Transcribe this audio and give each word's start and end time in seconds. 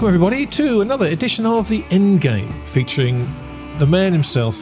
Welcome, 0.00 0.14
everybody, 0.14 0.46
to 0.46 0.80
another 0.80 1.08
edition 1.08 1.44
of 1.44 1.68
The 1.68 1.82
Endgame, 1.90 2.50
featuring 2.64 3.28
the 3.76 3.84
man 3.84 4.14
himself, 4.14 4.58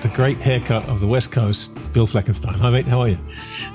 the 0.00 0.08
great 0.08 0.36
haircut 0.38 0.84
of 0.88 0.98
the 0.98 1.06
West 1.06 1.30
Coast, 1.30 1.72
Bill 1.92 2.08
Fleckenstein. 2.08 2.56
Hi, 2.56 2.70
mate. 2.70 2.86
How 2.86 3.02
are 3.02 3.08
you? 3.10 3.18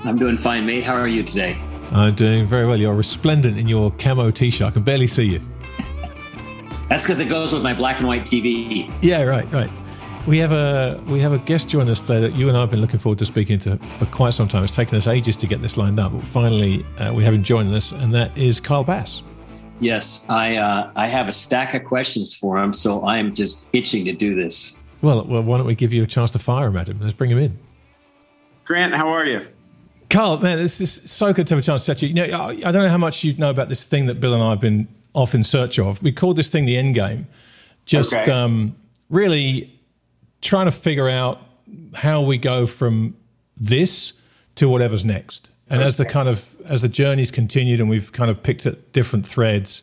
I'm 0.04 0.18
doing 0.18 0.36
fine, 0.36 0.66
mate. 0.66 0.84
How 0.84 0.92
are 0.92 1.08
you 1.08 1.22
today? 1.22 1.58
I'm 1.90 2.14
doing 2.14 2.44
very 2.44 2.66
well. 2.66 2.76
You're 2.76 2.92
resplendent 2.92 3.56
in 3.56 3.66
your 3.66 3.92
camo 3.92 4.30
t 4.30 4.50
shirt. 4.50 4.68
I 4.68 4.70
can 4.72 4.82
barely 4.82 5.06
see 5.06 5.22
you. 5.22 5.40
That's 6.90 7.04
because 7.04 7.20
it 7.20 7.30
goes 7.30 7.50
with 7.50 7.62
my 7.62 7.72
black 7.72 7.96
and 7.96 8.06
white 8.06 8.24
TV. 8.24 8.92
Yeah, 9.00 9.22
right, 9.22 9.50
right. 9.52 9.70
We 10.26 10.36
have 10.36 10.52
a 10.52 11.02
we 11.06 11.20
have 11.20 11.32
a 11.32 11.38
guest 11.38 11.70
joining 11.70 11.92
us 11.92 12.02
today 12.02 12.20
that 12.20 12.34
you 12.34 12.48
and 12.48 12.58
I 12.58 12.60
have 12.60 12.70
been 12.70 12.82
looking 12.82 13.00
forward 13.00 13.20
to 13.20 13.24
speaking 13.24 13.58
to 13.60 13.78
for 13.96 14.04
quite 14.04 14.34
some 14.34 14.48
time. 14.48 14.64
It's 14.64 14.76
taken 14.76 14.98
us 14.98 15.06
ages 15.06 15.38
to 15.38 15.46
get 15.46 15.62
this 15.62 15.78
lined 15.78 15.98
up, 15.98 16.12
but 16.12 16.20
finally 16.20 16.84
uh, 16.98 17.14
we 17.14 17.24
have 17.24 17.32
him 17.32 17.42
joining 17.42 17.72
us, 17.72 17.92
and 17.92 18.12
that 18.12 18.36
is 18.36 18.60
Kyle 18.60 18.84
Bass. 18.84 19.22
Yes, 19.80 20.24
I 20.28 20.56
uh, 20.56 20.90
I 20.96 21.06
have 21.06 21.28
a 21.28 21.32
stack 21.32 21.74
of 21.74 21.84
questions 21.84 22.34
for 22.34 22.58
him, 22.58 22.72
so 22.72 23.02
I 23.02 23.18
am 23.18 23.34
just 23.34 23.68
itching 23.74 24.04
to 24.06 24.12
do 24.12 24.34
this. 24.34 24.82
Well, 25.02 25.24
well, 25.26 25.42
why 25.42 25.58
don't 25.58 25.66
we 25.66 25.74
give 25.74 25.92
you 25.92 26.02
a 26.02 26.06
chance 26.06 26.30
to 26.32 26.38
fire 26.38 26.68
him 26.68 26.76
at 26.76 26.88
him? 26.88 26.98
Let's 27.00 27.12
bring 27.12 27.30
him 27.30 27.38
in. 27.38 27.58
Grant, 28.64 28.94
how 28.94 29.08
are 29.08 29.26
you? 29.26 29.46
Kyle, 30.08 30.38
man, 30.38 30.56
this 30.56 30.80
is 30.80 31.02
so 31.04 31.32
good 31.32 31.46
to 31.48 31.54
have 31.54 31.58
a 31.62 31.66
chance 31.66 31.82
to 31.82 31.86
chat 31.88 31.98
to 31.98 32.06
you. 32.06 32.24
you 32.24 32.30
know, 32.32 32.46
I 32.48 32.54
don't 32.54 32.74
know 32.82 32.88
how 32.88 32.96
much 32.98 33.22
you 33.22 33.34
know 33.34 33.50
about 33.50 33.68
this 33.68 33.84
thing 33.84 34.06
that 34.06 34.20
Bill 34.20 34.32
and 34.34 34.42
I 34.42 34.50
have 34.50 34.60
been 34.60 34.88
off 35.14 35.34
in 35.34 35.42
search 35.42 35.78
of. 35.78 36.02
We 36.02 36.12
called 36.12 36.36
this 36.36 36.48
thing 36.48 36.64
the 36.64 36.76
end 36.76 36.94
game. 36.94 37.26
Just 37.84 38.14
Okay. 38.16 38.30
um, 38.32 38.74
really 39.10 39.78
trying 40.40 40.66
to 40.66 40.72
figure 40.72 41.08
out 41.08 41.40
how 41.94 42.22
we 42.22 42.38
go 42.38 42.66
from 42.66 43.16
this 43.56 44.14
to 44.56 44.68
whatever's 44.68 45.04
next. 45.04 45.50
And 45.68 45.82
as 45.82 45.96
the 45.96 46.04
kind 46.04 46.28
of 46.28 46.56
as 46.66 46.82
the 46.82 46.88
journey's 46.88 47.30
continued 47.30 47.80
and 47.80 47.88
we've 47.88 48.12
kind 48.12 48.30
of 48.30 48.42
picked 48.42 48.66
at 48.66 48.92
different 48.92 49.26
threads, 49.26 49.82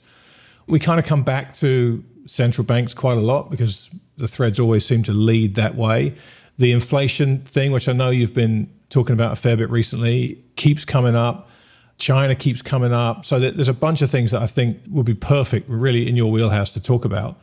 we 0.68 0.80
kind 0.80 1.00
of 1.00 1.06
come 1.06 1.24
back 1.24 1.54
to 1.56 2.04
central 2.26 2.66
banks 2.66 2.94
quite 2.94 3.18
a 3.18 3.22
lot 3.22 3.52
because 3.52 3.90
the 4.18 4.28
threads 4.28 4.60
always 4.60 4.86
seem 4.86 5.04
to 5.04 5.12
lead 5.12 5.56
that 5.56 5.76
way. 5.76 6.16
The 6.58 6.72
inflation 6.72 7.40
thing, 7.42 7.72
which 7.72 7.90
I 7.90 7.94
know 7.94 8.12
you've 8.12 8.34
been 8.34 8.70
talking 8.90 9.14
about 9.14 9.34
a 9.34 9.36
fair 9.36 9.58
bit 9.58 9.70
recently, 9.70 10.42
keeps 10.56 10.86
coming 10.86 11.16
up. 11.16 11.50
China 11.98 12.36
keeps 12.36 12.62
coming 12.62 12.94
up. 12.94 13.26
So 13.26 13.40
there's 13.40 13.70
a 13.70 13.74
bunch 13.74 14.02
of 14.02 14.10
things 14.10 14.32
that 14.32 14.42
I 14.42 14.46
think 14.46 14.80
would 14.90 15.06
be 15.06 15.14
perfect, 15.14 15.70
really 15.70 16.08
in 16.08 16.16
your 16.16 16.32
wheelhouse 16.32 16.74
to 16.74 16.82
talk 16.82 17.06
about. 17.06 17.40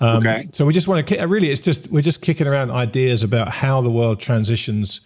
Um, 0.00 0.18
okay. 0.18 0.48
So 0.52 0.64
we 0.64 0.72
just 0.72 0.88
want 0.88 1.06
to 1.06 1.26
really, 1.26 1.50
it's 1.50 1.60
just 1.60 1.90
we're 1.90 2.02
just 2.02 2.22
kicking 2.22 2.46
around 2.46 2.70
ideas 2.70 3.22
about 3.22 3.48
how 3.48 3.80
the 3.80 3.90
world 3.90 4.20
transitions 4.20 5.00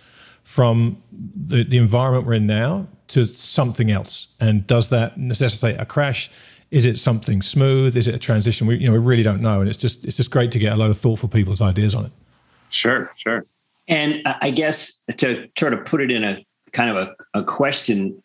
from 0.45 1.03
the, 1.13 1.65
the 1.65 1.79
environment 1.79 2.27
we're 2.27 2.35
in 2.35 2.47
now 2.47 2.89
to 3.09 3.27
something 3.27 3.91
else, 3.91 4.29
and 4.41 4.67
does 4.67 4.89
that 4.91 5.19
necessitate 5.19 5.81
a 5.81 5.87
crash? 5.87 6.31
Is 6.71 6.87
it 6.87 6.99
something 6.99 7.43
smooth? 7.43 7.97
Is 7.97 8.09
it 8.09 8.15
a 8.15 8.19
transition? 8.19 8.67
We 8.67 8.77
you 8.77 8.87
know 8.87 8.93
we 8.93 8.99
really 8.99 9.23
don't 9.23 9.41
know, 9.41 9.61
and 9.61 9.69
it's 9.69 9.79
just 9.79 10.05
it's 10.05 10.17
just 10.17 10.31
great 10.31 10.51
to 10.53 10.59
get 10.59 10.73
a 10.73 10.77
lot 10.77 10.91
of 10.91 10.97
thoughtful 10.97 11.29
people's 11.29 11.61
ideas 11.61 11.95
on 11.95 12.07
it. 12.07 12.13
Sure, 12.71 13.13
sure. 13.17 13.45
And 13.89 14.23
I 14.25 14.37
I 14.43 14.51
guess 14.51 15.05
to 15.19 15.49
sort 15.59 15.75
of 15.75 15.85
put 15.85 16.01
it 16.01 16.11
in 16.11 16.25
a 16.25 16.45
kind 16.73 16.91
of 16.91 16.97
a, 16.97 17.41
a 17.41 17.45
question, 17.45 18.23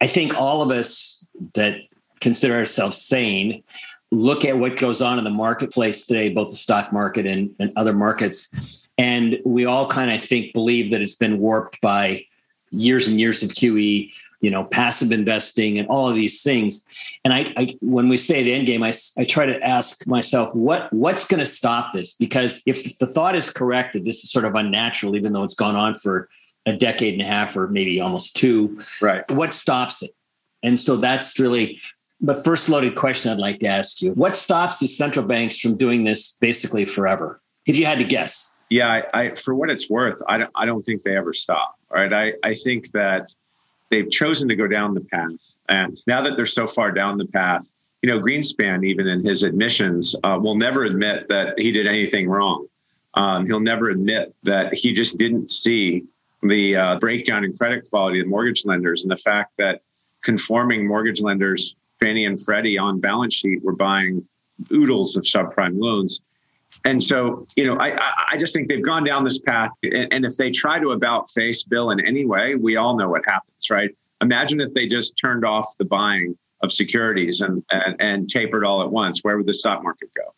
I 0.00 0.06
think 0.06 0.34
all 0.34 0.62
of 0.62 0.70
us 0.70 1.26
that 1.54 1.76
consider 2.20 2.54
ourselves 2.54 3.00
sane 3.00 3.62
look 4.10 4.44
at 4.44 4.58
what 4.58 4.76
goes 4.76 5.00
on 5.00 5.18
in 5.18 5.24
the 5.24 5.30
marketplace 5.30 6.06
today, 6.06 6.28
both 6.28 6.50
the 6.50 6.56
stock 6.56 6.92
market 6.92 7.26
and, 7.26 7.54
and 7.60 7.72
other 7.76 7.92
markets. 7.92 8.79
And 9.00 9.38
we 9.46 9.64
all 9.64 9.86
kind 9.88 10.10
of 10.12 10.22
think, 10.22 10.52
believe 10.52 10.90
that 10.90 11.00
it's 11.00 11.14
been 11.14 11.38
warped 11.38 11.80
by 11.80 12.26
years 12.70 13.08
and 13.08 13.18
years 13.18 13.42
of 13.42 13.48
QE, 13.50 14.12
you 14.42 14.50
know, 14.50 14.64
passive 14.64 15.10
investing 15.10 15.78
and 15.78 15.88
all 15.88 16.06
of 16.08 16.14
these 16.14 16.42
things. 16.42 16.86
And 17.24 17.32
I, 17.32 17.52
I 17.56 17.76
when 17.80 18.08
we 18.10 18.18
say 18.18 18.42
the 18.42 18.52
end 18.52 18.66
game, 18.66 18.82
I 18.82 18.92
try 19.24 19.46
to 19.46 19.58
ask 19.62 20.06
myself, 20.06 20.54
what 20.54 20.92
what's 20.92 21.24
going 21.26 21.40
to 21.40 21.46
stop 21.46 21.94
this? 21.94 22.12
Because 22.12 22.62
if 22.66 22.98
the 22.98 23.06
thought 23.06 23.34
is 23.34 23.50
correct 23.50 23.94
that 23.94 24.04
this 24.04 24.22
is 24.22 24.30
sort 24.30 24.44
of 24.44 24.54
unnatural, 24.54 25.16
even 25.16 25.32
though 25.32 25.44
it's 25.44 25.54
gone 25.54 25.76
on 25.76 25.94
for 25.94 26.28
a 26.66 26.74
decade 26.74 27.14
and 27.14 27.22
a 27.22 27.26
half 27.26 27.56
or 27.56 27.68
maybe 27.68 28.00
almost 28.00 28.36
two, 28.36 28.78
Right. 29.00 29.28
what 29.30 29.54
stops 29.54 30.02
it? 30.02 30.10
And 30.62 30.78
so 30.78 30.96
that's 30.96 31.38
really 31.40 31.80
the 32.20 32.34
first 32.34 32.68
loaded 32.68 32.96
question 32.96 33.32
I'd 33.32 33.38
like 33.38 33.60
to 33.60 33.66
ask 33.66 34.02
you. 34.02 34.12
What 34.12 34.36
stops 34.36 34.78
the 34.78 34.86
central 34.86 35.24
banks 35.24 35.58
from 35.58 35.78
doing 35.78 36.04
this 36.04 36.36
basically 36.38 36.84
forever? 36.84 37.40
If 37.64 37.76
you 37.76 37.86
had 37.86 37.98
to 37.98 38.04
guess. 38.04 38.58
Yeah, 38.70 38.88
I, 38.88 39.20
I 39.20 39.34
for 39.34 39.54
what 39.54 39.68
it's 39.68 39.90
worth, 39.90 40.22
I 40.28 40.38
don't, 40.38 40.50
I 40.54 40.64
don't 40.64 40.82
think 40.82 41.02
they 41.02 41.16
ever 41.16 41.34
stop. 41.34 41.76
Right. 41.90 42.12
I, 42.12 42.32
I 42.44 42.54
think 42.54 42.92
that 42.92 43.34
they've 43.90 44.08
chosen 44.08 44.48
to 44.48 44.54
go 44.54 44.68
down 44.68 44.94
the 44.94 45.00
path, 45.00 45.56
and 45.68 46.00
now 46.06 46.22
that 46.22 46.36
they're 46.36 46.46
so 46.46 46.66
far 46.66 46.92
down 46.92 47.18
the 47.18 47.26
path, 47.26 47.68
you 48.02 48.08
know, 48.08 48.20
Greenspan, 48.20 48.86
even 48.86 49.08
in 49.08 49.24
his 49.24 49.42
admissions, 49.42 50.14
uh, 50.22 50.38
will 50.40 50.54
never 50.54 50.84
admit 50.84 51.28
that 51.28 51.58
he 51.58 51.72
did 51.72 51.86
anything 51.86 52.28
wrong. 52.28 52.66
Um, 53.14 53.44
he'll 53.44 53.60
never 53.60 53.90
admit 53.90 54.34
that 54.44 54.72
he 54.72 54.92
just 54.92 55.18
didn't 55.18 55.50
see 55.50 56.04
the 56.42 56.76
uh, 56.76 56.98
breakdown 56.98 57.44
in 57.44 57.56
credit 57.56 57.90
quality 57.90 58.20
of 58.20 58.28
mortgage 58.28 58.64
lenders 58.64 59.02
and 59.02 59.10
the 59.10 59.16
fact 59.16 59.52
that 59.58 59.82
conforming 60.22 60.86
mortgage 60.86 61.20
lenders, 61.20 61.76
Fannie 61.98 62.24
and 62.24 62.40
Freddie, 62.42 62.78
on 62.78 63.00
balance 63.00 63.34
sheet 63.34 63.62
were 63.62 63.74
buying 63.74 64.26
oodles 64.72 65.16
of 65.16 65.24
subprime 65.24 65.78
loans. 65.78 66.20
And 66.84 67.02
so, 67.02 67.46
you 67.56 67.64
know, 67.64 67.78
I, 67.78 67.96
I- 68.32 68.36
just 68.38 68.54
think 68.54 68.68
they've 68.68 68.84
gone 68.84 69.04
down 69.04 69.24
this 69.24 69.38
path. 69.38 69.70
And, 69.82 70.12
and 70.12 70.24
if 70.24 70.36
they 70.36 70.50
try 70.50 70.78
to 70.78 70.92
about 70.92 71.30
face 71.30 71.62
Bill 71.62 71.90
in 71.90 72.00
any 72.00 72.24
way, 72.24 72.54
we 72.54 72.76
all 72.76 72.96
know 72.96 73.08
what 73.08 73.24
happens, 73.26 73.70
right? 73.70 73.90
Imagine 74.22 74.60
if 74.60 74.72
they 74.72 74.86
just 74.86 75.16
turned 75.18 75.44
off 75.44 75.66
the 75.78 75.84
buying 75.84 76.38
of 76.62 76.72
securities 76.72 77.40
and, 77.40 77.62
and, 77.70 77.96
and 78.00 78.28
tapered 78.28 78.64
all 78.64 78.82
at 78.82 78.90
once. 78.90 79.20
Where 79.22 79.36
would 79.36 79.46
the 79.46 79.52
stock 79.52 79.82
market 79.82 80.10
go? 80.16 80.34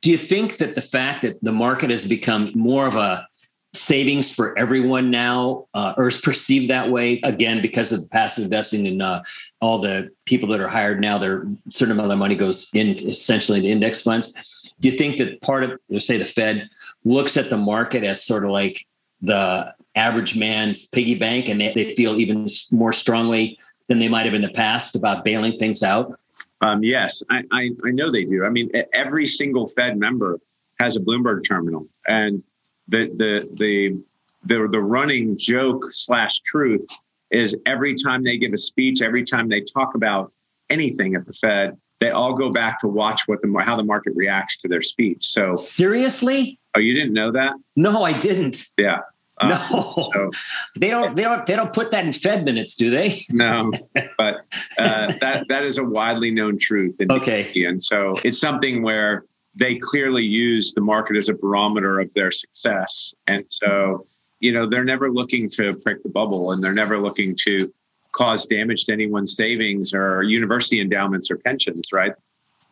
Do 0.00 0.10
you 0.10 0.18
think 0.18 0.56
that 0.56 0.74
the 0.74 0.82
fact 0.82 1.22
that 1.22 1.42
the 1.42 1.52
market 1.52 1.90
has 1.90 2.08
become 2.08 2.50
more 2.54 2.86
of 2.86 2.96
a 2.96 3.26
savings 3.74 4.32
for 4.34 4.58
everyone 4.58 5.10
now, 5.10 5.66
uh, 5.74 5.94
or 5.96 6.08
is 6.08 6.20
perceived 6.20 6.68
that 6.70 6.90
way 6.90 7.20
again 7.24 7.62
because 7.62 7.90
of 7.92 8.08
passive 8.10 8.44
investing 8.44 8.86
and 8.86 9.00
uh, 9.00 9.22
all 9.60 9.78
the 9.78 10.10
people 10.26 10.48
that 10.50 10.60
are 10.60 10.68
hired 10.68 11.00
now, 11.00 11.18
their 11.18 11.46
certain 11.70 11.92
amount 11.92 12.12
of 12.12 12.18
money 12.18 12.34
goes 12.34 12.68
in 12.74 12.88
essentially 13.08 13.58
into 13.58 13.70
index 13.70 14.02
funds. 14.02 14.34
Do 14.82 14.88
you 14.90 14.98
think 14.98 15.18
that 15.18 15.40
part 15.40 15.62
of, 15.62 15.78
say, 16.02 16.18
the 16.18 16.26
Fed 16.26 16.68
looks 17.04 17.36
at 17.36 17.50
the 17.50 17.56
market 17.56 18.02
as 18.02 18.24
sort 18.24 18.44
of 18.44 18.50
like 18.50 18.84
the 19.20 19.72
average 19.94 20.36
man's 20.36 20.86
piggy 20.86 21.14
bank, 21.14 21.48
and 21.48 21.60
they, 21.60 21.72
they 21.72 21.94
feel 21.94 22.18
even 22.18 22.46
more 22.72 22.92
strongly 22.92 23.60
than 23.86 24.00
they 24.00 24.08
might 24.08 24.26
have 24.26 24.34
in 24.34 24.42
the 24.42 24.50
past 24.50 24.96
about 24.96 25.24
bailing 25.24 25.52
things 25.52 25.84
out? 25.84 26.18
Um, 26.62 26.82
yes, 26.82 27.22
I, 27.30 27.44
I, 27.52 27.70
I 27.84 27.90
know 27.90 28.10
they 28.10 28.24
do. 28.24 28.44
I 28.44 28.50
mean, 28.50 28.72
every 28.92 29.28
single 29.28 29.68
Fed 29.68 29.96
member 29.96 30.40
has 30.80 30.96
a 30.96 31.00
Bloomberg 31.00 31.44
terminal, 31.46 31.86
and 32.08 32.42
the 32.88 33.06
the 33.16 33.48
the 33.54 34.02
the, 34.44 34.68
the 34.68 34.80
running 34.80 35.38
joke 35.38 35.92
slash 35.92 36.40
truth 36.40 36.88
is 37.30 37.56
every 37.66 37.94
time 37.94 38.24
they 38.24 38.36
give 38.36 38.52
a 38.52 38.58
speech, 38.58 39.00
every 39.00 39.24
time 39.24 39.48
they 39.48 39.60
talk 39.60 39.94
about 39.94 40.32
anything 40.70 41.14
at 41.14 41.24
the 41.24 41.32
Fed, 41.32 41.76
they 42.02 42.10
all 42.10 42.34
go 42.34 42.50
back 42.50 42.80
to 42.80 42.88
watch 42.88 43.22
what 43.26 43.40
the 43.42 43.62
how 43.64 43.76
the 43.76 43.84
market 43.84 44.12
reacts 44.16 44.56
to 44.58 44.68
their 44.68 44.82
speech. 44.82 45.24
So, 45.24 45.54
Seriously? 45.54 46.58
oh, 46.74 46.80
you 46.80 46.94
didn't 46.94 47.12
know 47.12 47.30
that? 47.30 47.54
No, 47.76 48.02
I 48.02 48.18
didn't. 48.18 48.64
Yeah. 48.76 49.00
Uh, 49.38 49.48
No. 49.48 49.94
So 50.12 50.30
They 50.76 50.90
don't. 50.90 51.14
They 51.14 51.22
don't. 51.22 51.46
They 51.46 51.54
don't 51.54 51.72
put 51.72 51.92
that 51.92 52.04
in 52.04 52.12
Fed 52.12 52.44
minutes, 52.44 52.74
do 52.74 52.90
they? 52.90 53.24
no, 53.30 53.70
but 54.18 54.44
uh, 54.78 55.12
that 55.20 55.46
that 55.48 55.62
is 55.62 55.78
a 55.78 55.84
widely 55.84 56.32
known 56.32 56.58
truth. 56.58 56.96
In 56.98 57.12
Okay. 57.12 57.64
And 57.64 57.80
so 57.80 58.16
it's 58.24 58.38
something 58.38 58.82
where 58.82 59.24
they 59.54 59.76
clearly 59.76 60.24
use 60.24 60.72
the 60.72 60.80
market 60.80 61.16
as 61.16 61.28
a 61.28 61.34
barometer 61.34 62.00
of 62.00 62.12
their 62.14 62.32
success. 62.32 63.14
And 63.26 63.44
so, 63.48 64.06
you 64.40 64.50
know, 64.50 64.66
they're 64.66 64.82
never 64.84 65.10
looking 65.12 65.48
to 65.50 65.74
prick 65.84 66.02
the 66.02 66.08
bubble 66.08 66.52
and 66.52 66.64
they're 66.64 66.74
never 66.74 66.98
looking 66.98 67.36
to 67.44 67.70
cause 68.12 68.46
damage 68.46 68.84
to 68.84 68.92
anyone's 68.92 69.36
savings 69.36 69.92
or 69.92 70.22
university 70.22 70.80
endowments 70.80 71.30
or 71.30 71.36
pensions, 71.38 71.88
right? 71.92 72.12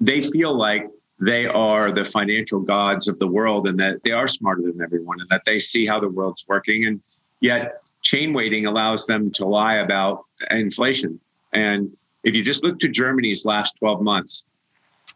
They 0.00 0.22
feel 0.22 0.56
like 0.56 0.88
they 1.18 1.46
are 1.46 1.92
the 1.92 2.04
financial 2.04 2.60
gods 2.60 3.08
of 3.08 3.18
the 3.18 3.26
world 3.26 3.66
and 3.66 3.78
that 3.78 4.02
they 4.02 4.12
are 4.12 4.26
smarter 4.26 4.62
than 4.62 4.80
everyone 4.80 5.20
and 5.20 5.28
that 5.28 5.42
they 5.44 5.58
see 5.58 5.86
how 5.86 6.00
the 6.00 6.08
world's 6.08 6.46
working. 6.48 6.86
And 6.86 7.00
yet, 7.40 7.82
chain 8.02 8.32
weighting 8.32 8.64
allows 8.66 9.06
them 9.06 9.30
to 9.32 9.44
lie 9.44 9.76
about 9.76 10.24
inflation. 10.50 11.20
And 11.52 11.94
if 12.24 12.34
you 12.34 12.42
just 12.42 12.64
look 12.64 12.78
to 12.80 12.88
Germany's 12.88 13.44
last 13.44 13.76
12 13.78 14.02
months, 14.02 14.46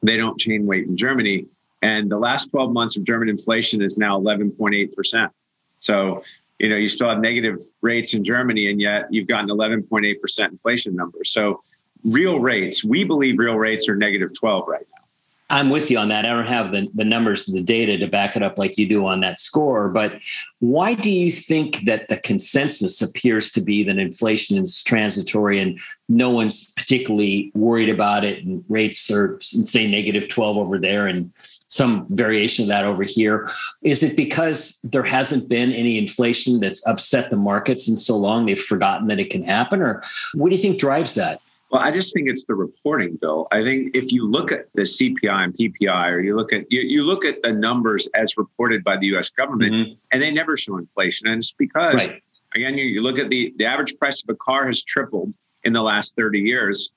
they 0.02 0.18
don't 0.18 0.38
chain 0.38 0.66
weight 0.66 0.86
in 0.86 0.96
Germany. 0.96 1.46
And 1.80 2.10
the 2.10 2.18
last 2.18 2.50
12 2.50 2.72
months 2.72 2.96
of 2.96 3.04
German 3.04 3.28
inflation 3.28 3.80
is 3.80 3.96
now 3.96 4.18
11.8%. 4.20 5.30
So, 5.78 6.22
you 6.58 6.68
know, 6.68 6.76
you 6.76 6.88
still 6.88 7.08
have 7.08 7.20
negative 7.20 7.58
rates 7.82 8.14
in 8.14 8.24
Germany, 8.24 8.70
and 8.70 8.80
yet 8.80 9.06
you've 9.10 9.26
got 9.26 9.44
an 9.44 9.50
11.8% 9.50 10.48
inflation 10.48 10.94
number. 10.94 11.24
So, 11.24 11.62
real 12.04 12.38
rates, 12.38 12.84
we 12.84 13.02
believe 13.04 13.38
real 13.38 13.56
rates 13.56 13.88
are 13.88 13.96
negative 13.96 14.34
12 14.34 14.68
right 14.68 14.86
now. 14.92 15.04
I'm 15.50 15.68
with 15.68 15.90
you 15.90 15.98
on 15.98 16.08
that. 16.08 16.24
I 16.24 16.30
don't 16.30 16.46
have 16.46 16.72
the, 16.72 16.88
the 16.94 17.04
numbers, 17.04 17.44
the 17.44 17.62
data 17.62 17.98
to 17.98 18.06
back 18.06 18.34
it 18.34 18.42
up 18.42 18.58
like 18.58 18.78
you 18.78 18.88
do 18.88 19.06
on 19.06 19.20
that 19.20 19.38
score. 19.38 19.88
But 19.88 20.20
why 20.60 20.94
do 20.94 21.10
you 21.10 21.30
think 21.30 21.82
that 21.82 22.08
the 22.08 22.16
consensus 22.16 23.02
appears 23.02 23.50
to 23.52 23.60
be 23.60 23.84
that 23.84 23.98
inflation 23.98 24.62
is 24.62 24.82
transitory 24.82 25.60
and 25.60 25.78
no 26.08 26.30
one's 26.30 26.72
particularly 26.72 27.52
worried 27.54 27.90
about 27.90 28.24
it 28.24 28.44
and 28.44 28.64
rates 28.68 29.10
are, 29.10 29.38
say, 29.40 29.88
negative 29.88 30.28
12 30.28 30.56
over 30.56 30.78
there 30.78 31.06
and 31.06 31.30
some 31.66 32.06
variation 32.10 32.64
of 32.64 32.68
that 32.68 32.84
over 32.84 33.02
here? 33.02 33.48
Is 33.82 34.02
it 34.02 34.16
because 34.16 34.80
there 34.82 35.02
hasn't 35.02 35.48
been 35.48 35.72
any 35.72 35.98
inflation 35.98 36.60
that's 36.60 36.86
upset 36.86 37.30
the 37.30 37.36
markets 37.36 37.88
in 37.88 37.96
so 37.96 38.16
long 38.16 38.46
they've 38.46 38.60
forgotten 38.60 39.08
that 39.08 39.20
it 39.20 39.30
can 39.30 39.42
happen? 39.44 39.80
Or 39.80 40.02
what 40.34 40.50
do 40.50 40.56
you 40.56 40.62
think 40.62 40.78
drives 40.78 41.14
that? 41.14 41.40
Well, 41.74 41.82
I 41.82 41.90
just 41.90 42.14
think 42.14 42.28
it's 42.28 42.44
the 42.44 42.54
reporting, 42.54 43.16
Bill. 43.16 43.48
I 43.50 43.64
think 43.64 43.96
if 43.96 44.12
you 44.12 44.30
look 44.30 44.52
at 44.52 44.72
the 44.74 44.82
CPI 44.82 45.44
and 45.44 45.54
PPI, 45.54 46.08
or 46.12 46.20
you 46.20 46.36
look 46.36 46.52
at 46.52 46.70
you, 46.70 46.82
you 46.82 47.02
look 47.02 47.24
at 47.24 47.42
the 47.42 47.52
numbers 47.52 48.06
as 48.14 48.36
reported 48.36 48.84
by 48.84 48.96
the 48.96 49.06
U.S. 49.06 49.30
government, 49.30 49.72
mm-hmm. 49.72 49.92
and 50.12 50.22
they 50.22 50.30
never 50.30 50.56
show 50.56 50.76
inflation, 50.76 51.26
and 51.26 51.38
it's 51.38 51.50
because 51.50 52.06
right. 52.06 52.22
again, 52.54 52.78
you, 52.78 52.84
you 52.84 53.00
look 53.00 53.18
at 53.18 53.28
the 53.28 53.52
the 53.56 53.64
average 53.64 53.98
price 53.98 54.22
of 54.22 54.28
a 54.28 54.36
car 54.36 54.68
has 54.68 54.84
tripled 54.84 55.34
in 55.64 55.72
the 55.72 55.82
last 55.82 56.14
30 56.14 56.38
years. 56.38 56.92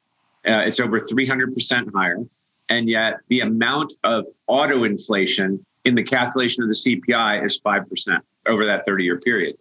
Uh, 0.48 0.62
it's 0.66 0.80
over 0.80 1.00
300 1.00 1.56
percent 1.56 1.90
higher, 1.96 2.20
and 2.70 2.90
yet 2.90 3.18
the 3.30 3.42
amount 3.42 3.94
of 4.04 4.26
auto 4.48 4.84
inflation 4.84 5.66
in 5.86 5.96
the 5.96 6.04
calculation 6.04 6.64
of 6.64 6.70
the 6.70 6.76
CPI 6.76 7.44
is 7.44 7.58
five 7.58 7.90
percent 7.90 8.24
over 8.46 8.66
that 8.66 8.86
30 8.86 9.04
year 9.04 9.20
period. 9.20 9.58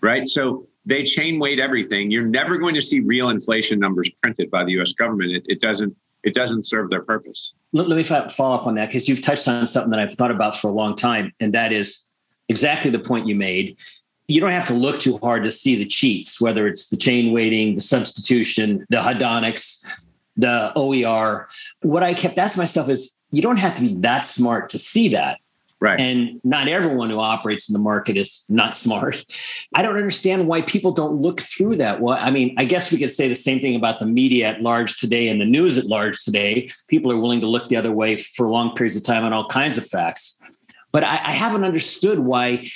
Right, 0.00 0.26
so 0.26 0.66
they 0.86 1.02
chain 1.02 1.38
weight 1.38 1.60
everything. 1.60 2.10
You're 2.10 2.26
never 2.26 2.58
going 2.58 2.74
to 2.74 2.82
see 2.82 3.00
real 3.00 3.30
inflation 3.30 3.78
numbers 3.78 4.10
printed 4.22 4.50
by 4.50 4.64
the 4.64 4.72
U.S. 4.72 4.92
government. 4.92 5.32
It, 5.32 5.44
it 5.46 5.60
doesn't 5.60 5.96
it 6.24 6.34
doesn't 6.34 6.64
serve 6.64 6.90
their 6.90 7.02
purpose. 7.02 7.54
Let, 7.72 7.88
let 7.88 7.96
me 7.96 8.02
follow 8.02 8.56
up 8.56 8.66
on 8.66 8.74
that 8.76 8.88
because 8.88 9.08
you've 9.08 9.22
touched 9.22 9.46
on 9.46 9.66
something 9.66 9.90
that 9.90 10.00
I've 10.00 10.14
thought 10.14 10.30
about 10.30 10.56
for 10.56 10.68
a 10.68 10.72
long 10.72 10.96
time, 10.96 11.32
and 11.40 11.52
that 11.54 11.72
is 11.72 12.12
exactly 12.48 12.90
the 12.90 12.98
point 12.98 13.26
you 13.26 13.34
made. 13.34 13.78
You 14.26 14.40
don't 14.40 14.52
have 14.52 14.66
to 14.68 14.74
look 14.74 15.00
too 15.00 15.18
hard 15.18 15.44
to 15.44 15.50
see 15.50 15.76
the 15.76 15.84
cheats, 15.84 16.40
whether 16.40 16.66
it's 16.66 16.88
the 16.88 16.96
chain 16.96 17.32
weighting, 17.32 17.74
the 17.74 17.82
substitution, 17.82 18.86
the 18.88 18.96
hedonics, 18.96 19.86
the 20.36 20.72
OER. 20.76 21.48
What 21.82 22.02
I 22.02 22.14
kept 22.14 22.38
asking 22.38 22.62
myself 22.62 22.88
is, 22.88 23.22
you 23.30 23.42
don't 23.42 23.58
have 23.58 23.74
to 23.76 23.82
be 23.82 23.94
that 24.00 24.26
smart 24.26 24.68
to 24.70 24.78
see 24.78 25.08
that. 25.08 25.38
Right. 25.80 26.00
And 26.00 26.40
not 26.44 26.66
everyone 26.66 27.10
who 27.10 27.20
operates 27.20 27.68
in 27.68 27.74
the 27.74 27.78
market 27.78 28.16
is 28.16 28.46
not 28.48 28.74
smart. 28.74 29.22
I 29.74 29.82
don't 29.82 29.96
understand 29.96 30.46
why 30.46 30.62
people 30.62 30.92
don't 30.92 31.20
look 31.20 31.42
through 31.42 31.76
that. 31.76 32.00
Well, 32.00 32.16
I 32.18 32.30
mean, 32.30 32.54
I 32.56 32.64
guess 32.64 32.90
we 32.90 32.96
could 32.96 33.10
say 33.10 33.28
the 33.28 33.34
same 33.34 33.60
thing 33.60 33.76
about 33.76 33.98
the 33.98 34.06
media 34.06 34.48
at 34.48 34.62
large 34.62 34.98
today 34.98 35.28
and 35.28 35.40
the 35.40 35.44
news 35.44 35.76
at 35.76 35.84
large 35.84 36.24
today. 36.24 36.70
People 36.88 37.12
are 37.12 37.18
willing 37.18 37.42
to 37.42 37.48
look 37.48 37.68
the 37.68 37.76
other 37.76 37.92
way 37.92 38.16
for 38.16 38.48
long 38.48 38.74
periods 38.74 38.96
of 38.96 39.02
time 39.02 39.24
on 39.24 39.34
all 39.34 39.46
kinds 39.48 39.76
of 39.76 39.86
facts. 39.86 40.42
But 40.90 41.04
I, 41.04 41.20
I 41.22 41.32
haven't 41.32 41.64
understood 41.64 42.20
why 42.20 42.70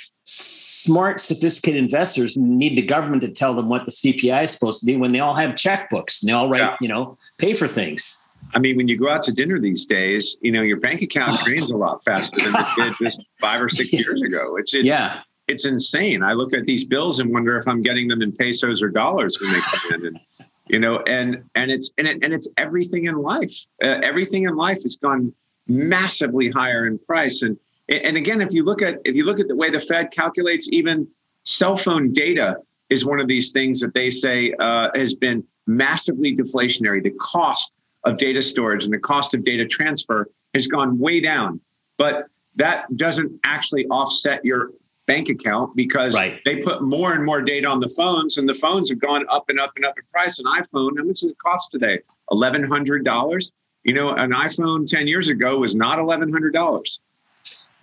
smart, 0.83 1.19
sophisticated 1.19 1.83
investors 1.83 2.37
need 2.37 2.77
the 2.77 2.81
government 2.81 3.21
to 3.23 3.29
tell 3.29 3.53
them 3.53 3.69
what 3.69 3.85
the 3.85 3.91
CPI 3.91 4.43
is 4.43 4.51
supposed 4.51 4.79
to 4.79 4.85
be 4.85 4.95
when 4.95 5.11
they 5.11 5.19
all 5.19 5.33
have 5.33 5.51
checkbooks 5.51 6.21
and 6.21 6.29
they 6.29 6.33
all 6.33 6.49
write, 6.49 6.59
yeah. 6.59 6.77
you 6.81 6.87
know, 6.87 7.17
pay 7.37 7.53
for 7.53 7.67
things. 7.67 8.29
I 8.53 8.59
mean, 8.59 8.77
when 8.77 8.87
you 8.87 8.97
go 8.97 9.09
out 9.09 9.23
to 9.23 9.31
dinner 9.31 9.59
these 9.59 9.85
days, 9.85 10.37
you 10.41 10.51
know, 10.51 10.61
your 10.61 10.77
bank 10.77 11.01
account 11.01 11.39
drains 11.43 11.69
a 11.71 11.77
lot 11.77 12.03
faster 12.03 12.41
than 12.41 12.55
it 12.55 12.65
did 12.77 12.93
just 13.01 13.25
five 13.39 13.61
or 13.61 13.69
six 13.69 13.91
years 13.93 14.21
ago. 14.21 14.55
It's, 14.57 14.73
it's, 14.73 14.87
yeah. 14.87 15.21
it's 15.47 15.65
insane. 15.65 16.23
I 16.23 16.33
look 16.33 16.53
at 16.53 16.65
these 16.65 16.85
bills 16.85 17.19
and 17.19 17.31
wonder 17.31 17.57
if 17.57 17.67
I'm 17.67 17.81
getting 17.81 18.07
them 18.07 18.21
in 18.21 18.31
pesos 18.31 18.81
or 18.81 18.89
dollars 18.89 19.39
when 19.41 19.51
they 19.51 19.59
come 19.59 19.93
in. 19.93 20.05
And, 20.07 20.19
you 20.67 20.79
know, 20.79 20.99
and, 21.07 21.43
and 21.55 21.69
it's, 21.71 21.91
and, 21.97 22.07
it, 22.07 22.23
and 22.23 22.33
it's 22.33 22.47
everything 22.57 23.05
in 23.05 23.17
life. 23.17 23.55
Uh, 23.83 23.99
everything 24.01 24.43
in 24.43 24.55
life 24.55 24.83
has 24.83 24.95
gone 24.95 25.33
massively 25.67 26.49
higher 26.49 26.87
in 26.87 26.97
price. 26.99 27.41
And, 27.41 27.57
and 27.89 28.17
again, 28.17 28.41
if 28.41 28.53
you 28.53 28.63
look 28.63 28.81
at, 28.81 28.99
if 29.05 29.15
you 29.15 29.25
look 29.25 29.39
at 29.39 29.47
the 29.47 29.55
way 29.55 29.69
the 29.69 29.79
Fed 29.79 30.11
calculates 30.11 30.69
even 30.71 31.07
cell 31.43 31.77
phone 31.77 32.13
data 32.13 32.57
is 32.89 33.05
one 33.05 33.19
of 33.19 33.27
these 33.27 33.51
things 33.51 33.79
that 33.79 33.93
they 33.93 34.09
say 34.09 34.53
uh, 34.59 34.89
has 34.95 35.13
been 35.13 35.43
massively 35.67 36.35
deflationary. 36.35 37.03
The 37.03 37.13
cost 37.19 37.71
of 38.03 38.17
data 38.17 38.41
storage 38.41 38.83
and 38.83 38.93
the 38.93 38.99
cost 38.99 39.33
of 39.33 39.43
data 39.43 39.65
transfer 39.65 40.29
has 40.53 40.67
gone 40.67 40.97
way 40.97 41.19
down. 41.19 41.59
But 41.97 42.25
that 42.55 42.85
doesn't 42.97 43.39
actually 43.43 43.85
offset 43.87 44.43
your 44.43 44.71
bank 45.05 45.29
account 45.29 45.75
because 45.75 46.13
right. 46.13 46.39
they 46.45 46.57
put 46.57 46.83
more 46.83 47.13
and 47.13 47.25
more 47.25 47.41
data 47.41 47.67
on 47.67 47.79
the 47.79 47.87
phones 47.89 48.37
and 48.37 48.47
the 48.47 48.53
phones 48.53 48.89
have 48.89 48.99
gone 48.99 49.25
up 49.29 49.49
and 49.49 49.59
up 49.59 49.73
and 49.75 49.85
up 49.85 49.97
in 49.97 50.03
price. 50.11 50.39
An 50.39 50.45
iPhone, 50.45 50.97
how 50.97 51.03
much 51.03 51.21
does 51.21 51.31
it 51.31 51.37
cost 51.39 51.71
today? 51.71 51.99
$1,100? 52.31 53.53
You 53.83 53.93
know, 53.93 54.09
an 54.09 54.31
iPhone 54.31 54.87
10 54.87 55.07
years 55.07 55.29
ago 55.29 55.57
was 55.57 55.75
not 55.75 55.97
$1,100. 55.99 56.99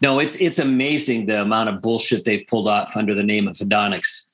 No, 0.02 0.18
it's 0.18 0.36
it's 0.36 0.58
amazing 0.58 1.26
the 1.26 1.42
amount 1.42 1.68
of 1.68 1.82
bullshit 1.82 2.24
they've 2.24 2.46
pulled 2.46 2.68
off 2.68 2.96
under 2.96 3.14
the 3.14 3.22
name 3.22 3.48
of 3.48 3.56
hedonics. 3.56 4.32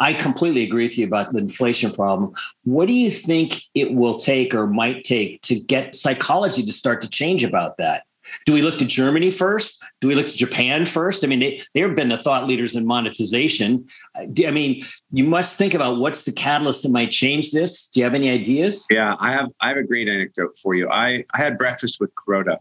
I 0.00 0.12
completely 0.14 0.62
agree 0.62 0.84
with 0.84 0.96
you 0.96 1.06
about 1.06 1.30
the 1.32 1.38
inflation 1.38 1.90
problem. 1.90 2.32
What 2.64 2.86
do 2.86 2.92
you 2.92 3.10
think 3.10 3.62
it 3.74 3.94
will 3.94 4.16
take 4.16 4.54
or 4.54 4.66
might 4.66 5.02
take 5.02 5.42
to 5.42 5.58
get 5.58 5.94
psychology 5.94 6.62
to 6.62 6.72
start 6.72 7.02
to 7.02 7.08
change 7.08 7.42
about 7.42 7.78
that? 7.78 8.04
Do 8.46 8.52
we 8.52 8.62
look 8.62 8.78
to 8.78 8.84
Germany 8.84 9.30
first? 9.30 9.82
Do 10.00 10.08
we 10.08 10.14
look 10.14 10.26
to 10.26 10.36
Japan 10.36 10.86
first? 10.86 11.24
I 11.24 11.26
mean, 11.26 11.40
they, 11.40 11.62
they've 11.74 11.94
been 11.94 12.10
the 12.10 12.18
thought 12.18 12.46
leaders 12.46 12.76
in 12.76 12.86
monetization. 12.86 13.86
I 14.14 14.50
mean, 14.50 14.84
you 15.10 15.24
must 15.24 15.56
think 15.56 15.74
about 15.74 15.98
what's 15.98 16.24
the 16.24 16.32
catalyst 16.32 16.82
that 16.82 16.90
might 16.90 17.10
change 17.10 17.52
this. 17.52 17.88
Do 17.90 18.00
you 18.00 18.04
have 18.04 18.14
any 18.14 18.30
ideas? 18.30 18.86
Yeah, 18.90 19.16
I 19.18 19.32
have. 19.32 19.48
I 19.60 19.68
have 19.68 19.78
a 19.78 19.82
great 19.82 20.08
anecdote 20.08 20.58
for 20.62 20.74
you. 20.74 20.90
I, 20.90 21.24
I 21.32 21.38
had 21.38 21.56
breakfast 21.58 21.98
with 22.00 22.10
Kuroda, 22.14 22.58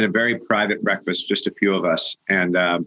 and 0.00 0.06
a 0.06 0.08
very 0.08 0.38
private 0.38 0.82
breakfast, 0.82 1.28
just 1.28 1.46
a 1.46 1.50
few 1.50 1.74
of 1.74 1.84
us, 1.84 2.16
and 2.30 2.56
um, 2.56 2.86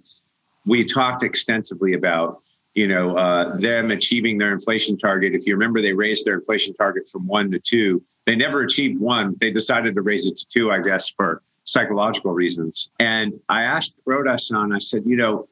we 0.66 0.84
talked 0.84 1.22
extensively 1.22 1.94
about 1.94 2.42
you 2.74 2.88
know, 2.88 3.16
uh, 3.16 3.56
them 3.58 3.92
achieving 3.92 4.40
their 4.40 4.52
inflation 4.52 4.98
target. 4.98 5.36
If 5.36 5.46
you 5.46 5.54
remember, 5.54 5.80
they 5.80 5.94
raised 5.94 6.26
their 6.26 6.34
inflation 6.34 6.74
target 6.74 7.08
from 7.08 7.28
one 7.28 7.52
to 7.52 7.60
two. 7.60 8.02
They 8.26 8.36
never 8.36 8.62
achieved 8.62 9.00
one. 9.00 9.36
They 9.40 9.52
decided 9.52 9.94
to 9.94 10.02
raise 10.02 10.26
it 10.26 10.38
to 10.38 10.46
two, 10.48 10.72
I 10.72 10.80
guess, 10.80 11.08
for 11.08 11.44
psychological 11.66 12.34
reasons. 12.34 12.90
And 13.00 13.40
I 13.48 13.62
asked 13.62 13.94
Kuroda-san, 14.08 14.74
I 14.74 14.80
said, 14.80 15.04
you 15.06 15.16
know, 15.16 15.48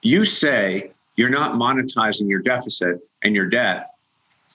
you 0.00 0.24
say 0.24 0.92
you're 1.16 1.28
not 1.28 1.56
monetizing 1.56 2.26
your 2.26 2.40
deficit 2.40 3.00
and 3.22 3.34
your 3.34 3.46
debt, 3.46 3.90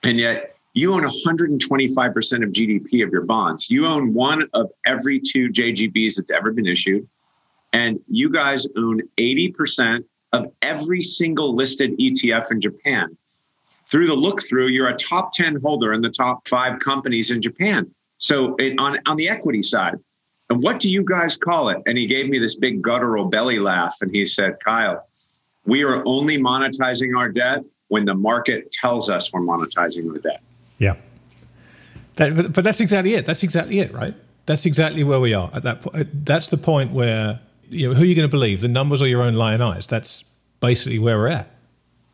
and 0.04 0.18
yet 0.18 0.51
you 0.74 0.94
own 0.94 1.04
125% 1.04 2.44
of 2.44 2.50
GDP 2.52 3.04
of 3.04 3.12
your 3.12 3.24
bonds. 3.24 3.70
You 3.70 3.86
own 3.86 4.14
one 4.14 4.48
of 4.54 4.72
every 4.86 5.20
two 5.20 5.50
JGBs 5.50 6.16
that's 6.16 6.30
ever 6.30 6.52
been 6.52 6.66
issued. 6.66 7.08
And 7.74 8.00
you 8.08 8.30
guys 8.30 8.66
own 8.78 9.02
80% 9.18 10.04
of 10.34 10.52
every 10.62 11.04
single 11.04 11.56
listed 11.56 11.98
ETF 11.98 12.52
in 12.52 12.62
Japan. 12.62 13.18
Through 13.88 14.08
the 14.08 14.14
look 14.14 14.42
through, 14.42 14.68
you're 14.68 14.88
a 14.88 14.96
top 14.96 15.34
10 15.34 15.58
holder 15.62 15.94
in 15.94 16.02
the 16.02 16.10
top 16.10 16.48
five 16.48 16.80
companies 16.80 17.32
in 17.32 17.42
Japan. 17.42 17.90
So 18.18 18.56
it, 18.56 18.80
on, 18.80 19.00
on 19.06 19.18
the 19.18 19.28
equity 19.28 19.62
side, 19.62 19.96
and 20.50 20.62
what 20.62 20.80
do 20.80 20.92
you 20.92 21.04
guys 21.04 21.38
call 21.38 21.70
it? 21.70 21.78
And 21.86 21.98
he 21.98 22.08
gave 22.08 22.30
me 22.30 22.38
this 22.38 22.56
big 22.56 22.82
guttural 22.82 23.26
belly 23.26 23.60
laugh 23.60 23.98
and 24.02 24.14
he 24.14 24.26
said, 24.26 24.58
Kyle, 24.64 25.08
we 25.66 25.84
are 25.84 26.04
only 26.06 26.38
monetizing 26.38 27.18
our 27.18 27.30
debt 27.30 27.64
when 27.88 28.06
the 28.06 28.14
market 28.14 28.72
tells 28.72 29.10
us 29.10 29.32
we're 29.32 29.42
monetizing 29.42 30.10
our 30.10 30.18
debt. 30.18 30.42
Yeah. 30.82 30.96
That, 32.16 32.36
but, 32.36 32.54
but 32.54 32.64
that's 32.64 32.82
exactly 32.82 33.14
it. 33.14 33.26
That's 33.26 33.44
exactly 33.44 33.80
it, 33.80 33.94
right? 33.94 34.16
That's 34.48 34.66
exactly 34.66 35.04
where 35.04 35.20
we 35.20 35.34
are 35.36 35.52
at 35.54 35.62
that 35.64 35.84
point. 35.84 35.96
Uh, 35.96 36.10
that's 36.12 36.50
the 36.50 36.58
point 36.58 36.92
where 36.92 37.40
you 37.70 37.88
know, 37.88 37.94
who 37.94 38.02
are 38.02 38.06
you 38.06 38.16
going 38.16 38.28
to 38.28 38.32
believe, 38.32 38.62
the 38.62 38.68
numbers 38.68 39.02
or 39.02 39.08
your 39.08 39.22
own 39.22 39.36
lion 39.36 39.62
eyes? 39.62 39.86
That's 39.86 40.26
basically 40.60 40.98
where 40.98 41.18
we're 41.18 41.28
at. 41.28 41.50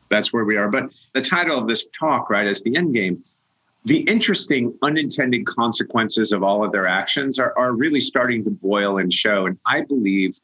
That's 0.10 0.34
where 0.34 0.44
we 0.44 0.58
are. 0.58 0.70
But 0.70 0.94
the 1.14 1.22
title 1.22 1.58
of 1.58 1.68
this 1.68 1.86
talk, 1.98 2.30
right, 2.30 2.46
is 2.46 2.62
the 2.62 2.76
end 2.76 2.94
game. 2.94 3.24
The 3.86 4.00
interesting 4.02 4.78
unintended 4.82 5.48
consequences 5.48 6.34
of 6.34 6.44
all 6.44 6.64
of 6.64 6.74
their 6.74 6.88
actions 6.88 7.40
are, 7.40 7.58
are 7.58 7.72
really 7.72 8.02
starting 8.02 8.44
to 8.44 8.50
boil 8.50 8.98
and 8.98 9.12
show. 9.12 9.46
And 9.46 9.58
I 9.66 9.82
believe 9.82 10.40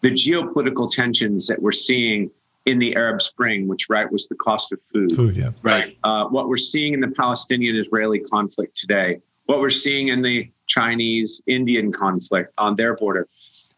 the 0.00 0.10
geopolitical 0.10 0.90
tensions 0.90 1.46
that 1.46 1.60
we're 1.60 1.72
seeing 1.72 2.30
in 2.66 2.78
the 2.78 2.94
Arab 2.94 3.22
Spring, 3.22 3.66
which 3.66 3.88
right 3.88 4.10
was 4.10 4.28
the 4.28 4.34
cost 4.36 4.72
of 4.72 4.82
food. 4.82 5.12
Food, 5.12 5.36
yeah. 5.36 5.50
Right. 5.62 5.96
Uh, 6.04 6.26
what 6.26 6.48
we're 6.48 6.56
seeing 6.56 6.94
in 6.94 7.00
the 7.00 7.08
Palestinian-Israeli 7.08 8.20
conflict 8.20 8.76
today, 8.76 9.20
what 9.46 9.60
we're 9.60 9.70
seeing 9.70 10.08
in 10.08 10.22
the 10.22 10.50
Chinese-Indian 10.66 11.90
conflict 11.90 12.54
on 12.58 12.76
their 12.76 12.94
border 12.94 13.26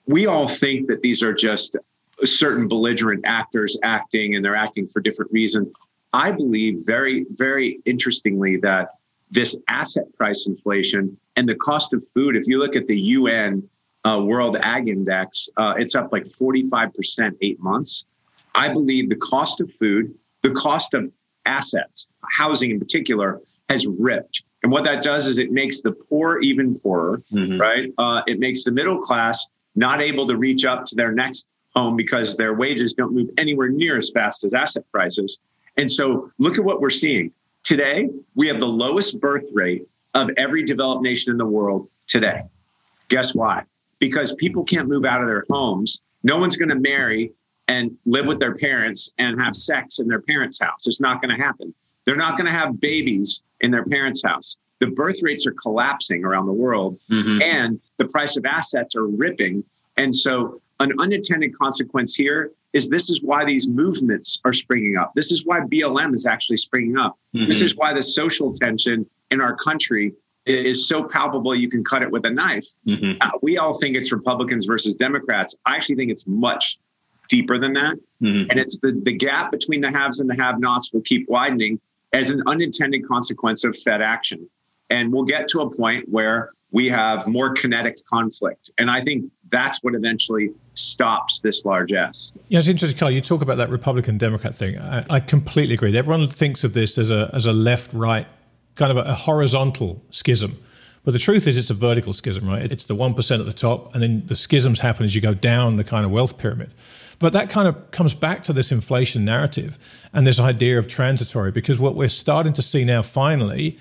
we 0.06 0.26
all 0.26 0.48
think 0.48 0.88
that 0.88 1.02
these 1.02 1.22
are 1.22 1.32
just 1.32 1.76
certain 2.24 2.68
belligerent 2.68 3.24
actors 3.24 3.78
acting 3.82 4.34
and 4.34 4.44
they're 4.44 4.56
acting 4.56 4.86
for 4.86 5.00
different 5.00 5.30
reasons. 5.32 5.70
I 6.12 6.30
believe 6.30 6.80
very, 6.84 7.26
very 7.30 7.80
interestingly 7.84 8.56
that 8.58 8.90
this 9.30 9.56
asset 9.68 10.04
price 10.16 10.46
inflation 10.46 11.16
and 11.36 11.48
the 11.48 11.54
cost 11.54 11.92
of 11.94 12.06
food, 12.14 12.36
if 12.36 12.46
you 12.46 12.58
look 12.58 12.76
at 12.76 12.86
the 12.86 12.98
UN 12.98 13.66
uh, 14.04 14.20
World 14.22 14.56
Ag 14.60 14.88
Index, 14.88 15.48
uh, 15.56 15.74
it's 15.78 15.94
up 15.94 16.12
like 16.12 16.26
45% 16.26 17.36
eight 17.40 17.60
months. 17.60 18.04
I 18.54 18.68
believe 18.68 19.08
the 19.08 19.16
cost 19.16 19.60
of 19.60 19.72
food, 19.72 20.14
the 20.42 20.50
cost 20.50 20.94
of 20.94 21.10
assets, 21.46 22.06
housing 22.36 22.70
in 22.70 22.78
particular, 22.78 23.40
has 23.68 23.86
ripped. 23.86 24.42
And 24.62 24.70
what 24.70 24.84
that 24.84 25.02
does 25.02 25.26
is 25.26 25.38
it 25.38 25.50
makes 25.50 25.80
the 25.80 25.92
poor 25.92 26.40
even 26.40 26.78
poorer, 26.78 27.22
mm-hmm. 27.32 27.60
right? 27.60 27.92
Uh, 27.98 28.22
it 28.26 28.38
makes 28.38 28.64
the 28.64 28.70
middle 28.70 28.98
class 28.98 29.46
not 29.74 30.00
able 30.00 30.26
to 30.26 30.36
reach 30.36 30.64
up 30.64 30.86
to 30.86 30.94
their 30.94 31.12
next 31.12 31.46
home 31.74 31.96
because 31.96 32.36
their 32.36 32.54
wages 32.54 32.92
don't 32.92 33.14
move 33.14 33.30
anywhere 33.38 33.68
near 33.68 33.96
as 33.96 34.10
fast 34.10 34.44
as 34.44 34.52
asset 34.52 34.84
prices. 34.92 35.38
And 35.76 35.90
so 35.90 36.30
look 36.38 36.58
at 36.58 36.64
what 36.64 36.80
we're 36.80 36.90
seeing. 36.90 37.32
Today, 37.64 38.08
we 38.34 38.46
have 38.48 38.60
the 38.60 38.66
lowest 38.66 39.20
birth 39.20 39.44
rate 39.52 39.86
of 40.14 40.30
every 40.36 40.64
developed 40.64 41.02
nation 41.02 41.30
in 41.32 41.38
the 41.38 41.46
world 41.46 41.88
today. 42.06 42.42
Guess 43.08 43.34
why? 43.34 43.64
Because 43.98 44.34
people 44.34 44.64
can't 44.64 44.88
move 44.88 45.04
out 45.04 45.22
of 45.22 45.26
their 45.26 45.44
homes. 45.48 46.02
No 46.22 46.38
one's 46.38 46.56
going 46.56 46.68
to 46.68 46.78
marry 46.78 47.32
and 47.72 47.96
live 48.04 48.26
with 48.26 48.38
their 48.38 48.54
parents 48.54 49.12
and 49.16 49.40
have 49.40 49.56
sex 49.56 49.98
in 49.98 50.06
their 50.06 50.20
parents' 50.20 50.58
house. 50.60 50.86
It's 50.86 51.00
not 51.00 51.22
going 51.22 51.34
to 51.34 51.42
happen. 51.42 51.74
They're 52.04 52.16
not 52.16 52.36
going 52.36 52.44
to 52.44 52.52
have 52.52 52.78
babies 52.78 53.42
in 53.60 53.70
their 53.70 53.84
parents' 53.86 54.22
house. 54.22 54.58
The 54.80 54.88
birth 54.88 55.22
rates 55.22 55.46
are 55.46 55.54
collapsing 55.54 56.22
around 56.22 56.46
the 56.46 56.52
world 56.52 56.98
mm-hmm. 57.08 57.40
and 57.40 57.80
the 57.96 58.08
price 58.08 58.36
of 58.36 58.44
assets 58.44 58.94
are 58.94 59.06
ripping. 59.06 59.64
And 59.96 60.14
so, 60.14 60.60
an 60.80 60.92
unintended 60.98 61.56
consequence 61.56 62.14
here 62.14 62.50
is 62.74 62.88
this 62.88 63.08
is 63.08 63.20
why 63.22 63.44
these 63.44 63.68
movements 63.68 64.40
are 64.44 64.52
springing 64.52 64.96
up. 64.96 65.12
This 65.14 65.30
is 65.30 65.44
why 65.46 65.60
BLM 65.60 66.12
is 66.14 66.26
actually 66.26 66.56
springing 66.58 66.98
up. 66.98 67.18
Mm-hmm. 67.34 67.46
This 67.46 67.62
is 67.62 67.76
why 67.76 67.94
the 67.94 68.02
social 68.02 68.52
tension 68.52 69.06
in 69.30 69.40
our 69.40 69.54
country 69.54 70.12
is 70.44 70.88
so 70.88 71.04
palpable 71.04 71.54
you 71.54 71.68
can 71.68 71.84
cut 71.84 72.02
it 72.02 72.10
with 72.10 72.26
a 72.26 72.30
knife. 72.30 72.66
Mm-hmm. 72.88 73.22
Uh, 73.22 73.30
we 73.40 73.56
all 73.56 73.78
think 73.78 73.96
it's 73.96 74.10
Republicans 74.12 74.66
versus 74.66 74.94
Democrats. 74.94 75.54
I 75.64 75.76
actually 75.76 75.96
think 75.96 76.10
it's 76.10 76.26
much 76.26 76.78
deeper 77.32 77.58
than 77.58 77.72
that. 77.72 77.96
Mm-hmm. 78.20 78.50
And 78.50 78.60
it's 78.60 78.78
the, 78.78 78.92
the 79.04 79.12
gap 79.12 79.50
between 79.50 79.80
the 79.80 79.90
haves 79.90 80.20
and 80.20 80.28
the 80.28 80.36
have 80.36 80.60
nots 80.60 80.92
will 80.92 81.00
keep 81.00 81.28
widening 81.28 81.80
as 82.12 82.30
an 82.30 82.42
unintended 82.46 83.08
consequence 83.08 83.64
of 83.64 83.76
Fed 83.76 84.02
action. 84.02 84.46
And 84.90 85.10
we'll 85.10 85.24
get 85.24 85.48
to 85.48 85.62
a 85.62 85.74
point 85.74 86.06
where 86.10 86.52
we 86.72 86.90
have 86.90 87.26
more 87.26 87.54
kinetic 87.54 87.96
conflict. 88.04 88.70
And 88.76 88.90
I 88.90 89.02
think 89.02 89.30
that's 89.50 89.82
what 89.82 89.94
eventually 89.94 90.50
stops 90.74 91.40
this 91.40 91.64
large 91.64 91.92
S. 91.92 92.32
Yeah, 92.48 92.58
it's 92.58 92.68
interesting, 92.68 92.98
Kyle. 92.98 93.10
You 93.10 93.22
talk 93.22 93.40
about 93.40 93.56
that 93.56 93.70
Republican 93.70 94.18
Democrat 94.18 94.54
thing. 94.54 94.78
I, 94.78 95.04
I 95.08 95.20
completely 95.20 95.74
agree. 95.74 95.96
Everyone 95.96 96.26
thinks 96.28 96.64
of 96.64 96.74
this 96.74 96.98
as 96.98 97.08
a, 97.08 97.30
as 97.32 97.46
a 97.46 97.52
left 97.52 97.94
right, 97.94 98.26
kind 98.74 98.90
of 98.90 98.98
a, 98.98 99.10
a 99.10 99.14
horizontal 99.14 100.02
schism. 100.10 100.58
But 101.04 101.12
the 101.12 101.18
truth 101.18 101.46
is, 101.46 101.56
it's 101.56 101.70
a 101.70 101.74
vertical 101.74 102.12
schism, 102.12 102.46
right? 102.46 102.70
It's 102.70 102.84
the 102.84 102.94
1% 102.94 103.40
at 103.40 103.46
the 103.46 103.52
top, 103.54 103.94
and 103.94 104.02
then 104.02 104.22
the 104.26 104.36
schisms 104.36 104.80
happen 104.80 105.04
as 105.04 105.14
you 105.14 105.20
go 105.20 105.34
down 105.34 105.76
the 105.76 105.84
kind 105.84 106.04
of 106.04 106.10
wealth 106.10 106.38
pyramid. 106.38 106.72
But 107.22 107.32
that 107.34 107.50
kind 107.50 107.68
of 107.68 107.92
comes 107.92 108.14
back 108.14 108.42
to 108.44 108.52
this 108.52 108.72
inflation 108.72 109.24
narrative 109.24 109.78
and 110.12 110.26
this 110.26 110.40
idea 110.40 110.76
of 110.76 110.88
transitory, 110.88 111.52
because 111.52 111.78
what 111.78 111.94
we're 111.94 112.08
starting 112.08 112.52
to 112.54 112.62
see 112.62 112.84
now 112.84 113.00
finally 113.00 113.78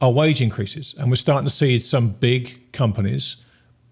are 0.00 0.12
wage 0.12 0.40
increases. 0.40 0.94
And 0.96 1.10
we're 1.10 1.16
starting 1.16 1.44
to 1.44 1.52
see 1.52 1.80
some 1.80 2.10
big 2.10 2.72
companies 2.72 3.36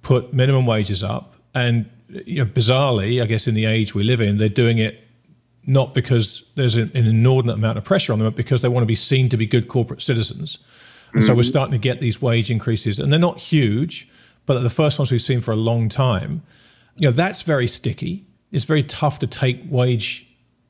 put 0.03 0.33
minimum 0.33 0.67
wages 0.67 1.03
up. 1.03 1.35
And 1.53 1.91
you 2.09 2.45
know, 2.45 2.51
bizarrely, 2.51 3.21
I 3.21 3.27
guess 3.27 3.49
in 3.49 3.55
the 3.55 3.65
age 3.65 3.93
we 3.93 4.05
live 4.05 4.21
in, 4.21 4.39
they're 4.39 4.49
doing 4.49 4.79
it 4.79 5.03
not 5.67 5.95
because 5.95 6.45
there's 6.55 6.77
an, 6.77 6.93
inordinate 6.95 7.57
amount 7.57 7.79
of 7.79 7.85
pressure 7.85 8.13
on 8.13 8.21
them, 8.21 8.27
but 8.29 8.37
because 8.37 8.63
they 8.63 8.69
want 8.69 8.83
to 8.83 8.87
be 8.87 8.95
seen 8.95 9.29
to 9.31 9.37
be 9.37 9.47
good 9.47 9.67
corporate 9.67 10.01
citizens. 10.01 10.59
And 11.13 11.23
mm-hmm. 11.23 11.27
so 11.27 11.35
we're 11.35 11.43
starting 11.43 11.73
to 11.73 11.79
get 11.79 11.99
these 11.99 12.23
wage 12.23 12.53
increases, 12.53 13.01
and 13.01 13.13
they're 13.13 13.19
not 13.19 13.39
huge, 13.39 14.09
but 14.47 14.55
they're 14.55 14.63
the 14.63 14.71
first 14.71 14.99
ones 14.99 15.11
we've 15.11 15.21
seen 15.21 15.41
for 15.41 15.51
a 15.51 15.57
long 15.57 15.89
time. 15.89 16.43
You 16.99 17.09
know, 17.09 17.13
that's 17.13 17.43
very 17.43 17.67
sticky 17.67 18.27
it's 18.53 18.65
very 18.65 18.83
tough 18.83 19.19
to 19.21 19.27
take 19.27 19.61
wage 19.69 20.27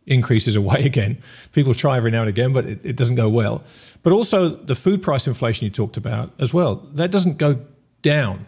increases 0.06 0.56
away 0.56 0.82
again. 0.84 1.18
People 1.52 1.74
try 1.74 1.96
every 1.96 2.10
now 2.10 2.20
and 2.20 2.28
again, 2.28 2.52
but 2.52 2.64
it, 2.66 2.84
it, 2.84 2.96
doesn't 2.96 3.16
go 3.16 3.28
well. 3.28 3.62
But 4.02 4.12
also 4.12 4.48
the 4.48 4.74
food 4.74 5.02
price 5.02 5.26
inflation 5.26 5.64
you 5.64 5.70
talked 5.70 5.96
about 5.96 6.32
as 6.38 6.54
well, 6.54 6.76
that 6.94 7.10
doesn't 7.10 7.38
go 7.38 7.60
down 8.02 8.46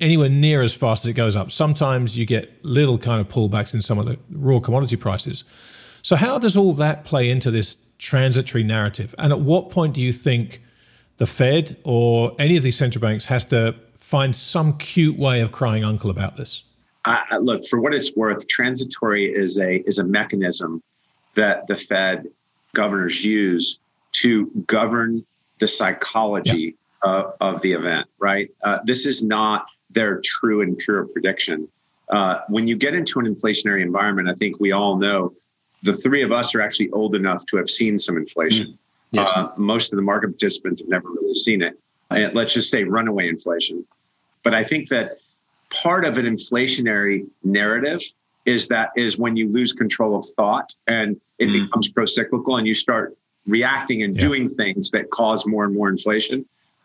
anywhere 0.00 0.28
near 0.28 0.62
as 0.62 0.74
fast 0.74 1.04
as 1.04 1.10
it 1.10 1.14
goes 1.14 1.36
up. 1.36 1.50
Sometimes 1.50 2.18
you 2.18 2.26
get 2.26 2.64
little 2.64 2.98
kind 2.98 3.20
of 3.20 3.28
pullbacks 3.28 3.74
in 3.74 3.82
some 3.82 3.98
of 3.98 4.06
the 4.06 4.18
raw 4.30 4.60
commodity 4.60 4.96
prices. 4.96 5.44
So 6.02 6.16
how 6.16 6.38
does 6.38 6.56
all 6.56 6.72
that 6.74 7.04
play 7.04 7.30
into 7.30 7.50
this 7.50 7.76
transitory 7.98 8.64
narrative? 8.64 9.14
And 9.18 9.32
at 9.32 9.40
what 9.40 9.70
point 9.70 9.94
do 9.94 10.02
you 10.02 10.12
think 10.12 10.62
the 11.16 11.26
Fed 11.26 11.76
or 11.84 12.34
any 12.38 12.56
of 12.56 12.62
these 12.62 12.76
central 12.76 13.00
banks 13.00 13.26
has 13.26 13.44
to 13.46 13.74
find 13.94 14.34
some 14.34 14.78
cute 14.78 15.18
way 15.18 15.40
of 15.40 15.52
crying 15.52 15.84
uncle 15.84 16.10
about 16.10 16.36
this? 16.36 16.64
I, 17.08 17.38
look 17.38 17.66
for 17.66 17.80
what 17.80 17.94
it's 17.94 18.14
worth. 18.14 18.46
Transitory 18.46 19.26
is 19.34 19.58
a 19.58 19.76
is 19.88 19.98
a 19.98 20.04
mechanism 20.04 20.82
that 21.34 21.66
the 21.66 21.76
Fed 21.76 22.28
governors 22.74 23.24
use 23.24 23.80
to 24.12 24.46
govern 24.66 25.24
the 25.58 25.68
psychology 25.68 26.76
yeah. 27.04 27.10
uh, 27.10 27.32
of 27.40 27.60
the 27.62 27.72
event. 27.72 28.06
Right. 28.18 28.50
Uh, 28.62 28.78
this 28.84 29.06
is 29.06 29.22
not 29.22 29.66
their 29.90 30.20
true 30.22 30.62
and 30.62 30.76
pure 30.76 31.06
prediction. 31.06 31.68
Uh, 32.10 32.40
when 32.48 32.66
you 32.66 32.76
get 32.76 32.94
into 32.94 33.20
an 33.20 33.26
inflationary 33.26 33.82
environment, 33.82 34.28
I 34.28 34.34
think 34.34 34.60
we 34.60 34.72
all 34.72 34.96
know 34.96 35.32
the 35.82 35.94
three 35.94 36.22
of 36.22 36.32
us 36.32 36.54
are 36.54 36.60
actually 36.60 36.90
old 36.90 37.14
enough 37.14 37.44
to 37.46 37.56
have 37.56 37.70
seen 37.70 37.98
some 37.98 38.16
inflation. 38.16 38.66
Mm. 38.66 38.78
Yes. 39.12 39.30
Uh, 39.34 39.52
most 39.56 39.92
of 39.92 39.96
the 39.96 40.02
market 40.02 40.28
participants 40.28 40.80
have 40.80 40.88
never 40.88 41.08
really 41.08 41.34
seen 41.34 41.62
it. 41.62 41.78
And 42.10 42.34
let's 42.34 42.52
just 42.52 42.70
say 42.70 42.84
runaway 42.84 43.28
inflation. 43.28 43.84
But 44.42 44.54
I 44.54 44.64
think 44.64 44.88
that 44.88 45.18
part 45.70 46.04
of 46.04 46.18
an 46.18 46.26
inflationary 46.26 47.26
narrative 47.42 48.02
is 48.46 48.68
that 48.68 48.90
is 48.96 49.18
when 49.18 49.36
you 49.36 49.48
lose 49.50 49.72
control 49.72 50.16
of 50.16 50.24
thought 50.36 50.74
and 50.86 51.20
it 51.38 51.46
mm. 51.48 51.64
becomes 51.64 51.88
pro-cyclical 51.88 52.56
and 52.56 52.66
you 52.66 52.74
start 52.74 53.16
reacting 53.46 54.02
and 54.02 54.14
yeah. 54.14 54.20
doing 54.20 54.48
things 54.48 54.90
that 54.90 55.10
cause 55.10 55.46
more 55.46 55.64
and 55.64 55.74
more 55.74 55.88
inflation. 55.88 56.44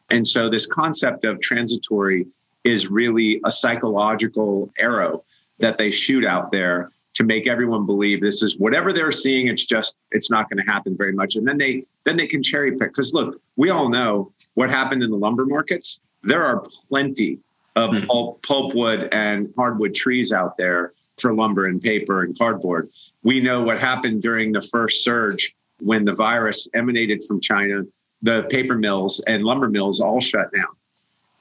And 0.09 0.27
so 0.27 0.49
this 0.49 0.65
concept 0.65 1.25
of 1.25 1.39
transitory 1.39 2.27
is 2.63 2.87
really 2.87 3.41
a 3.45 3.51
psychological 3.51 4.71
arrow 4.77 5.23
that 5.59 5.77
they 5.77 5.91
shoot 5.91 6.25
out 6.25 6.51
there 6.51 6.91
to 7.13 7.23
make 7.23 7.47
everyone 7.47 7.85
believe 7.85 8.21
this 8.21 8.41
is 8.41 8.57
whatever 8.57 8.91
they're 8.91 9.11
seeing 9.11 9.47
it's 9.47 9.65
just 9.65 9.95
it's 10.11 10.31
not 10.31 10.49
going 10.49 10.57
to 10.63 10.71
happen 10.71 10.97
very 10.97 11.11
much 11.11 11.35
and 11.35 11.47
then 11.47 11.57
they 11.57 11.83
then 12.05 12.17
they 12.17 12.25
can 12.25 12.41
cherry 12.41 12.71
pick 12.71 12.89
because 12.89 13.13
look 13.13 13.39
we 13.55 13.69
all 13.69 13.87
know 13.87 14.31
what 14.55 14.71
happened 14.71 15.03
in 15.03 15.11
the 15.11 15.17
lumber 15.17 15.45
markets 15.45 16.01
there 16.23 16.43
are 16.43 16.65
plenty 16.89 17.37
of 17.75 17.91
mm-hmm. 17.91 18.05
pulp, 18.05 18.41
pulpwood 18.41 19.09
and 19.11 19.51
hardwood 19.55 19.95
trees 19.95 20.31
out 20.31 20.57
there 20.57 20.93
for 21.17 21.33
lumber 21.33 21.67
and 21.67 21.81
paper 21.81 22.23
and 22.23 22.37
cardboard. 22.37 22.89
We 23.23 23.39
know 23.39 23.61
what 23.61 23.79
happened 23.79 24.21
during 24.21 24.51
the 24.51 24.61
first 24.61 25.03
surge 25.03 25.55
when 25.79 26.05
the 26.05 26.13
virus 26.13 26.67
emanated 26.73 27.23
from 27.23 27.39
China. 27.41 27.83
The 28.21 28.43
paper 28.49 28.75
mills 28.75 29.23
and 29.27 29.43
lumber 29.43 29.69
mills 29.69 29.99
all 29.99 30.21
shut 30.21 30.51
down. 30.53 30.69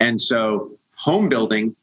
And 0.00 0.20
so 0.20 0.76
home 0.96 1.28
building 1.28 1.76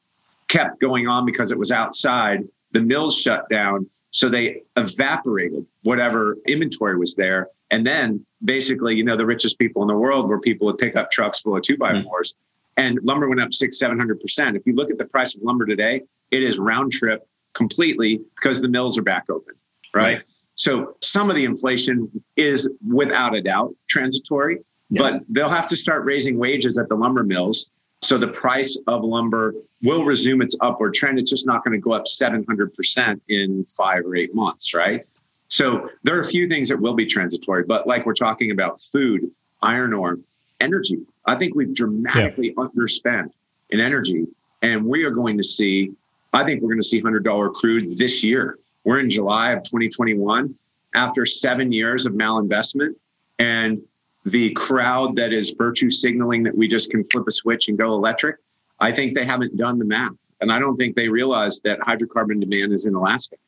kept 0.49 0.79
going 0.81 1.07
on 1.07 1.25
because 1.25 1.51
it 1.51 1.57
was 1.57 1.71
outside. 1.71 2.47
The 2.71 2.81
mills 2.81 3.17
shut 3.17 3.49
down. 3.49 3.87
So 4.11 4.27
they 4.27 4.63
evaporated 4.75 5.65
whatever 5.83 6.37
inventory 6.47 6.97
was 6.97 7.15
there. 7.15 7.47
And 7.71 7.85
then 7.85 8.25
basically, 8.43 8.95
you 8.95 9.03
know, 9.03 9.15
the 9.15 9.25
richest 9.25 9.59
people 9.59 9.83
in 9.83 9.87
the 9.87 9.95
world 9.95 10.27
were 10.27 10.39
people 10.39 10.67
with 10.67 10.77
pickup 10.77 11.11
trucks 11.11 11.39
full 11.39 11.55
of 11.55 11.63
two 11.63 11.77
by 11.77 11.93
4s 11.93 12.03
mm 12.03 12.33
and 12.79 12.99
lumber 13.03 13.27
went 13.27 13.41
up 13.41 13.53
six, 13.53 13.77
seven 13.77 13.97
hundred 13.97 14.19
percent. 14.21 14.55
If 14.55 14.65
you 14.65 14.73
look 14.73 14.89
at 14.89 14.97
the 14.97 15.05
price 15.05 15.35
of 15.35 15.41
lumber 15.41 15.65
today, 15.65 16.01
it 16.31 16.43
is 16.43 16.57
round 16.57 16.91
trip 16.91 17.27
completely 17.53 18.21
because 18.35 18.61
the 18.61 18.69
mills 18.69 18.97
are 18.97 19.01
back 19.01 19.29
open, 19.29 19.55
right? 19.93 20.15
right. 20.15 20.23
So 20.55 20.95
some 21.01 21.29
of 21.29 21.35
the 21.35 21.45
inflation 21.45 22.09
is 22.35 22.69
without 22.85 23.35
a 23.35 23.41
doubt 23.41 23.73
transitory, 23.87 24.59
yes. 24.89 25.13
but 25.13 25.23
they'll 25.29 25.49
have 25.49 25.67
to 25.69 25.75
start 25.75 26.05
raising 26.05 26.37
wages 26.37 26.77
at 26.77 26.89
the 26.89 26.95
lumber 26.95 27.23
mills. 27.23 27.71
So 28.01 28.17
the 28.17 28.27
price 28.27 28.77
of 28.87 29.03
lumber 29.03 29.53
will 29.81 30.05
resume 30.05 30.41
its 30.41 30.55
upward 30.61 30.93
trend. 30.93 31.19
It's 31.19 31.29
just 31.29 31.45
not 31.45 31.65
going 31.65 31.73
to 31.73 31.81
go 31.81 31.91
up 31.91 32.05
700% 32.05 33.21
in 33.27 33.65
five 33.65 34.05
or 34.05 34.15
eight 34.15 34.33
months, 34.33 34.73
right? 34.73 35.05
So 35.49 35.89
there 36.03 36.15
are 36.15 36.21
a 36.21 36.27
few 36.27 36.47
things 36.47 36.69
that 36.69 36.79
will 36.79 36.93
be 36.93 37.05
transitory, 37.05 37.63
but 37.63 37.87
like 37.87 38.05
we're 38.05 38.13
talking 38.13 38.51
about 38.51 38.79
food, 38.79 39.29
iron 39.61 39.93
ore, 39.93 40.19
energy. 40.59 40.99
I 41.25 41.35
think 41.35 41.55
we've 41.55 41.73
dramatically 41.73 42.53
yeah. 42.57 42.63
underspent 42.63 43.33
in 43.69 43.79
energy, 43.79 44.27
and 44.61 44.85
we 44.85 45.03
are 45.03 45.11
going 45.11 45.37
to 45.37 45.43
see. 45.43 45.91
I 46.33 46.43
think 46.43 46.61
we're 46.61 46.69
going 46.69 46.81
to 46.81 46.87
see 46.87 46.99
hundred 46.99 47.23
dollar 47.23 47.49
crude 47.49 47.97
this 47.97 48.23
year. 48.23 48.59
We're 48.83 48.99
in 48.99 49.09
July 49.09 49.51
of 49.51 49.63
2021 49.63 50.55
after 50.95 51.25
seven 51.25 51.71
years 51.71 52.05
of 52.05 52.13
malinvestment, 52.13 52.95
and 53.37 53.81
the 54.25 54.51
crowd 54.51 55.15
that 55.15 55.33
is 55.33 55.51
virtue 55.51 55.91
signaling 55.91 56.43
that 56.43 56.55
we 56.55 56.67
just 56.67 56.89
can 56.89 57.03
flip 57.05 57.27
a 57.27 57.31
switch 57.31 57.69
and 57.69 57.77
go 57.77 57.93
electric. 57.93 58.37
I 58.81 58.93
think 58.93 59.13
they 59.13 59.25
haven't 59.25 59.57
done 59.57 59.77
the 59.77 59.85
math, 59.85 60.31
and 60.39 60.51
I 60.51 60.59
don't 60.59 60.77
think 60.77 60.95
they 60.95 61.09
realize 61.09 61.59
that 61.61 61.79
hydrocarbon 61.79 62.39
demand 62.39 62.73
is 62.73 62.85
inelastic. 62.85 63.39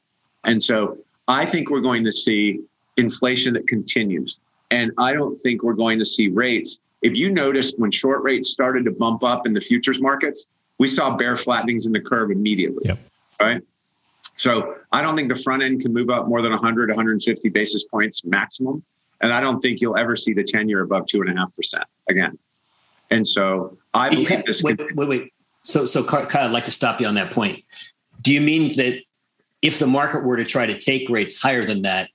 And 0.44 0.62
so 0.62 0.98
I 1.28 1.46
think 1.46 1.70
we're 1.70 1.82
going 1.82 2.04
to 2.04 2.12
see 2.12 2.62
inflation 2.98 3.54
that 3.54 3.68
continues 3.68 4.40
And 4.70 4.92
I 4.98 5.14
don't 5.14 5.38
think 5.38 5.64
we're 5.64 5.74
going 5.74 6.00
to 6.00 6.06
see 6.06 6.28
rates. 6.30 6.80
If 7.02 7.16
you 7.16 7.32
noticed 7.32 7.80
when 7.80 7.92
short 7.92 8.24
rates 8.24 8.50
started 8.50 8.86
to 8.86 8.92
bump 8.92 9.24
up 9.24 9.46
in 9.46 9.54
the 9.54 9.62
futures 9.62 10.02
markets, 10.02 10.48
we 10.78 10.88
saw 10.88 11.16
bear 11.16 11.38
flattenings 11.38 11.86
in 11.86 11.94
the 11.94 12.00
curve 12.00 12.32
immediately. 12.32 12.84
Yep. 12.86 13.00
Right. 13.40 13.62
So 14.36 14.76
I 14.92 15.02
don't 15.02 15.16
think 15.16 15.30
the 15.30 15.36
front 15.36 15.64
end 15.64 15.82
can 15.82 15.94
move 15.94 16.10
up 16.10 16.28
more 16.28 16.42
than 16.42 16.52
100, 16.52 16.90
150 16.90 17.50
basis 17.50 17.84
points 17.84 18.24
maximum. 18.24 18.84
And 19.22 19.32
I 19.32 19.40
don't 19.40 19.62
think 19.62 19.82
you'll 19.82 19.98
ever 19.98 20.16
see 20.16 20.34
the 20.34 20.44
10 20.44 20.70
year 20.70 20.82
above 20.82 21.06
two 21.06 21.22
and 21.22 21.30
a 21.30 21.40
half 21.40 21.56
percent 21.56 21.84
again. 22.10 22.38
And 23.12 23.28
so 23.28 23.78
I 23.94 24.10
believe 24.10 24.46
this. 24.46 24.64
Wait, 24.64 24.80
wait, 24.96 25.08
wait. 25.08 25.34
So, 25.64 25.86
so 25.86 26.04
Kyle, 26.04 26.28
I'd 26.34 26.52
like 26.52 26.66
to 26.66 26.72
stop 26.72 27.00
you 27.00 27.08
on 27.08 27.16
that 27.16 27.32
point. 27.32 27.64
Do 28.22 28.34
you 28.34 28.42
mean 28.42 28.76
that 28.78 29.00
if 29.62 29.78
the 29.78 29.88
market 29.88 30.24
were 30.24 30.38
to 30.38 30.46
try 30.46 30.66
to 30.66 30.80
take 30.80 31.10
rates 31.10 31.40
higher 31.40 31.66
than 31.66 31.84
that, 31.84 32.10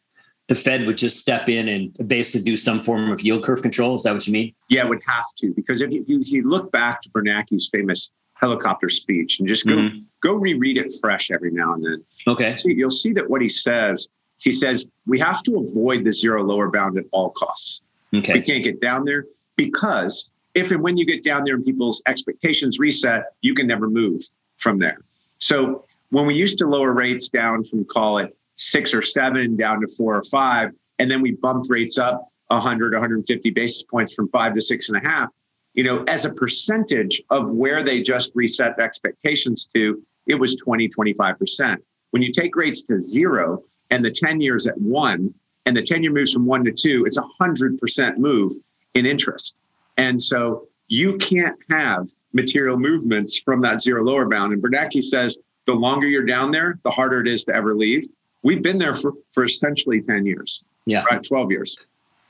the 0.48 0.54
Fed 0.54 0.86
would 0.86 0.96
just 0.96 1.18
step 1.18 1.48
in 1.48 1.68
and 1.68 2.08
basically 2.08 2.44
do 2.44 2.56
some 2.56 2.80
form 2.80 3.10
of 3.10 3.20
yield 3.20 3.42
curve 3.42 3.62
control. 3.62 3.96
Is 3.96 4.04
that 4.04 4.14
what 4.14 4.26
you 4.26 4.32
mean? 4.32 4.54
Yeah, 4.68 4.84
it 4.84 4.88
would 4.88 5.02
have 5.06 5.24
to 5.38 5.52
because 5.54 5.82
if 5.82 5.90
you, 5.90 6.04
if 6.08 6.30
you 6.30 6.48
look 6.48 6.70
back 6.70 7.02
to 7.02 7.10
Bernanke's 7.10 7.68
famous 7.68 8.12
helicopter 8.34 8.88
speech 8.88 9.40
and 9.40 9.48
just 9.48 9.66
go 9.66 9.74
mm-hmm. 9.74 9.98
go 10.20 10.34
reread 10.34 10.76
it 10.76 10.92
fresh 11.00 11.30
every 11.30 11.50
now 11.50 11.74
and 11.74 11.84
then. 11.84 12.04
Okay, 12.26 12.52
see, 12.52 12.74
you'll 12.74 12.90
see 12.90 13.12
that 13.14 13.28
what 13.28 13.40
he 13.40 13.48
says. 13.48 14.08
He 14.40 14.52
says 14.52 14.84
we 15.06 15.18
have 15.18 15.42
to 15.44 15.58
avoid 15.58 16.04
the 16.04 16.12
zero 16.12 16.44
lower 16.44 16.70
bound 16.70 16.98
at 16.98 17.04
all 17.12 17.30
costs. 17.30 17.80
Okay, 18.14 18.34
we 18.34 18.42
can't 18.42 18.62
get 18.62 18.80
down 18.80 19.04
there 19.04 19.24
because 19.56 20.30
if 20.54 20.70
and 20.70 20.82
when 20.82 20.96
you 20.96 21.04
get 21.04 21.24
down 21.24 21.44
there 21.44 21.54
and 21.54 21.64
people's 21.64 22.02
expectations 22.06 22.78
reset, 22.78 23.24
you 23.40 23.54
can 23.54 23.66
never 23.66 23.88
move 23.88 24.22
from 24.58 24.78
there. 24.78 24.98
So 25.38 25.84
when 26.10 26.26
we 26.26 26.34
used 26.34 26.58
to 26.58 26.66
lower 26.66 26.92
rates 26.92 27.28
down 27.28 27.64
from 27.64 27.84
call 27.84 28.18
it 28.18 28.36
six 28.56 28.92
or 28.94 29.02
seven 29.02 29.56
down 29.56 29.80
to 29.80 29.88
four 29.96 30.16
or 30.16 30.24
five, 30.24 30.70
and 30.98 31.10
then 31.10 31.20
we 31.20 31.32
bumped 31.32 31.68
rates 31.70 31.98
up 31.98 32.28
100, 32.48 32.92
150 32.92 33.50
basis 33.50 33.82
points 33.82 34.14
from 34.14 34.28
five 34.28 34.54
to 34.54 34.60
six 34.60 34.88
and 34.88 34.96
a 34.96 35.00
half, 35.00 35.28
you 35.74 35.84
know, 35.84 36.04
as 36.04 36.24
a 36.24 36.30
percentage 36.30 37.22
of 37.30 37.52
where 37.52 37.84
they 37.84 38.02
just 38.02 38.32
reset 38.34 38.78
expectations 38.78 39.66
to, 39.74 40.02
it 40.26 40.34
was 40.34 40.56
20, 40.56 40.88
25%. 40.88 41.76
When 42.10 42.22
you 42.22 42.32
take 42.32 42.56
rates 42.56 42.82
to 42.82 43.00
zero 43.00 43.62
and 43.90 44.04
the 44.04 44.10
10 44.10 44.40
years 44.40 44.66
at 44.66 44.78
one, 44.78 45.34
and 45.66 45.76
the 45.76 45.82
10 45.82 46.02
year 46.02 46.12
moves 46.12 46.32
from 46.32 46.46
one 46.46 46.64
to 46.64 46.72
two, 46.72 47.04
it's 47.04 47.18
a 47.18 47.24
100% 47.40 48.16
move 48.16 48.52
in 48.94 49.04
interest. 49.04 49.56
And 49.96 50.20
so 50.20 50.68
you 50.88 51.16
can't 51.18 51.58
have 51.68 52.06
material 52.32 52.78
movements 52.78 53.40
from 53.40 53.60
that 53.62 53.80
zero 53.80 54.04
lower 54.04 54.28
bound. 54.28 54.52
And 54.52 54.62
Bernanke 54.62 55.02
says 55.02 55.36
the 55.66 55.72
longer 55.72 56.06
you're 56.06 56.24
down 56.24 56.52
there, 56.52 56.78
the 56.84 56.90
harder 56.90 57.20
it 57.20 57.26
is 57.26 57.44
to 57.44 57.54
ever 57.54 57.74
leave. 57.74 58.08
We've 58.42 58.62
been 58.62 58.78
there 58.78 58.94
for, 58.94 59.12
for 59.32 59.44
essentially 59.44 60.00
10 60.00 60.26
years. 60.26 60.64
Yeah. 60.84 61.04
Right, 61.10 61.22
12 61.22 61.50
years. 61.50 61.76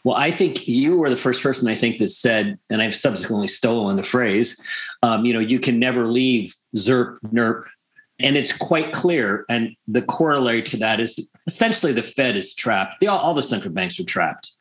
Well, 0.04 0.16
I 0.16 0.30
think 0.30 0.68
you 0.68 0.98
were 0.98 1.10
the 1.10 1.16
first 1.16 1.42
person 1.42 1.68
I 1.68 1.74
think 1.74 1.98
that 1.98 2.10
said, 2.10 2.58
and 2.70 2.80
I've 2.80 2.94
subsequently 2.94 3.48
stolen 3.48 3.96
the 3.96 4.04
phrase, 4.04 4.56
um, 5.02 5.24
you 5.24 5.32
know, 5.32 5.40
you 5.40 5.58
can 5.58 5.80
never 5.80 6.06
leave 6.06 6.54
ZIRP, 6.76 7.18
NIRP. 7.32 7.64
And 8.20 8.36
it's 8.36 8.56
quite 8.56 8.92
clear. 8.92 9.44
And 9.48 9.76
the 9.88 10.02
corollary 10.02 10.62
to 10.62 10.76
that 10.78 11.00
is 11.00 11.30
essentially 11.46 11.92
the 11.92 12.02
Fed 12.02 12.36
is 12.36 12.54
trapped. 12.54 13.02
all, 13.04 13.18
all 13.18 13.34
the 13.34 13.42
central 13.42 13.74
banks 13.74 13.98
are 13.98 14.04
trapped. 14.04 14.56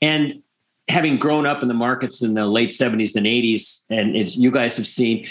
And 0.00 0.42
having 0.88 1.16
grown 1.16 1.44
up 1.44 1.60
in 1.60 1.68
the 1.68 1.74
markets 1.74 2.22
in 2.22 2.34
the 2.34 2.46
late 2.46 2.70
70s 2.70 3.16
and 3.16 3.26
80s, 3.26 3.90
and 3.90 4.16
it's, 4.16 4.36
you 4.36 4.50
guys 4.50 4.76
have 4.76 4.86
seen, 4.86 5.26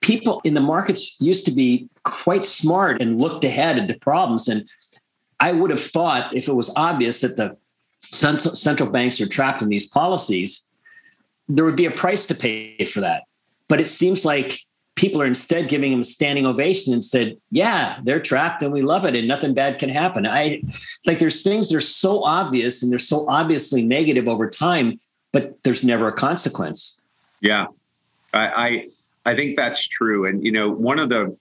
people 0.00 0.40
in 0.44 0.54
the 0.54 0.60
markets 0.60 1.20
used 1.20 1.44
to 1.46 1.50
be 1.50 1.88
quite 2.04 2.44
smart 2.44 3.02
and 3.02 3.20
looked 3.20 3.44
ahead 3.44 3.78
into 3.78 3.94
problems. 3.94 4.48
And 4.48 4.68
I 5.40 5.52
would 5.52 5.70
have 5.70 5.82
thought 5.82 6.34
if 6.34 6.48
it 6.48 6.54
was 6.54 6.74
obvious 6.76 7.20
that 7.20 7.36
the 7.36 7.56
central, 8.00 8.90
banks 8.90 9.20
are 9.20 9.26
trapped 9.26 9.62
in 9.62 9.68
these 9.68 9.86
policies, 9.86 10.72
there 11.48 11.64
would 11.64 11.76
be 11.76 11.86
a 11.86 11.90
price 11.90 12.26
to 12.26 12.34
pay 12.34 12.84
for 12.86 13.00
that. 13.00 13.24
But 13.68 13.80
it 13.80 13.88
seems 13.88 14.24
like 14.24 14.60
people 14.94 15.22
are 15.22 15.26
instead 15.26 15.68
giving 15.68 15.92
them 15.92 16.00
a 16.00 16.04
standing 16.04 16.44
ovation 16.44 16.92
and 16.92 17.04
said, 17.04 17.36
yeah, 17.50 18.00
they're 18.02 18.20
trapped 18.20 18.62
and 18.62 18.72
we 18.72 18.82
love 18.82 19.04
it 19.04 19.14
and 19.14 19.28
nothing 19.28 19.54
bad 19.54 19.78
can 19.78 19.88
happen. 19.88 20.26
I 20.26 20.60
like 21.06 21.18
there's 21.18 21.42
things 21.42 21.68
that 21.68 21.76
are 21.76 21.80
so 21.80 22.24
obvious 22.24 22.82
and 22.82 22.90
they're 22.90 22.98
so 22.98 23.24
obviously 23.28 23.84
negative 23.84 24.28
over 24.28 24.50
time, 24.50 24.98
but 25.32 25.62
there's 25.62 25.84
never 25.84 26.08
a 26.08 26.12
consequence. 26.12 27.04
Yeah. 27.40 27.66
I, 28.34 28.46
I 28.46 28.86
I 29.24 29.36
think 29.36 29.56
that's 29.56 29.86
true. 29.86 30.26
And 30.26 30.44
you 30.44 30.50
know, 30.50 30.68
one 30.70 30.98
of 30.98 31.08
the 31.08 31.36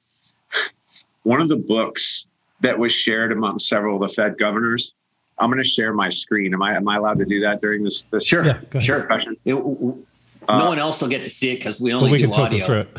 one 1.23 1.41
of 1.41 1.47
the 1.47 1.55
books 1.55 2.26
that 2.61 2.77
was 2.77 2.91
shared 2.91 3.31
among 3.31 3.59
several 3.59 4.01
of 4.01 4.09
the 4.09 4.13
Fed 4.13 4.37
governors. 4.37 4.93
I'm 5.39 5.49
going 5.49 5.61
to 5.61 5.69
share 5.69 5.93
my 5.93 6.09
screen. 6.09 6.53
Am 6.53 6.61
I 6.61 6.75
am 6.75 6.87
I 6.87 6.97
allowed 6.97 7.19
to 7.19 7.25
do 7.25 7.39
that 7.41 7.61
during 7.61 7.83
this? 7.83 8.03
this 8.11 8.25
sure, 8.25 8.45
yeah, 8.45 8.79
sure. 8.79 9.07
It, 9.45 9.53
no 9.53 10.03
uh, 10.47 10.65
one 10.65 10.79
else 10.79 11.01
will 11.01 11.09
get 11.09 11.23
to 11.23 11.29
see 11.29 11.51
it 11.51 11.57
because 11.57 11.81
we 11.81 11.93
only 11.93 12.11
we 12.11 12.17
do 12.19 12.29
can 12.29 12.41
audio. 12.41 12.59
talk 12.59 12.67
through 12.67 12.79
it. 12.79 12.97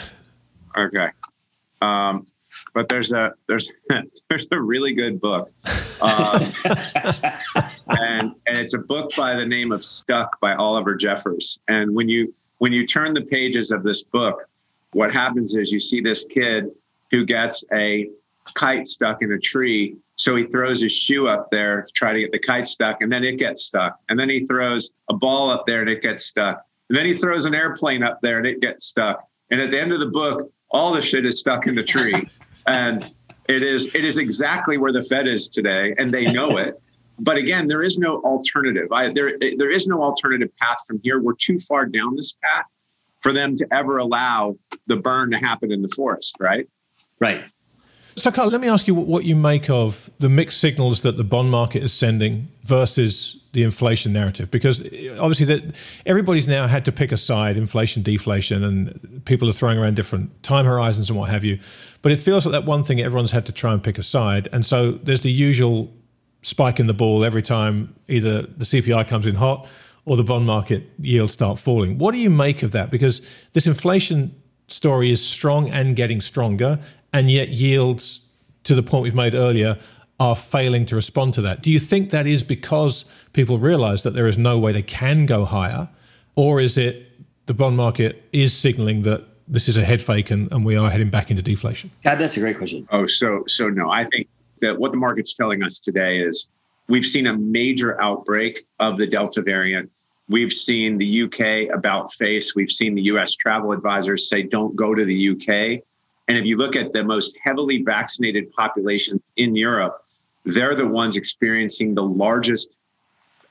Okay. 0.77 1.09
Um, 1.81 2.27
but 2.75 2.89
there's 2.89 3.13
a 3.13 3.33
there's 3.47 3.71
there's 4.29 4.47
a 4.53 4.61
really 4.61 4.93
good 4.93 5.21
book, 5.21 5.51
um, 6.03 6.43
and 7.89 8.35
and 8.47 8.59
it's 8.59 8.75
a 8.75 8.79
book 8.79 9.15
by 9.17 9.35
the 9.35 9.47
name 9.47 9.73
of 9.73 9.83
Stuck 9.83 10.39
by 10.41 10.55
Oliver 10.55 10.95
Jeffers. 10.95 11.61
And 11.69 11.95
when 11.95 12.09
you 12.09 12.35
when 12.59 12.73
you 12.73 12.87
turn 12.87 13.15
the 13.15 13.23
pages 13.23 13.71
of 13.71 13.83
this 13.83 14.03
book, 14.03 14.49
what 14.93 15.13
happens 15.13 15.55
is 15.55 15.71
you 15.73 15.81
see 15.81 16.01
this 16.01 16.25
kid 16.25 16.67
who 17.11 17.25
gets 17.25 17.65
a 17.73 18.11
kite 18.55 18.87
stuck 18.87 19.23
in 19.23 19.33
a 19.33 19.39
tree. 19.39 19.97
So 20.17 20.35
he 20.37 20.45
throws 20.45 20.81
his 20.81 20.93
shoe 20.93 21.29
up 21.29 21.49
there 21.51 21.83
to 21.83 21.93
try 21.93 22.13
to 22.13 22.21
get 22.21 22.33
the 22.33 22.39
kite 22.39 22.67
stuck, 22.67 23.03
and 23.03 23.13
then 23.13 23.25
it 23.25 23.39
gets 23.39 23.65
stuck. 23.65 24.01
And 24.09 24.19
then 24.19 24.29
he 24.29 24.47
throws 24.47 24.93
a 25.09 25.15
ball 25.15 25.51
up 25.51 25.65
there 25.67 25.81
and 25.81 25.89
it 25.89 26.03
gets 26.03 26.25
stuck. 26.25 26.65
And 26.89 26.97
then 26.97 27.07
he 27.07 27.15
throws 27.15 27.45
an 27.45 27.55
airplane 27.55 28.03
up 28.03 28.21
there 28.23 28.39
and 28.39 28.47
it 28.47 28.61
gets 28.61 28.87
stuck. 28.87 29.29
And 29.51 29.61
at 29.61 29.71
the 29.71 29.81
end 29.81 29.93
of 29.93 30.01
the 30.01 30.07
book, 30.07 30.51
all 30.71 30.93
the 30.93 31.03
shit 31.03 31.25
is 31.25 31.39
stuck 31.39 31.67
in 31.67 31.75
the 31.75 31.83
tree. 31.83 32.29
and 32.67 33.11
it 33.49 33.63
is 33.63 33.95
it 33.95 34.05
is 34.05 34.19
exactly 34.19 34.77
where 34.77 34.93
the 34.93 35.03
Fed 35.03 35.27
is 35.27 35.49
today, 35.49 35.95
and 35.99 36.13
they 36.13 36.27
know 36.27 36.57
it. 36.59 36.81
But 37.21 37.37
again, 37.37 37.67
there 37.67 37.83
is 37.83 37.99
no 37.99 38.21
alternative. 38.23 38.93
I, 38.93 39.13
there, 39.13 39.37
there 39.41 39.73
is 39.73 39.89
no 39.89 40.05
alternative 40.05 40.57
path 40.57 40.77
from 40.87 41.01
here. 41.03 41.21
We're 41.21 41.35
too 41.35 41.59
far 41.59 41.85
down 41.85 42.15
this 42.15 42.37
path 42.41 42.67
for 43.23 43.33
them 43.33 43.57
to 43.57 43.67
ever 43.73 43.99
allow 43.99 44.57
the 44.87 44.95
burn 44.95 45.33
to 45.33 45.37
happen 45.37 45.73
in 45.73 45.83
the 45.83 45.89
forest, 45.89 46.37
right? 46.39 46.69
Right. 47.19 47.45
So, 48.19 48.33
Kyle, 48.33 48.49
let 48.49 48.61
me 48.61 48.69
ask 48.69 48.89
you 48.89 48.97
what 48.97 49.25
you 49.25 49.37
make 49.37 49.71
of 49.71 50.11
the 50.19 50.29
mixed 50.29 50.61
signals 50.61 51.03
that 51.03 51.17
the 51.17 51.23
bond 51.23 51.53
market 51.53 51.85
is 51.85 51.93
sending 51.93 52.49
versus 52.65 53.41
the 53.53 53.63
inflation 53.63 54.13
narrative, 54.13 54.51
because 54.51 54.85
eh, 54.87 55.17
obviously 55.21 55.47
that 55.47 55.77
everybody's 56.05 56.49
now 56.49 56.67
had 56.67 56.85
to 56.87 56.93
pick 56.93 57.13
a 57.13 57.17
side, 57.17 57.57
inflation, 57.57 58.03
deflation, 58.03 58.65
and 58.65 59.23
people 59.25 59.49
are 59.49 59.53
throwing 59.53 59.79
around 59.79 59.95
different 59.95 60.43
time 60.43 60.65
horizons 60.65 61.09
and 61.09 61.19
what 61.19 61.29
have 61.29 61.45
you. 61.45 61.61
But 62.03 62.11
it 62.11 62.17
feels 62.17 62.45
like 62.45 62.53
that 62.53 62.65
one 62.65 62.83
thing 62.83 63.01
everyone's 63.01 63.31
had 63.31 63.47
to 63.47 63.53
try 63.53 63.73
and 63.73 63.83
pick 63.83 63.99
a 63.99 64.03
side, 64.03 64.49
and 64.53 64.67
so 64.67 64.93
there's 64.93 65.23
the 65.23 65.31
usual 65.31 65.93
spike 66.43 66.81
in 66.81 66.89
the 66.89 66.95
ball 66.95 67.25
every 67.25 67.43
time 67.43 67.95
either 68.09 68.43
the 68.43 68.65
CPI 68.65 69.07
comes 69.07 69.27
in 69.27 69.37
hot 69.37 69.69
or 70.07 70.17
the 70.17 70.25
bond 70.25 70.45
market 70.45 70.91
yields 70.99 71.35
start 71.35 71.59
falling. 71.59 71.99
What 71.99 72.13
do 72.13 72.19
you 72.19 72.31
make 72.31 72.65
of 72.65 72.73
that? 72.73 72.91
Because 72.91 73.21
this 73.53 73.69
inflation 73.69 74.35
story 74.69 75.11
is 75.11 75.27
strong 75.27 75.71
and 75.71 75.97
getting 75.97 76.21
stronger, 76.21 76.79
and 77.13 77.31
yet 77.31 77.49
yields, 77.49 78.21
to 78.65 78.75
the 78.75 78.83
point 78.83 79.03
we've 79.03 79.15
made 79.15 79.35
earlier, 79.35 79.79
are 80.21 80.37
failing 80.37 80.85
to 80.87 80.97
respond 80.97 81.35
to 81.35 81.43
that. 81.43 81.63
Do 81.63 81.71
you 81.71 81.79
think 81.79 82.11
that 82.11 82.27
is 82.27 82.43
because 82.43 83.05
people 83.33 83.59
realize 83.59 84.03
that 84.03 84.15
there 84.15 84.27
is 84.27 84.37
no 84.37 84.59
way 84.59 84.73
they 84.73 84.83
can 84.83 85.27
go 85.27 85.45
higher, 85.45 85.89
or 86.37 86.61
is 86.61 86.77
it 86.77 87.07
the 87.47 87.55
bond 87.55 87.77
market 87.77 88.25
is 88.33 88.53
signaling 88.53 89.03
that 89.03 89.25
this 89.47 89.69
is 89.69 89.77
a 89.77 89.85
head 89.85 90.01
fake 90.01 90.31
and, 90.31 90.51
and 90.53 90.65
we 90.65 90.77
are 90.77 90.91
heading 90.91 91.09
back 91.09 91.31
into 91.31 91.43
deflation? 91.43 91.91
God, 92.05 92.17
that's 92.17 92.37
a 92.37 92.41
great 92.41 92.59
question. 92.59 92.87
Oh, 92.91 93.07
so 93.07 93.45
so 93.47 93.69
no, 93.69 93.91
I 93.91 94.05
think 94.05 94.29
that 94.61 94.79
what 94.79 94.91
the 94.91 94.99
market's 94.99 95.35
telling 95.35 95.63
us 95.63 95.79
today 95.79 96.21
is 96.21 96.49
we've 96.89 97.07
seen 97.07 97.27
a 97.29 97.37
major 97.37 98.01
outbreak 98.03 98.67
of 98.81 98.99
the 98.99 99.07
Delta 99.07 99.41
variant 99.41 99.91
We've 100.29 100.53
seen 100.53 100.99
the 100.99 101.23
UK 101.23 101.75
about 101.75 102.13
face. 102.13 102.55
We've 102.55 102.71
seen 102.71 102.95
the 102.95 103.03
US 103.03 103.35
travel 103.35 103.73
advisors 103.73 104.29
say 104.29 104.43
don't 104.43 104.77
go 104.77 104.95
to 104.95 105.05
the 105.05 105.31
UK. 105.31 105.83
And 106.29 106.37
if 106.37 106.45
you 106.45 106.57
look 106.57 106.77
at 106.77 106.93
the 106.93 107.03
most 107.03 107.37
heavily 107.43 107.83
vaccinated 107.83 108.53
population 108.53 109.21
in 109.37 109.57
Europe, 109.57 110.05
they're 110.45 110.75
the 110.75 110.87
ones 110.87 111.17
experiencing 111.17 111.95
the 111.95 112.03
largest 112.03 112.77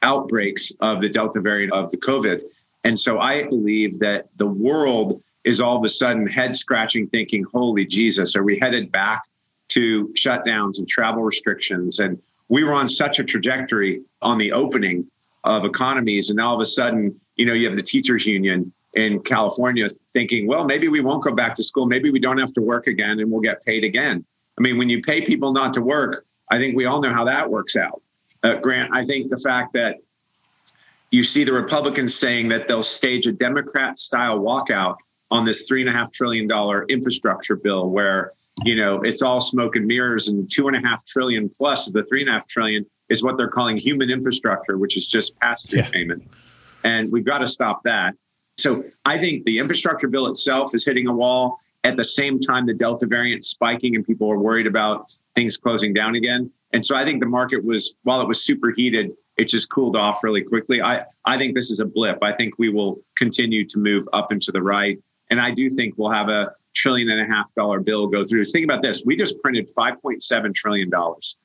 outbreaks 0.03 0.71
of 0.79 1.01
the 1.01 1.09
Delta 1.09 1.41
variant 1.41 1.73
of 1.73 1.89
the 1.91 1.97
COVID. 1.97 2.41
And 2.83 2.97
so 2.97 3.19
I 3.19 3.43
believe 3.43 3.99
that 3.99 4.27
the 4.37 4.47
world 4.47 5.21
is 5.43 5.59
all 5.59 5.77
of 5.77 5.83
a 5.83 5.89
sudden 5.89 6.27
head 6.27 6.55
scratching, 6.55 7.07
thinking, 7.07 7.43
holy 7.51 7.85
Jesus, 7.85 8.35
are 8.35 8.43
we 8.43 8.59
headed 8.59 8.91
back 8.91 9.23
to 9.69 10.07
shutdowns 10.09 10.77
and 10.77 10.87
travel 10.87 11.23
restrictions? 11.23 11.99
And 11.99 12.21
we 12.49 12.63
were 12.63 12.73
on 12.73 12.87
such 12.87 13.19
a 13.19 13.23
trajectory 13.23 14.01
on 14.21 14.37
the 14.37 14.51
opening 14.51 15.07
of 15.43 15.65
economies. 15.65 16.29
And 16.29 16.37
now 16.37 16.49
all 16.49 16.55
of 16.55 16.61
a 16.61 16.65
sudden, 16.65 17.19
you 17.35 17.45
know, 17.45 17.53
you 17.53 17.67
have 17.67 17.75
the 17.75 17.83
teachers 17.83 18.25
union 18.25 18.71
in 18.93 19.19
California 19.21 19.87
thinking, 20.11 20.47
well, 20.47 20.63
maybe 20.63 20.87
we 20.87 21.01
won't 21.01 21.23
go 21.23 21.31
back 21.31 21.55
to 21.55 21.63
school. 21.63 21.85
Maybe 21.85 22.09
we 22.09 22.19
don't 22.19 22.37
have 22.37 22.53
to 22.53 22.61
work 22.61 22.87
again 22.87 23.19
and 23.19 23.31
we'll 23.31 23.41
get 23.41 23.63
paid 23.63 23.83
again. 23.83 24.25
I 24.57 24.61
mean, 24.61 24.77
when 24.77 24.89
you 24.89 25.01
pay 25.01 25.21
people 25.21 25.53
not 25.53 25.73
to 25.73 25.81
work, 25.81 26.25
I 26.49 26.57
think 26.57 26.75
we 26.75 26.85
all 26.85 27.01
know 27.01 27.13
how 27.13 27.25
that 27.25 27.49
works 27.49 27.75
out. 27.75 28.01
Uh, 28.43 28.55
Grant, 28.55 28.95
I 28.95 29.05
think 29.05 29.29
the 29.29 29.37
fact 29.37 29.73
that 29.73 29.97
you 31.11 31.23
see 31.23 31.43
the 31.43 31.53
Republicans 31.53 32.15
saying 32.15 32.49
that 32.49 32.67
they'll 32.67 32.83
stage 32.83 33.27
a 33.27 33.31
Democrat 33.31 33.97
style 33.97 34.39
walkout 34.39 34.97
on 35.31 35.45
this 35.45 35.67
three 35.67 35.81
and 35.81 35.89
a 35.89 35.93
half 35.93 36.11
trillion 36.11 36.47
dollar 36.47 36.85
infrastructure 36.85 37.55
bill 37.55 37.89
where 37.89 38.31
you 38.63 38.75
know 38.75 39.01
it's 39.01 39.21
all 39.21 39.41
smoke 39.41 39.75
and 39.75 39.85
mirrors 39.85 40.27
and 40.27 40.49
two 40.51 40.67
and 40.67 40.75
a 40.77 40.79
half 40.79 41.05
trillion 41.05 41.49
plus 41.49 41.87
of 41.87 41.93
the 41.93 42.03
three 42.05 42.21
and 42.21 42.29
a 42.29 42.33
half 42.33 42.47
trillion 42.47 42.85
is 43.09 43.23
what 43.23 43.37
they're 43.37 43.49
calling 43.49 43.77
human 43.77 44.09
infrastructure 44.09 44.77
which 44.77 44.97
is 44.97 45.05
just 45.05 45.37
pass-through 45.39 45.79
yeah. 45.79 45.89
payment 45.89 46.23
and 46.83 47.11
we've 47.11 47.25
got 47.25 47.39
to 47.39 47.47
stop 47.47 47.83
that 47.83 48.15
so 48.57 48.83
i 49.05 49.17
think 49.17 49.43
the 49.45 49.59
infrastructure 49.59 50.07
bill 50.07 50.27
itself 50.27 50.73
is 50.73 50.85
hitting 50.85 51.07
a 51.07 51.13
wall 51.13 51.59
at 51.83 51.95
the 51.95 52.03
same 52.03 52.39
time 52.39 52.65
the 52.65 52.73
delta 52.73 53.05
variant 53.05 53.43
spiking 53.43 53.95
and 53.95 54.05
people 54.05 54.31
are 54.31 54.39
worried 54.39 54.67
about 54.67 55.13
things 55.35 55.57
closing 55.57 55.93
down 55.93 56.15
again 56.15 56.51
and 56.73 56.85
so 56.85 56.95
i 56.95 57.03
think 57.03 57.19
the 57.19 57.27
market 57.27 57.63
was 57.63 57.95
while 58.03 58.21
it 58.21 58.27
was 58.27 58.43
superheated 58.43 59.11
it 59.37 59.47
just 59.47 59.69
cooled 59.69 59.95
off 59.95 60.23
really 60.23 60.41
quickly 60.41 60.81
i 60.81 61.03
i 61.25 61.37
think 61.37 61.55
this 61.55 61.69
is 61.69 61.79
a 61.79 61.85
blip 61.85 62.17
i 62.23 62.31
think 62.33 62.57
we 62.57 62.69
will 62.69 62.99
continue 63.15 63.65
to 63.65 63.77
move 63.77 64.07
up 64.13 64.31
and 64.31 64.41
to 64.41 64.51
the 64.51 64.61
right 64.61 64.99
and 65.29 65.39
I 65.39 65.51
do 65.51 65.69
think 65.69 65.95
we'll 65.97 66.11
have 66.11 66.29
a 66.29 66.53
trillion 66.73 67.09
and 67.09 67.19
a 67.19 67.25
half 67.25 67.53
dollar 67.55 67.79
bill 67.79 68.07
go 68.07 68.25
through. 68.25 68.45
Think 68.45 68.63
about 68.63 68.81
this: 68.81 69.03
we 69.05 69.15
just 69.15 69.39
printed 69.41 69.69
5.7 69.75 70.55
trillion 70.55 70.89
dollars 70.89 71.37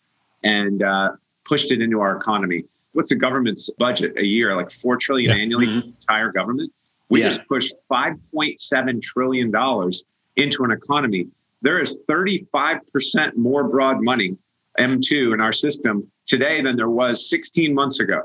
and 0.43 0.83
uh, 0.83 1.11
pushed 1.45 1.73
it 1.73 1.81
into 1.81 2.01
our 2.01 2.17
economy. 2.17 2.65
What's 2.93 3.09
the 3.09 3.17
government's 3.17 3.71
budget 3.71 4.17
a 4.17 4.25
year? 4.25 4.55
Like 4.55 4.71
four 4.71 4.97
trillion 4.97 5.31
yeah. 5.31 5.43
annually 5.43 5.67
mm-hmm. 5.67 5.89
entire 5.89 6.31
government. 6.31 6.73
We 7.13 7.21
yeah. 7.21 7.29
just 7.29 7.47
pushed 7.47 7.75
5.7 7.91 9.03
trillion 9.03 9.51
dollars 9.51 10.05
into 10.37 10.65
an 10.65 10.71
economy. 10.71 11.27
There 11.61 11.79
is 11.79 11.99
35% 12.09 13.37
more 13.37 13.65
broad 13.65 14.01
money 14.01 14.39
M2 14.79 15.35
in 15.35 15.41
our 15.43 15.53
system 15.53 16.11
today 16.25 16.63
than 16.63 16.75
there 16.75 16.89
was 16.89 17.29
16 17.29 17.75
months 17.75 18.01
ago. 18.01 18.23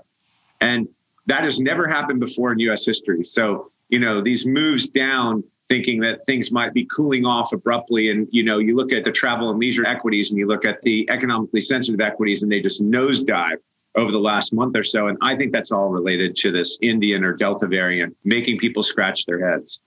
And 0.61 0.87
that 1.25 1.43
has 1.43 1.59
never 1.59 1.85
happened 1.85 2.21
before 2.21 2.53
in 2.53 2.59
US 2.59 2.85
history. 2.85 3.25
So 3.25 3.73
you 3.89 3.99
know 3.99 4.21
these 4.21 4.45
moves 4.45 4.87
down 4.87 5.43
thinking 5.67 5.99
that 5.99 6.25
things 6.25 6.49
might 6.49 6.73
be 6.73 6.85
cooling 6.85 7.25
off 7.25 7.51
abruptly 7.51 8.09
and 8.09 8.25
you 8.31 8.41
know 8.41 8.57
you 8.57 8.73
look 8.73 8.93
at 8.93 9.03
the 9.03 9.11
travel 9.11 9.49
and 9.49 9.59
leisure 9.59 9.85
equities 9.85 10.29
and 10.29 10.39
you 10.39 10.47
look 10.47 10.63
at 10.63 10.81
the 10.83 11.09
economically 11.09 11.59
sensitive 11.59 11.99
equities 11.99 12.41
and 12.41 12.49
they 12.49 12.61
just 12.61 12.81
nosedive 12.81 13.57
over 13.95 14.11
the 14.11 14.19
last 14.19 14.53
month 14.53 14.75
or 14.75 14.83
so 14.83 15.07
and 15.07 15.17
i 15.21 15.35
think 15.35 15.51
that's 15.51 15.71
all 15.71 15.89
related 15.89 16.35
to 16.35 16.51
this 16.51 16.77
indian 16.81 17.23
or 17.23 17.33
delta 17.33 17.67
variant 17.67 18.15
making 18.23 18.57
people 18.57 18.83
scratch 18.83 19.25
their 19.25 19.49
heads 19.49 19.81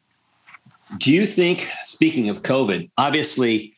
do 0.98 1.12
you 1.12 1.24
think 1.24 1.68
speaking 1.84 2.28
of 2.28 2.42
covid 2.42 2.90
obviously 2.98 3.74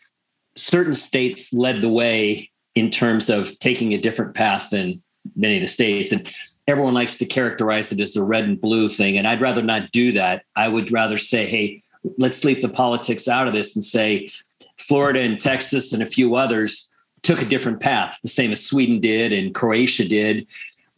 certain 0.57 0.95
states 0.95 1.53
led 1.53 1.81
the 1.81 1.89
way 1.89 2.51
in 2.75 2.91
terms 2.91 3.29
of 3.29 3.59
taking 3.59 3.93
a 3.93 3.99
different 3.99 4.35
path 4.35 4.71
than 4.71 5.03
many 5.37 5.57
of 5.57 5.63
the 5.63 5.69
states 5.69 6.13
and 6.13 6.27
everyone 6.69 6.95
likes 6.95 7.17
to 7.17 7.27
characterize 7.27 7.93
it 7.93 8.01
as 8.01 8.17
a 8.17 8.23
red 8.23 8.45
and 8.45 8.61
blue 8.61 8.89
thing. 8.89 9.19
And 9.19 9.27
I'd 9.27 9.41
rather 9.41 9.63
not 9.63 9.91
do 9.91 10.13
that. 10.13 10.45
I 10.57 10.69
would 10.69 10.93
rather 10.93 11.19
say, 11.19 11.47
hey, 11.47 11.83
let's 12.19 12.45
leave 12.45 12.63
the 12.63 12.69
politics 12.69 13.29
out 13.29 13.47
of 13.47 13.53
this 13.53 13.75
and 13.77 13.85
say 13.85 14.31
Florida 14.79 15.21
and 15.21 15.39
Texas 15.39 15.93
and 15.93 16.03
a 16.03 16.07
few 16.07 16.35
others 16.35 16.92
took 17.23 17.41
a 17.41 17.47
different 17.47 17.81
path, 17.81 18.19
the 18.23 18.29
same 18.29 18.53
as 18.53 18.65
Sweden 18.65 19.01
did 19.01 19.33
and 19.33 19.55
Croatia 19.55 20.07
did. 20.07 20.47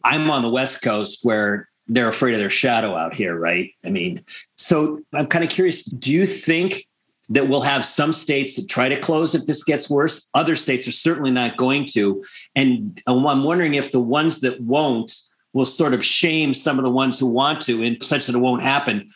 I'm 0.03 0.29
on 0.29 0.41
the 0.41 0.49
West 0.49 0.81
Coast 0.81 1.19
where 1.23 1.69
they're 1.87 2.09
afraid 2.09 2.33
of 2.33 2.39
their 2.39 2.49
shadow 2.49 2.95
out 2.95 3.13
here, 3.13 3.37
right? 3.37 3.71
I 3.83 3.89
mean, 3.89 4.23
so 4.55 5.01
I'm 5.13 5.27
kind 5.27 5.43
of 5.43 5.49
curious 5.49 5.83
do 5.83 6.11
you 6.11 6.25
think 6.25 6.87
that 7.29 7.49
we'll 7.49 7.61
have 7.61 7.83
some 7.83 8.13
states 8.13 8.55
that 8.55 8.69
try 8.69 8.87
to 8.87 8.99
close 8.99 9.33
if 9.33 9.45
this 9.45 9.63
gets 9.63 9.89
worse? 9.89 10.29
Other 10.33 10.55
states 10.55 10.87
are 10.87 10.91
certainly 10.91 11.31
not 11.31 11.57
going 11.57 11.85
to. 11.85 12.23
And 12.55 13.01
I'm 13.07 13.43
wondering 13.43 13.75
if 13.75 13.91
the 13.91 13.99
ones 13.99 14.41
that 14.41 14.61
won't 14.61 15.11
will 15.53 15.65
sort 15.65 15.93
of 15.93 16.03
shame 16.03 16.53
some 16.53 16.77
of 16.77 16.83
the 16.83 16.91
ones 16.91 17.17
who 17.17 17.27
want 17.27 17.61
to 17.61 17.81
in 17.81 17.99
such 18.01 18.25
that 18.27 18.35
it 18.35 18.39
won't 18.39 18.61
happen 18.61 19.07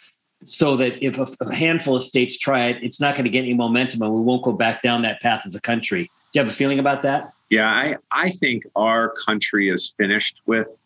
so 0.44 0.78
that 0.78 1.04
if 1.06 1.18
a, 1.20 1.54
handful 1.54 1.98
of 1.98 2.04
states 2.04 2.38
try 2.38 2.68
it 2.68 2.78
it's 2.82 3.02
not 3.02 3.14
going 3.14 3.26
to 3.26 3.30
get 3.30 3.44
any 3.44 3.54
momentum 3.54 4.02
and 4.02 4.14
we 4.14 4.22
won't 4.22 4.42
go 4.42 4.54
back 4.54 4.82
down 4.82 5.02
that 5.02 5.22
path 5.22 5.42
as 5.46 5.54
a 5.54 5.62
country 5.62 6.10
do 6.32 6.40
you 6.40 6.44
have 6.44 6.52
a 6.52 6.56
feeling 6.56 6.80
about 6.80 7.04
that 7.04 7.34
yeah 7.50 7.70
i, 7.70 7.96
I 8.12 8.30
think 8.30 8.64
our 8.76 9.10
country 9.10 9.70
is 9.70 9.94
finished 9.98 10.42
with 10.46 10.82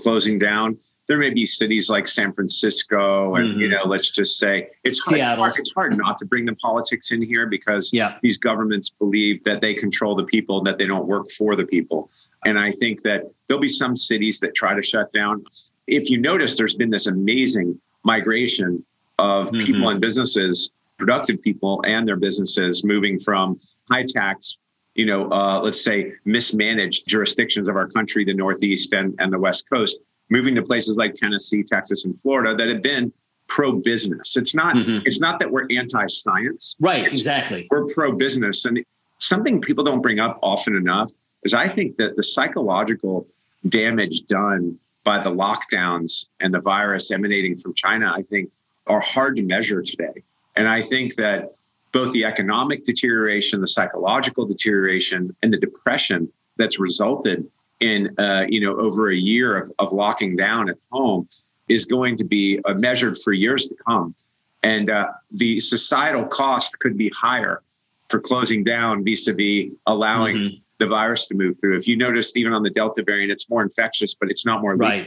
closing 0.00 0.38
down 0.38 0.78
there 1.12 1.18
may 1.18 1.30
be 1.30 1.44
cities 1.44 1.90
like 1.90 2.06
San 2.06 2.32
Francisco, 2.32 3.34
and 3.34 3.50
mm-hmm. 3.50 3.60
you 3.60 3.68
know, 3.68 3.84
let's 3.84 4.08
just 4.10 4.38
say 4.38 4.70
it's 4.84 4.98
hard, 5.04 5.54
It's 5.58 5.72
hard 5.74 5.96
not 5.98 6.16
to 6.18 6.24
bring 6.24 6.46
the 6.46 6.54
politics 6.54 7.10
in 7.10 7.20
here 7.20 7.46
because 7.46 7.92
yeah. 7.92 8.16
these 8.22 8.38
governments 8.38 8.88
believe 8.88 9.42
that 9.44 9.60
they 9.60 9.74
control 9.74 10.14
the 10.14 10.24
people, 10.24 10.58
and 10.58 10.66
that 10.66 10.78
they 10.78 10.86
don't 10.86 11.06
work 11.06 11.30
for 11.30 11.56
the 11.56 11.64
people. 11.64 12.10
And 12.46 12.58
I 12.58 12.70
think 12.72 13.02
that 13.02 13.24
there'll 13.46 13.60
be 13.60 13.68
some 13.68 13.96
cities 13.96 14.40
that 14.40 14.54
try 14.54 14.74
to 14.74 14.82
shut 14.82 15.12
down. 15.12 15.44
If 15.86 16.08
you 16.08 16.18
notice, 16.18 16.56
there's 16.56 16.74
been 16.74 16.90
this 16.90 17.06
amazing 17.06 17.78
migration 18.04 18.84
of 19.18 19.48
mm-hmm. 19.48 19.66
people 19.66 19.88
and 19.88 20.00
businesses, 20.00 20.72
productive 20.98 21.42
people 21.42 21.82
and 21.84 22.06
their 22.06 22.16
businesses 22.16 22.84
moving 22.84 23.18
from 23.18 23.58
high 23.90 24.06
tax 24.06 24.56
you 24.94 25.06
know, 25.06 25.30
uh, 25.30 25.60
let's 25.60 25.82
say 25.82 26.12
mismanaged 26.24 27.06
jurisdictions 27.08 27.68
of 27.68 27.76
our 27.76 27.88
country, 27.88 28.24
the 28.24 28.34
Northeast 28.34 28.92
and, 28.92 29.14
and 29.18 29.32
the 29.32 29.38
West 29.38 29.68
Coast, 29.68 29.98
moving 30.28 30.54
to 30.54 30.62
places 30.62 30.96
like 30.96 31.14
Tennessee, 31.14 31.62
Texas, 31.62 32.04
and 32.04 32.18
Florida 32.20 32.54
that 32.56 32.68
have 32.68 32.82
been 32.82 33.12
pro-business. 33.48 34.36
It's 34.36 34.54
not 34.54 34.76
mm-hmm. 34.76 35.00
it's 35.04 35.20
not 35.20 35.38
that 35.40 35.50
we're 35.50 35.66
anti-science. 35.70 36.76
Right, 36.80 37.04
it's, 37.04 37.18
exactly. 37.18 37.68
We're 37.70 37.86
pro-business. 37.86 38.64
And 38.64 38.84
something 39.18 39.60
people 39.60 39.84
don't 39.84 40.00
bring 40.00 40.20
up 40.20 40.38
often 40.42 40.76
enough 40.76 41.12
is 41.42 41.54
I 41.54 41.68
think 41.68 41.96
that 41.96 42.16
the 42.16 42.22
psychological 42.22 43.26
damage 43.68 44.22
done 44.22 44.78
by 45.04 45.22
the 45.22 45.30
lockdowns 45.30 46.26
and 46.40 46.54
the 46.54 46.60
virus 46.60 47.10
emanating 47.10 47.58
from 47.58 47.74
China, 47.74 48.12
I 48.14 48.22
think, 48.22 48.50
are 48.86 49.00
hard 49.00 49.36
to 49.36 49.42
measure 49.42 49.82
today. 49.82 50.22
And 50.56 50.68
I 50.68 50.82
think 50.82 51.16
that 51.16 51.56
both 51.92 52.12
the 52.12 52.24
economic 52.24 52.84
deterioration, 52.84 53.60
the 53.60 53.66
psychological 53.66 54.46
deterioration, 54.46 55.34
and 55.42 55.52
the 55.52 55.58
depression 55.58 56.30
that's 56.56 56.78
resulted 56.78 57.46
in 57.82 58.14
uh, 58.18 58.44
you 58.48 58.60
know 58.60 58.76
over 58.78 59.10
a 59.10 59.16
year 59.16 59.56
of, 59.56 59.72
of 59.78 59.92
locking 59.92 60.36
down 60.36 60.70
at 60.70 60.76
home 60.90 61.28
is 61.68 61.84
going 61.84 62.16
to 62.16 62.24
be 62.24 62.60
uh, 62.64 62.74
measured 62.74 63.18
for 63.18 63.32
years 63.32 63.66
to 63.66 63.74
come 63.86 64.14
and 64.62 64.88
uh, 64.88 65.08
the 65.32 65.58
societal 65.58 66.24
cost 66.24 66.78
could 66.78 66.96
be 66.96 67.10
higher 67.10 67.62
for 68.08 68.20
closing 68.20 68.62
down 68.62 69.04
vis-a-vis 69.04 69.72
allowing 69.86 70.36
mm-hmm. 70.36 70.56
the 70.78 70.86
virus 70.86 71.26
to 71.26 71.34
move 71.34 71.58
through 71.60 71.76
if 71.76 71.88
you 71.88 71.96
noticed 71.96 72.36
even 72.36 72.52
on 72.52 72.62
the 72.62 72.70
delta 72.70 73.02
variant 73.02 73.32
it's 73.32 73.50
more 73.50 73.62
infectious 73.62 74.14
but 74.14 74.30
it's 74.30 74.46
not 74.46 74.62
more 74.62 74.76
lethal. 74.76 74.88
right 74.88 75.06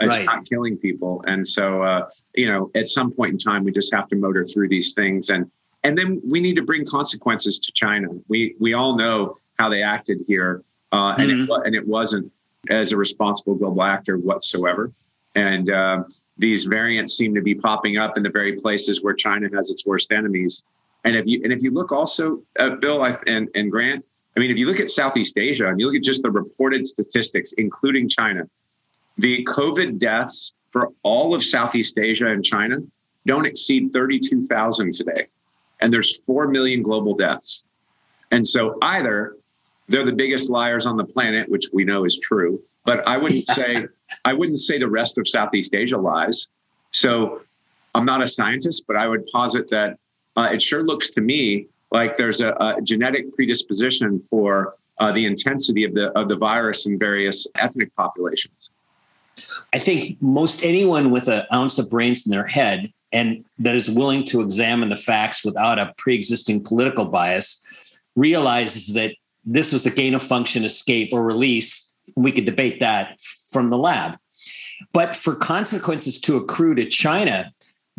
it's 0.00 0.16
right. 0.16 0.26
not 0.26 0.44
killing 0.44 0.76
people 0.76 1.22
and 1.26 1.46
so 1.46 1.82
uh, 1.82 2.08
you 2.34 2.50
know 2.50 2.70
at 2.74 2.88
some 2.88 3.12
point 3.12 3.32
in 3.32 3.38
time 3.38 3.62
we 3.62 3.70
just 3.70 3.94
have 3.94 4.08
to 4.08 4.16
motor 4.16 4.44
through 4.44 4.68
these 4.68 4.92
things 4.94 5.30
and 5.30 5.48
and 5.84 5.96
then 5.96 6.20
we 6.28 6.40
need 6.40 6.56
to 6.56 6.62
bring 6.62 6.84
consequences 6.84 7.58
to 7.58 7.72
china 7.72 8.08
we 8.28 8.54
we 8.58 8.74
all 8.74 8.96
know 8.96 9.36
how 9.58 9.68
they 9.68 9.82
acted 9.82 10.18
here 10.26 10.62
uh, 10.92 11.14
and 11.18 11.30
mm-hmm. 11.30 11.52
it 11.52 11.66
and 11.66 11.74
it 11.74 11.86
wasn't 11.86 12.30
as 12.70 12.92
a 12.92 12.96
responsible 12.96 13.54
global 13.54 13.82
actor 13.82 14.18
whatsoever. 14.18 14.92
And 15.34 15.70
uh, 15.70 16.04
these 16.36 16.64
variants 16.64 17.16
seem 17.16 17.34
to 17.34 17.40
be 17.40 17.54
popping 17.54 17.96
up 17.96 18.16
in 18.16 18.22
the 18.22 18.30
very 18.30 18.56
places 18.56 19.02
where 19.02 19.14
China 19.14 19.48
has 19.54 19.70
its 19.70 19.86
worst 19.86 20.12
enemies. 20.12 20.64
And 21.04 21.14
if 21.14 21.26
you 21.26 21.40
and 21.44 21.52
if 21.52 21.62
you 21.62 21.70
look 21.70 21.92
also, 21.92 22.42
uh, 22.58 22.70
Bill 22.76 23.04
and 23.04 23.48
and 23.54 23.70
Grant, 23.70 24.04
I 24.36 24.40
mean, 24.40 24.50
if 24.50 24.58
you 24.58 24.66
look 24.66 24.80
at 24.80 24.88
Southeast 24.88 25.38
Asia 25.38 25.68
and 25.68 25.78
you 25.78 25.86
look 25.86 25.96
at 25.96 26.02
just 26.02 26.22
the 26.22 26.30
reported 26.30 26.86
statistics, 26.86 27.52
including 27.52 28.08
China, 28.08 28.48
the 29.16 29.44
COVID 29.44 29.98
deaths 29.98 30.52
for 30.70 30.88
all 31.02 31.34
of 31.34 31.42
Southeast 31.42 31.98
Asia 31.98 32.26
and 32.26 32.44
China 32.44 32.78
don't 33.26 33.46
exceed 33.46 33.92
32,000 33.92 34.92
today. 34.92 35.26
And 35.80 35.92
there's 35.92 36.20
4 36.24 36.48
million 36.48 36.82
global 36.82 37.14
deaths. 37.14 37.64
And 38.30 38.46
so 38.46 38.78
either 38.82 39.36
they're 39.88 40.04
the 40.04 40.12
biggest 40.12 40.50
liars 40.50 40.86
on 40.86 40.96
the 40.96 41.04
planet, 41.04 41.48
which 41.48 41.66
we 41.72 41.84
know 41.84 42.04
is 42.04 42.18
true. 42.18 42.60
But 42.84 43.06
I 43.06 43.16
wouldn't 43.16 43.46
say 43.46 43.86
I 44.24 44.32
wouldn't 44.32 44.58
say 44.58 44.78
the 44.78 44.88
rest 44.88 45.18
of 45.18 45.28
Southeast 45.28 45.74
Asia 45.74 45.98
lies. 45.98 46.48
So 46.90 47.42
I'm 47.94 48.04
not 48.04 48.22
a 48.22 48.28
scientist, 48.28 48.84
but 48.86 48.96
I 48.96 49.06
would 49.08 49.26
posit 49.26 49.68
that 49.70 49.98
uh, 50.36 50.48
it 50.52 50.62
sure 50.62 50.82
looks 50.82 51.10
to 51.10 51.20
me 51.20 51.66
like 51.90 52.16
there's 52.16 52.40
a, 52.40 52.50
a 52.52 52.76
genetic 52.82 53.32
predisposition 53.34 54.20
for 54.20 54.74
uh, 54.98 55.12
the 55.12 55.26
intensity 55.26 55.84
of 55.84 55.94
the 55.94 56.08
of 56.18 56.28
the 56.28 56.36
virus 56.36 56.86
in 56.86 56.98
various 56.98 57.46
ethnic 57.56 57.94
populations. 57.94 58.70
I 59.72 59.78
think 59.78 60.20
most 60.20 60.64
anyone 60.64 61.10
with 61.10 61.28
an 61.28 61.44
ounce 61.52 61.78
of 61.78 61.90
brains 61.90 62.26
in 62.26 62.30
their 62.30 62.46
head 62.46 62.92
and 63.12 63.44
that 63.58 63.74
is 63.74 63.88
willing 63.88 64.24
to 64.26 64.40
examine 64.40 64.90
the 64.90 64.96
facts 64.96 65.44
without 65.44 65.78
a 65.78 65.94
pre-existing 65.96 66.62
political 66.62 67.04
bias 67.04 67.64
realizes 68.16 68.94
that 68.94 69.12
this 69.44 69.72
was 69.72 69.86
a 69.86 69.90
gain 69.90 70.14
of 70.14 70.22
function 70.22 70.64
escape 70.64 71.10
or 71.12 71.22
release. 71.22 71.96
We 72.16 72.32
could 72.32 72.44
debate 72.44 72.80
that 72.80 73.20
from 73.50 73.70
the 73.70 73.78
lab. 73.78 74.18
But 74.92 75.16
for 75.16 75.34
consequences 75.34 76.20
to 76.22 76.36
accrue 76.36 76.74
to 76.74 76.86
China, 76.86 77.52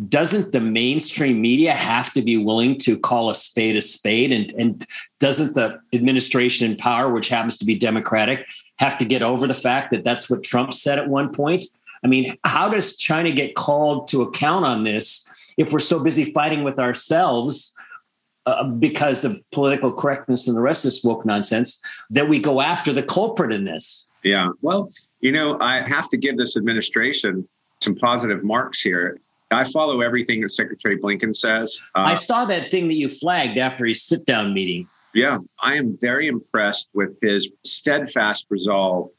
doesn't 0.07 0.53
the 0.53 0.61
mainstream 0.61 1.41
media 1.41 1.73
have 1.73 2.13
to 2.13 2.21
be 2.21 2.37
willing 2.37 2.77
to 2.79 2.97
call 2.97 3.29
a 3.29 3.35
spade 3.35 3.75
a 3.75 3.81
spade? 3.81 4.31
And, 4.31 4.51
and 4.51 4.87
doesn't 5.19 5.55
the 5.55 5.79
administration 5.93 6.69
in 6.71 6.77
power, 6.77 7.11
which 7.11 7.29
happens 7.29 7.57
to 7.57 7.65
be 7.65 7.75
Democratic, 7.75 8.45
have 8.77 8.97
to 8.99 9.05
get 9.05 9.21
over 9.21 9.45
the 9.45 9.53
fact 9.53 9.91
that 9.91 10.05
that's 10.05 10.29
what 10.29 10.43
Trump 10.43 10.73
said 10.73 10.99
at 10.99 11.09
one 11.09 11.33
point? 11.33 11.65
I 12.03 12.07
mean, 12.07 12.37
how 12.43 12.69
does 12.69 12.97
China 12.97 13.31
get 13.31 13.55
called 13.55 14.07
to 14.09 14.21
account 14.21 14.65
on 14.65 14.83
this 14.83 15.27
if 15.57 15.71
we're 15.71 15.79
so 15.79 16.03
busy 16.03 16.25
fighting 16.25 16.63
with 16.63 16.79
ourselves 16.79 17.75
uh, 18.45 18.63
because 18.63 19.25
of 19.25 19.39
political 19.51 19.91
correctness 19.91 20.47
and 20.47 20.55
the 20.55 20.61
rest 20.61 20.85
of 20.85 20.91
this 20.91 21.03
woke 21.03 21.25
nonsense 21.25 21.81
that 22.09 22.27
we 22.29 22.39
go 22.39 22.61
after 22.61 22.93
the 22.93 23.03
culprit 23.03 23.51
in 23.51 23.65
this? 23.65 24.11
Yeah. 24.23 24.49
Well, 24.61 24.91
you 25.19 25.31
know, 25.31 25.59
I 25.59 25.87
have 25.87 26.09
to 26.09 26.17
give 26.17 26.37
this 26.37 26.57
administration 26.57 27.47
some 27.81 27.95
positive 27.95 28.43
marks 28.43 28.81
here. 28.81 29.19
I 29.51 29.63
follow 29.63 30.01
everything 30.01 30.41
that 30.41 30.49
Secretary 30.49 30.97
Blinken 30.97 31.35
says. 31.35 31.79
Uh, 31.95 32.01
I 32.01 32.15
saw 32.15 32.45
that 32.45 32.69
thing 32.69 32.87
that 32.87 32.95
you 32.95 33.09
flagged 33.09 33.57
after 33.57 33.85
his 33.85 34.03
sit 34.03 34.25
down 34.25 34.53
meeting. 34.53 34.87
Yeah, 35.13 35.39
I 35.59 35.75
am 35.75 35.97
very 35.99 36.27
impressed 36.27 36.89
with 36.93 37.17
his 37.21 37.49
steadfast 37.63 38.45
resolve 38.49 39.09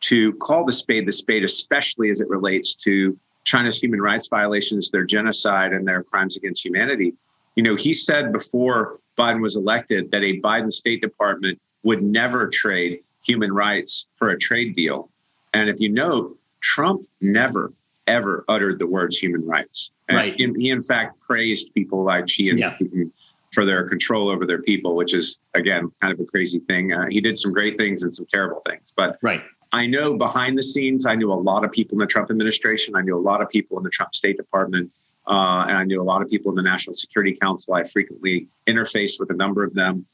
to 0.00 0.32
call 0.34 0.64
the 0.64 0.72
spade 0.72 1.06
the 1.06 1.12
spade, 1.12 1.44
especially 1.44 2.10
as 2.10 2.20
it 2.20 2.28
relates 2.28 2.74
to 2.76 3.18
China's 3.44 3.78
human 3.78 4.00
rights 4.00 4.28
violations, 4.28 4.90
their 4.90 5.04
genocide, 5.04 5.72
and 5.72 5.86
their 5.88 6.02
crimes 6.02 6.36
against 6.36 6.64
humanity. 6.64 7.14
You 7.56 7.62
know, 7.62 7.76
he 7.76 7.92
said 7.92 8.32
before 8.32 8.98
Biden 9.16 9.40
was 9.40 9.56
elected 9.56 10.10
that 10.10 10.22
a 10.22 10.40
Biden 10.40 10.70
State 10.70 11.00
Department 11.00 11.58
would 11.82 12.02
never 12.02 12.48
trade 12.48 13.00
human 13.24 13.52
rights 13.52 14.06
for 14.16 14.30
a 14.30 14.38
trade 14.38 14.76
deal. 14.76 15.08
And 15.54 15.68
if 15.68 15.80
you 15.80 15.88
note, 15.88 16.38
Trump 16.60 17.06
never, 17.20 17.72
ever 18.06 18.44
uttered 18.48 18.78
the 18.78 18.86
words 18.86 19.18
human 19.18 19.44
rights. 19.46 19.92
And 20.08 20.16
right. 20.16 20.34
He, 20.36 20.52
he, 20.58 20.70
in 20.70 20.82
fact, 20.82 21.20
praised 21.20 21.72
people 21.74 22.04
like 22.04 22.28
Xi 22.28 22.50
and 22.50 22.58
yeah. 22.58 22.76
Putin 22.76 23.10
for 23.52 23.64
their 23.64 23.88
control 23.88 24.28
over 24.28 24.44
their 24.46 24.62
people, 24.62 24.94
which 24.94 25.14
is, 25.14 25.40
again, 25.54 25.90
kind 26.00 26.12
of 26.12 26.20
a 26.20 26.24
crazy 26.24 26.58
thing. 26.60 26.92
Uh, 26.92 27.06
he 27.08 27.20
did 27.20 27.36
some 27.38 27.52
great 27.52 27.78
things 27.78 28.02
and 28.02 28.14
some 28.14 28.26
terrible 28.26 28.62
things. 28.68 28.92
But 28.94 29.18
right. 29.22 29.42
I 29.72 29.86
know 29.86 30.16
behind 30.16 30.56
the 30.56 30.62
scenes, 30.62 31.06
I 31.06 31.14
knew 31.14 31.32
a 31.32 31.34
lot 31.34 31.64
of 31.64 31.72
people 31.72 31.96
in 31.96 31.98
the 32.00 32.06
Trump 32.06 32.30
administration. 32.30 32.96
I 32.96 33.02
knew 33.02 33.16
a 33.16 33.20
lot 33.20 33.42
of 33.42 33.48
people 33.48 33.76
in 33.76 33.84
the 33.84 33.90
Trump 33.90 34.14
State 34.14 34.36
Department. 34.36 34.92
Uh, 35.26 35.66
and 35.68 35.76
I 35.76 35.84
knew 35.84 36.00
a 36.00 36.04
lot 36.04 36.22
of 36.22 36.28
people 36.28 36.50
in 36.50 36.56
the 36.56 36.62
National 36.62 36.94
Security 36.94 37.36
Council. 37.36 37.74
I 37.74 37.84
frequently 37.84 38.48
interfaced 38.66 39.20
with 39.20 39.30
a 39.30 39.34
number 39.34 39.62
of 39.62 39.74
them. 39.74 40.06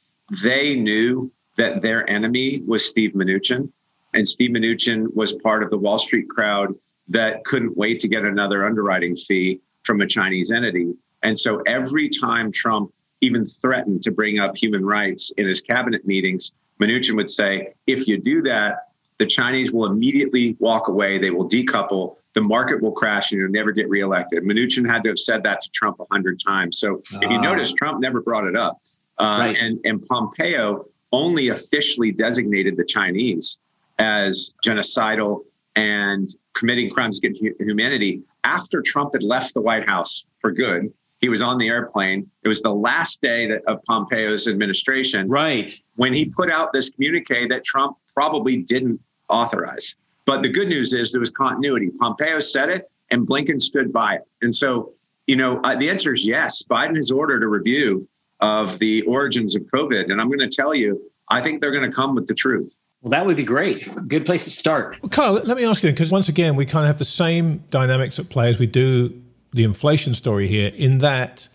They 0.43 0.75
knew 0.75 1.31
that 1.57 1.83
their 1.83 2.09
enemy 2.11 2.63
was 2.67 2.85
Steve 2.85 3.13
Mnuchin. 3.13 3.71
And 4.13 4.27
Steve 4.27 4.51
Mnuchin 4.51 5.15
was 5.15 5.35
part 5.35 5.63
of 5.63 5.71
the 5.71 5.79
Wall 5.79 5.99
Street 5.99 6.29
crowd 6.29 6.75
that 7.09 7.45
couldn't 7.45 7.77
wait 7.77 8.01
to 8.01 8.09
get 8.09 8.25
another 8.25 8.67
underwriting 8.67 9.15
fee 9.15 9.61
from 9.85 10.01
a 10.01 10.07
Chinese 10.07 10.51
entity. 10.51 10.95
And 11.23 11.39
so 11.39 11.61
every 11.67 12.09
time 12.09 12.51
Trump 12.51 12.93
even 13.21 13.45
threatened 13.45 14.03
to 14.03 14.11
bring 14.11 14.41
up 14.41 14.57
human 14.57 14.85
rights 14.85 15.33
in 15.37 15.47
his 15.47 15.61
cabinet 15.61 16.07
meetings, 16.07 16.55
Mnuchin 16.81 17.15
would 17.17 17.31
say, 17.31 17.75
if 17.87 18.09
you 18.09 18.21
do 18.21 18.43
that, 18.43 18.84
the 19.19 19.27
Chinese 19.27 19.73
will 19.73 19.87
immediately 19.87 20.57
walk 20.59 20.89
away. 20.89 21.19
They 21.19 21.31
will 21.31 21.49
decouple. 21.49 22.17
The 22.35 22.41
market 22.41 22.83
will 22.83 22.93
crash 22.93 23.31
and 23.31 23.41
you'll 23.41 23.51
never 23.51 23.71
get 23.71 23.89
reelected. 23.89 24.43
Mnuchin 24.43 24.89
had 24.89 25.05
to 25.05 25.11
have 25.11 25.19
said 25.19 25.43
that 25.45 25.63
to 25.63 25.71
Trump 25.71 26.01
a 26.01 26.05
hundred 26.11 26.41
times. 26.41 26.79
So 26.79 27.01
if 27.13 27.31
you 27.31 27.39
ah. 27.39 27.41
notice, 27.41 27.73
Trump 27.73 28.01
never 28.01 28.21
brought 28.21 28.47
it 28.47 28.57
up. 28.57 28.81
Uh, 29.19 29.37
right. 29.39 29.57
and, 29.57 29.79
and 29.85 30.05
Pompeo 30.07 30.87
only 31.13 31.49
officially 31.49 32.11
designated 32.11 32.77
the 32.77 32.85
Chinese 32.85 33.61
as 34.01 34.55
genocidal 34.65 35.45
and 35.77 36.35
committing 36.55 36.91
crimes 36.91 37.19
against 37.19 37.41
humanity 37.61 38.23
after 38.43 38.83
Trump 38.83 39.13
had 39.15 39.23
left 39.23 39.55
the 39.55 39.61
White 39.61 39.89
House 39.89 40.25
for 40.41 40.51
good. 40.51 40.93
He 41.21 41.29
was 41.29 41.41
on 41.41 41.59
the 41.59 41.69
airplane. 41.69 42.29
It 42.43 42.49
was 42.49 42.61
the 42.61 42.75
last 42.75 43.23
day 43.23 43.49
that, 43.49 43.63
of 43.67 43.83
Pompeo's 43.85 44.47
administration. 44.47 45.29
Right. 45.29 45.73
When 45.95 46.13
he 46.13 46.27
put 46.27 46.51
out 46.51 46.73
this 46.73 46.91
communique 46.91 47.49
that 47.49 47.65
Trump 47.65 47.97
probably 48.15 48.59
didn't 48.59 49.01
authorize. 49.29 49.97
But 50.25 50.43
the 50.43 50.49
good 50.49 50.69
news 50.69 50.93
is 50.93 51.13
there 51.13 51.21
was 51.21 51.31
continuity. 51.31 51.91
Pompeo 52.01 52.41
said 52.41 52.71
it 52.71 52.91
and 53.11 53.27
Blinken 53.27 53.61
stood 53.61 53.93
by 53.93 54.15
it. 54.15 54.23
And 54.41 54.55
so, 54.55 54.93
you 55.27 55.37
know, 55.37 55.61
uh, 55.63 55.77
the 55.77 55.91
answer 55.91 56.15
is 56.15 56.27
yes. 56.27 56.63
Biden 56.63 56.97
has 56.97 57.11
ordered 57.11 57.43
a 57.43 57.47
review 57.47 58.09
of 58.41 58.79
the 58.79 59.03
origins 59.03 59.55
of 59.55 59.63
COVID. 59.65 60.11
And 60.11 60.21
I'm 60.21 60.29
going 60.29 60.39
to 60.39 60.49
tell 60.49 60.75
you, 60.75 61.01
I 61.29 61.43
think 61.43 61.61
they're 61.61 61.73
going 61.73 61.89
to 61.89 61.95
come 61.95 62.15
with 62.15 62.27
the 62.27 62.35
truth. 62.35 62.77
Well, 63.03 63.11
that 63.11 63.27
would 63.27 63.37
be 63.37 63.45
great. 63.45 63.89
Good 64.09 64.25
place 64.25 64.45
to 64.45 64.51
start. 64.51 64.99
Well, 65.03 65.11
Kyle, 65.11 65.33
let 65.33 65.57
me 65.57 65.65
ask 65.65 65.83
you, 65.83 65.91
because 65.91 66.11
once 66.11 66.31
again, 66.31 66.57
we 66.57 66.65
kind 66.65 66.85
of 66.85 66.89
have 66.89 66.99
the 66.99 67.05
same 67.05 67.59
dynamics 67.69 68.19
at 68.19 68.31
play 68.31 68.49
as 68.49 68.59
we 68.59 68.67
do 68.67 69.23
the 69.53 69.65
inflation 69.65 70.15
story 70.15 70.49
here, 70.49 70.73
in 70.75 70.99
that, 70.99 71.49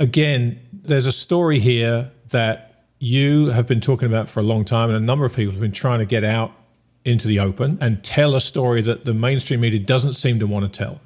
again, 0.00 0.60
there's 0.72 1.06
a 1.06 1.12
story 1.12 1.58
here 1.58 2.10
that 2.30 2.67
you 2.98 3.46
have 3.50 3.66
been 3.66 3.80
talking 3.80 4.08
about 4.08 4.28
for 4.28 4.40
a 4.40 4.42
long 4.42 4.64
time, 4.64 4.88
and 4.88 4.96
a 4.96 5.04
number 5.04 5.24
of 5.24 5.34
people 5.34 5.52
have 5.52 5.60
been 5.60 5.72
trying 5.72 6.00
to 6.00 6.06
get 6.06 6.24
out 6.24 6.52
into 7.04 7.28
the 7.28 7.40
open 7.40 7.78
and 7.80 8.02
tell 8.02 8.34
a 8.34 8.40
story 8.40 8.82
that 8.82 9.04
the 9.04 9.14
mainstream 9.14 9.60
media 9.60 9.80
doesn't 9.80 10.14
seem 10.14 10.38
to 10.38 10.46
want 10.46 10.70
to 10.70 10.78
tell. 10.78 11.00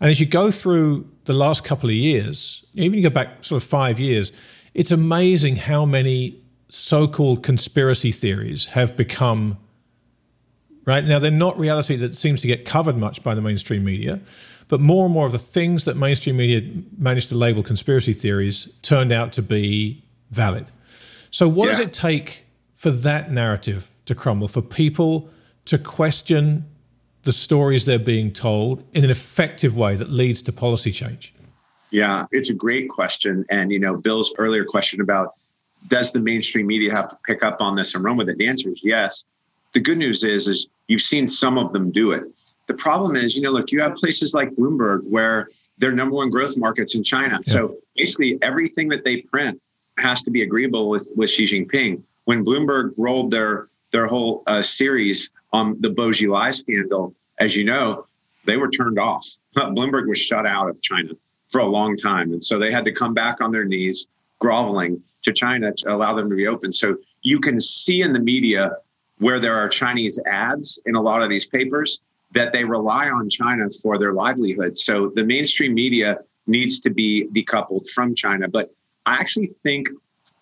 And 0.00 0.10
as 0.10 0.20
you 0.20 0.26
go 0.26 0.50
through 0.50 1.08
the 1.24 1.32
last 1.32 1.64
couple 1.64 1.88
of 1.88 1.94
years, 1.94 2.64
even 2.74 2.94
you 2.94 3.02
go 3.02 3.10
back 3.10 3.44
sort 3.44 3.62
of 3.62 3.68
five 3.68 3.98
years, 3.98 4.32
it's 4.74 4.92
amazing 4.92 5.56
how 5.56 5.84
many 5.84 6.40
so 6.68 7.08
called 7.08 7.42
conspiracy 7.42 8.12
theories 8.12 8.66
have 8.68 8.96
become 8.96 9.56
right 10.84 11.04
now 11.04 11.18
they're 11.18 11.30
not 11.30 11.58
reality 11.58 11.96
that 11.96 12.14
seems 12.14 12.40
to 12.40 12.48
get 12.48 12.64
covered 12.64 12.96
much 12.96 13.22
by 13.22 13.34
the 13.34 13.40
mainstream 13.40 13.84
media 13.84 14.20
but 14.68 14.80
more 14.80 15.04
and 15.04 15.14
more 15.14 15.26
of 15.26 15.32
the 15.32 15.38
things 15.38 15.84
that 15.84 15.96
mainstream 15.96 16.36
media 16.36 16.60
managed 16.98 17.28
to 17.28 17.36
label 17.36 17.62
conspiracy 17.62 18.12
theories 18.12 18.68
turned 18.82 19.12
out 19.12 19.32
to 19.32 19.42
be 19.42 20.04
valid 20.30 20.66
so 21.36 21.48
what 21.48 21.66
yeah. 21.66 21.72
does 21.72 21.80
it 21.80 21.92
take 21.92 22.44
for 22.72 22.90
that 22.90 23.30
narrative 23.30 23.90
to 24.06 24.14
crumble 24.14 24.48
for 24.48 24.62
people 24.62 25.28
to 25.66 25.78
question 25.78 26.64
the 27.22 27.32
stories 27.32 27.84
they're 27.84 27.98
being 27.98 28.32
told 28.32 28.84
in 28.94 29.02
an 29.04 29.10
effective 29.10 29.76
way 29.76 29.96
that 29.96 30.10
leads 30.10 30.42
to 30.42 30.52
policy 30.52 30.92
change 30.92 31.34
yeah 31.90 32.26
it's 32.32 32.50
a 32.50 32.54
great 32.54 32.88
question 32.88 33.44
and 33.50 33.72
you 33.72 33.78
know 33.78 33.96
bill's 33.96 34.32
earlier 34.38 34.64
question 34.64 35.00
about 35.00 35.34
does 35.88 36.12
the 36.12 36.20
mainstream 36.20 36.66
media 36.66 36.92
have 36.92 37.10
to 37.10 37.18
pick 37.24 37.42
up 37.42 37.60
on 37.60 37.76
this 37.76 37.94
and 37.94 38.04
run 38.04 38.16
with 38.16 38.28
it? 38.28 38.38
The 38.38 38.48
answer 38.48 38.70
is 38.70 38.80
yes. 38.82 39.24
The 39.72 39.80
good 39.80 39.98
news 39.98 40.24
is, 40.24 40.48
is 40.48 40.66
you've 40.88 41.02
seen 41.02 41.26
some 41.26 41.58
of 41.58 41.72
them 41.72 41.90
do 41.90 42.12
it. 42.12 42.24
The 42.66 42.74
problem 42.74 43.14
is, 43.14 43.36
you 43.36 43.42
know, 43.42 43.52
look, 43.52 43.70
you 43.70 43.80
have 43.80 43.94
places 43.94 44.34
like 44.34 44.50
Bloomberg 44.52 45.02
where 45.04 45.48
they're 45.78 45.92
number 45.92 46.16
one 46.16 46.30
growth 46.30 46.56
markets 46.56 46.94
in 46.94 47.04
China. 47.04 47.38
Yeah. 47.46 47.52
So 47.52 47.76
basically, 47.94 48.38
everything 48.42 48.88
that 48.88 49.04
they 49.04 49.22
print 49.22 49.60
has 49.98 50.22
to 50.22 50.30
be 50.30 50.42
agreeable 50.42 50.88
with 50.88 51.10
with 51.16 51.30
Xi 51.30 51.44
Jinping. 51.44 52.02
When 52.24 52.44
Bloomberg 52.44 52.92
rolled 52.98 53.30
their 53.30 53.68
their 53.92 54.06
whole 54.06 54.42
uh, 54.46 54.62
series 54.62 55.30
on 55.52 55.80
the 55.80 55.90
Bo 55.90 56.08
Xilai 56.08 56.54
scandal, 56.54 57.14
as 57.38 57.56
you 57.56 57.64
know, 57.64 58.06
they 58.44 58.56
were 58.56 58.70
turned 58.70 58.98
off. 58.98 59.26
Bloomberg 59.56 60.08
was 60.08 60.18
shut 60.18 60.46
out 60.46 60.68
of 60.68 60.80
China 60.82 61.12
for 61.48 61.60
a 61.60 61.66
long 61.66 61.96
time, 61.96 62.32
and 62.32 62.44
so 62.44 62.58
they 62.58 62.72
had 62.72 62.84
to 62.84 62.92
come 62.92 63.14
back 63.14 63.40
on 63.40 63.52
their 63.52 63.64
knees, 63.64 64.08
groveling 64.38 65.02
to 65.22 65.32
China 65.32 65.72
to 65.72 65.94
allow 65.94 66.14
them 66.14 66.28
to 66.30 66.36
be 66.36 66.46
open. 66.46 66.72
So 66.72 66.96
you 67.22 67.40
can 67.40 67.58
see 67.58 68.02
in 68.02 68.12
the 68.12 68.18
media 68.18 68.72
where 69.18 69.40
there 69.40 69.56
are 69.56 69.68
Chinese 69.68 70.20
ads 70.26 70.80
in 70.86 70.94
a 70.94 71.00
lot 71.00 71.22
of 71.22 71.30
these 71.30 71.46
papers 71.46 72.00
that 72.32 72.52
they 72.52 72.64
rely 72.64 73.08
on 73.08 73.30
China 73.30 73.68
for 73.82 73.98
their 73.98 74.12
livelihood. 74.12 74.76
So 74.76 75.10
the 75.14 75.24
mainstream 75.24 75.74
media 75.74 76.18
needs 76.46 76.80
to 76.80 76.90
be 76.90 77.28
decoupled 77.32 77.88
from 77.88 78.14
China. 78.14 78.48
But 78.48 78.70
I 79.06 79.14
actually 79.14 79.52
think, 79.62 79.88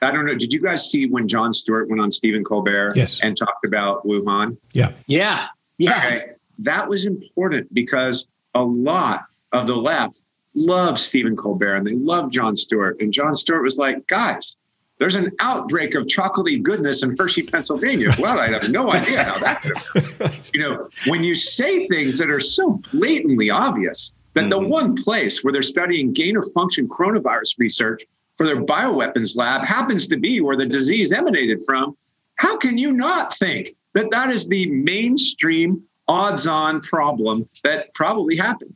I 0.03 0.11
don't 0.11 0.27
know, 0.27 0.35
did 0.35 0.53
you 0.53 0.61
guys 0.61 0.91
see 0.91 1.07
when 1.07 1.29
Jon 1.29 1.53
Stewart 1.53 1.89
went 1.89 2.01
on 2.01 2.11
Stephen 2.11 2.43
Colbert 2.43 2.95
yes. 2.97 3.23
and 3.23 3.37
talked 3.37 3.65
about 3.65 4.05
Wuhan? 4.05 4.57
Yeah. 4.73 4.93
Yeah. 5.07 5.47
Yeah. 5.79 5.97
Okay. 5.99 6.25
That 6.59 6.89
was 6.89 7.07
important 7.07 7.73
because 7.75 8.27
a 8.55 8.63
lot 8.63 9.27
of 9.53 9.67
the 9.67 9.77
left 9.77 10.23
love 10.55 10.99
Stephen 10.99 11.37
Colbert 11.37 11.77
and 11.77 11.87
they 11.87 11.95
love 11.95 12.31
Jon 12.31 12.57
Stewart. 12.57 13.01
And 13.01 13.13
Jon 13.13 13.35
Stewart 13.35 13.63
was 13.63 13.77
like, 13.77 14.07
guys, 14.07 14.57
there's 14.99 15.17
an 15.17 15.33
outbreak 15.41 15.95
of 15.97 16.07
chocolatey 16.07 16.63
goodness 16.63 17.03
in 17.03 17.17
Hershey, 17.19 17.43
Pennsylvania. 17.43 18.11
Well, 18.19 18.39
I 18.39 18.49
have 18.49 18.71
no 18.71 18.93
idea 18.93 19.25
how 19.25 19.39
that. 19.41 20.51
you 20.55 20.61
know, 20.61 20.89
when 21.07 21.25
you 21.25 21.35
say 21.35 21.89
things 21.89 22.17
that 22.19 22.31
are 22.31 22.41
so 22.41 22.81
blatantly 22.93 23.51
obvious 23.51 24.15
that 24.35 24.43
mm-hmm. 24.43 24.51
the 24.51 24.59
one 24.61 24.95
place 24.95 25.43
where 25.43 25.53
they're 25.53 25.63
studying 25.63 26.13
gain 26.13 26.37
of 26.37 26.47
function 26.53 26.89
coronavirus 26.89 27.59
research 27.59 28.05
for 28.37 28.47
their 28.47 28.63
bioweapons 28.63 29.37
lab 29.37 29.65
happens 29.65 30.07
to 30.09 30.17
be 30.17 30.41
where 30.41 30.57
the 30.57 30.67
disease 30.67 31.13
emanated 31.13 31.63
from, 31.65 31.97
how 32.37 32.57
can 32.57 32.79
you 32.79 32.93
not 32.93 33.35
think 33.37 33.75
that 33.93 34.11
that 34.11 34.31
is 34.31 34.47
the 34.47 34.67
mainstream 34.71 35.83
odds-on 36.09 36.81
problem 36.81 37.49
that 37.63 37.95
probably 37.95 38.37
happened? 38.37 38.75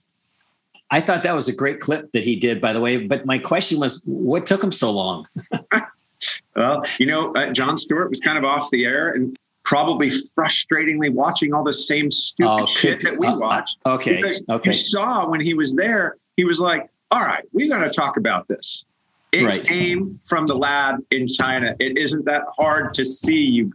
I 0.91 1.01
thought 1.01 1.23
that 1.25 1.35
was 1.35 1.49
a 1.49 1.53
great 1.53 1.81
clip 1.81 2.11
that 2.13 2.25
he 2.25 2.37
did, 2.37 2.61
by 2.61 2.73
the 2.73 2.81
way. 2.81 2.97
But 2.97 3.27
my 3.27 3.39
question 3.39 3.79
was, 3.79 4.05
what 4.07 4.47
took 4.47 4.63
him 4.63 4.73
so 4.73 4.91
long? 4.91 5.27
Well, 6.57 6.85
you 6.99 7.07
know, 7.07 7.33
uh, 7.35 7.53
Jon 7.53 7.77
Stewart 7.77 8.11
was 8.11 8.21
kind 8.21 8.37
of 8.37 8.45
off 8.45 8.71
the 8.71 8.85
air 8.85 9.13
and 9.13 9.37
probably 9.63 10.11
frustratingly 10.11 11.13
watching 11.13 11.53
all 11.53 11.63
the 11.63 11.73
same 11.73 12.11
stupid 12.11 12.51
oh, 12.51 12.67
shit 12.67 13.03
that 13.03 13.17
we 13.17 13.27
uh, 13.27 13.35
uh 13.35 13.39
watch. 13.39 13.71
okay. 13.87 14.17
Because 14.17 14.43
okay. 14.49 14.73
You 14.73 14.79
saw 14.79 15.29
when 15.29 15.41
he 15.41 15.55
was 15.55 15.75
there, 15.75 16.17
he 16.37 16.45
was 16.45 16.59
like, 16.59 16.91
all 17.11 17.23
right, 17.23 17.45
we 17.53 17.69
got 17.69 17.85
to 17.85 17.91
talk 17.91 18.17
about 18.17 18.49
this. 18.49 18.85
It 19.33 19.45
right. 19.45 19.65
came 19.65 20.19
from 20.25 20.47
the 20.47 20.55
lab 20.55 21.05
in 21.11 21.29
China. 21.29 21.77
It 21.79 21.99
isn't 21.99 22.25
that 22.25 22.43
hard 22.59 22.95
to 22.95 23.05
see, 23.05 23.35
you 23.35 23.73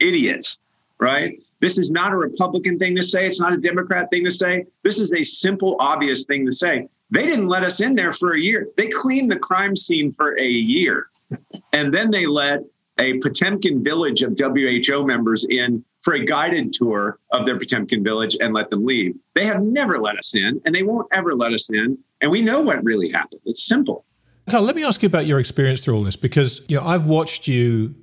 idiots, 0.00 0.58
right? 0.98 1.38
This 1.60 1.78
is 1.78 1.90
not 1.90 2.12
a 2.12 2.16
Republican 2.16 2.78
thing 2.78 2.96
to 2.96 3.02
say. 3.02 3.26
It's 3.26 3.40
not 3.40 3.52
a 3.52 3.58
Democrat 3.58 4.08
thing 4.10 4.24
to 4.24 4.30
say. 4.30 4.64
This 4.82 5.00
is 5.00 5.12
a 5.12 5.22
simple, 5.22 5.76
obvious 5.80 6.24
thing 6.24 6.46
to 6.46 6.52
say. 6.52 6.88
They 7.10 7.24
didn't 7.24 7.48
let 7.48 7.62
us 7.62 7.80
in 7.80 7.94
there 7.94 8.14
for 8.14 8.32
a 8.32 8.40
year. 8.40 8.68
They 8.76 8.88
cleaned 8.88 9.30
the 9.30 9.38
crime 9.38 9.76
scene 9.76 10.12
for 10.12 10.38
a 10.38 10.46
year. 10.46 11.08
and 11.72 11.92
then 11.92 12.10
they 12.10 12.26
let 12.26 12.64
a 12.98 13.18
Potemkin 13.18 13.84
village 13.84 14.22
of 14.22 14.38
WHO 14.38 15.06
members 15.06 15.46
in 15.48 15.84
for 16.00 16.14
a 16.14 16.24
guided 16.24 16.72
tour 16.72 17.18
of 17.30 17.44
their 17.46 17.58
Potemkin 17.58 18.02
village 18.02 18.36
and 18.40 18.54
let 18.54 18.70
them 18.70 18.84
leave. 18.84 19.14
They 19.34 19.44
have 19.44 19.62
never 19.62 20.00
let 20.00 20.16
us 20.16 20.34
in 20.34 20.60
and 20.64 20.74
they 20.74 20.82
won't 20.82 21.08
ever 21.12 21.34
let 21.34 21.52
us 21.52 21.70
in. 21.70 21.98
And 22.20 22.30
we 22.30 22.40
know 22.40 22.60
what 22.60 22.82
really 22.82 23.10
happened. 23.10 23.42
It's 23.44 23.66
simple. 23.66 24.04
Kyle, 24.48 24.62
let 24.62 24.76
me 24.76 24.84
ask 24.84 25.02
you 25.02 25.08
about 25.08 25.26
your 25.26 25.40
experience 25.40 25.84
through 25.84 25.96
all 25.96 26.04
this 26.04 26.16
because 26.16 26.62
you 26.68 26.76
know 26.76 26.86
I've 26.86 27.06
watched 27.06 27.48
you 27.48 27.94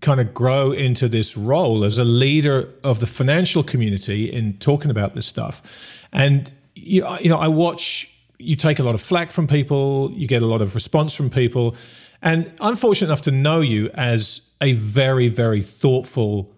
kind 0.00 0.20
of 0.20 0.34
grow 0.34 0.72
into 0.72 1.08
this 1.08 1.36
role 1.36 1.84
as 1.84 1.98
a 1.98 2.04
leader 2.04 2.68
of 2.82 3.00
the 3.00 3.06
financial 3.06 3.62
community 3.62 4.30
in 4.30 4.52
talking 4.58 4.90
about 4.90 5.14
this 5.14 5.26
stuff. 5.26 6.06
And 6.12 6.52
you, 6.74 7.06
you 7.20 7.30
know, 7.30 7.38
I 7.38 7.48
watch 7.48 8.10
you 8.38 8.56
take 8.56 8.78
a 8.78 8.82
lot 8.82 8.94
of 8.94 9.00
flack 9.00 9.30
from 9.30 9.46
people, 9.46 10.10
you 10.12 10.26
get 10.26 10.42
a 10.42 10.46
lot 10.46 10.60
of 10.60 10.74
response 10.74 11.14
from 11.14 11.30
people. 11.30 11.76
And 12.22 12.52
I'm 12.60 12.76
fortunate 12.76 13.08
enough 13.08 13.22
to 13.22 13.30
know 13.30 13.60
you 13.60 13.90
as 13.94 14.40
a 14.60 14.72
very, 14.74 15.28
very 15.28 15.62
thoughtful, 15.62 16.52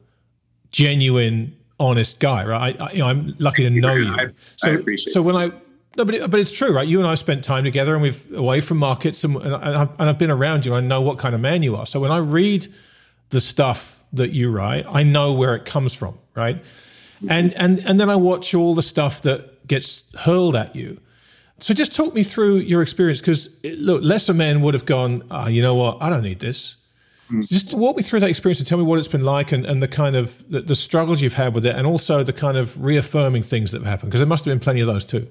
genuine, 0.71 1.57
honest 1.79 2.21
guy, 2.21 2.47
right? 2.47 2.81
I, 2.81 2.93
you 2.93 2.99
know, 3.01 3.07
I'm 3.07 3.35
lucky 3.39 3.65
to 3.65 3.71
know 3.71 3.95
you. 3.95 4.13
I, 4.13 4.29
so, 4.57 4.71
I 4.71 4.75
appreciate 4.75 5.13
so 5.13 5.23
when 5.23 5.37
I 5.37 5.53
no, 5.97 6.05
but, 6.05 6.15
it, 6.15 6.31
but 6.31 6.41
it's 6.41 6.53
true, 6.53 6.75
right? 6.75 6.87
You 6.87 6.99
and 6.99 7.09
I 7.09 7.15
spent 7.15 7.43
time 7.43 7.65
together, 7.65 7.95
and 7.95 8.03
we've 8.03 8.33
away 8.35 8.61
from 8.61 8.79
markets, 8.79 9.25
and, 9.25 9.37
and, 9.37 9.55
I've, 9.55 10.01
and 10.01 10.09
I've 10.09 10.19
been 10.19 10.31
around 10.31 10.67
you. 10.67 10.75
I 10.75 10.81
know 10.81 11.01
what 11.01 11.19
kind 11.19 11.35
of 11.35 11.41
man 11.41 11.63
you 11.63 11.77
are. 11.77 11.87
So 11.87 12.01
when 12.01 12.11
I 12.11 12.19
read 12.19 12.69
the 13.31 13.41
stuff 13.41 14.03
that 14.13 14.33
you 14.33 14.51
write, 14.51 14.85
I 14.89 15.03
know 15.03 15.33
where 15.35 15.57
it 15.57 15.65
comes 15.65 15.95
from, 15.95 16.19
right? 16.35 16.65
And 17.29 17.55
and 17.55 17.81
and 17.87 17.99
then 17.99 18.11
I 18.11 18.17
watch 18.17 18.55
all 18.55 18.75
the 18.75 18.83
stuff 18.83 19.23
that 19.23 19.67
gets 19.67 20.05
hurled 20.19 20.55
at 20.55 20.77
you. 20.77 21.01
So 21.59 21.73
just 21.73 21.95
talk 21.95 22.15
me 22.15 22.23
through 22.23 22.57
your 22.57 22.83
experience, 22.83 23.21
because 23.21 23.49
look, 23.65 24.03
lesser 24.03 24.35
men 24.35 24.61
would 24.61 24.75
have 24.75 24.85
gone, 24.85 25.23
oh, 25.31 25.49
you 25.49 25.63
know 25.63 25.75
what? 25.75 25.97
I 26.03 26.11
don't 26.11 26.23
need 26.23 26.41
this. 26.41 26.77
Mm. 27.31 27.49
Just 27.49 27.75
walk 27.75 27.97
me 27.97 28.03
through 28.03 28.21
that 28.21 28.29
experience 28.29 28.61
and 28.61 28.69
tell 28.69 28.79
me 28.79 28.85
what 28.85 28.99
it's 28.99 29.09
been 29.09 29.25
like 29.25 29.51
and, 29.51 29.65
and 29.65 29.83
the 29.83 29.89
kind 29.89 30.15
of 30.15 30.49
the, 30.51 30.61
the 30.61 30.77
struggles 30.77 31.23
you've 31.23 31.35
had 31.35 31.55
with 31.55 31.67
it 31.67 31.75
and 31.75 31.87
also 31.87 32.23
the 32.23 32.33
kind 32.33 32.57
of 32.57 32.85
reaffirming 32.85 33.43
things 33.43 33.71
that 33.71 33.79
have 33.79 33.87
happened 33.87 34.11
because 34.11 34.21
there 34.21 34.29
must 34.29 34.45
have 34.45 34.53
been 34.53 34.61
plenty 34.61 34.81
of 34.81 34.87
those 34.87 35.05
too. 35.05 35.27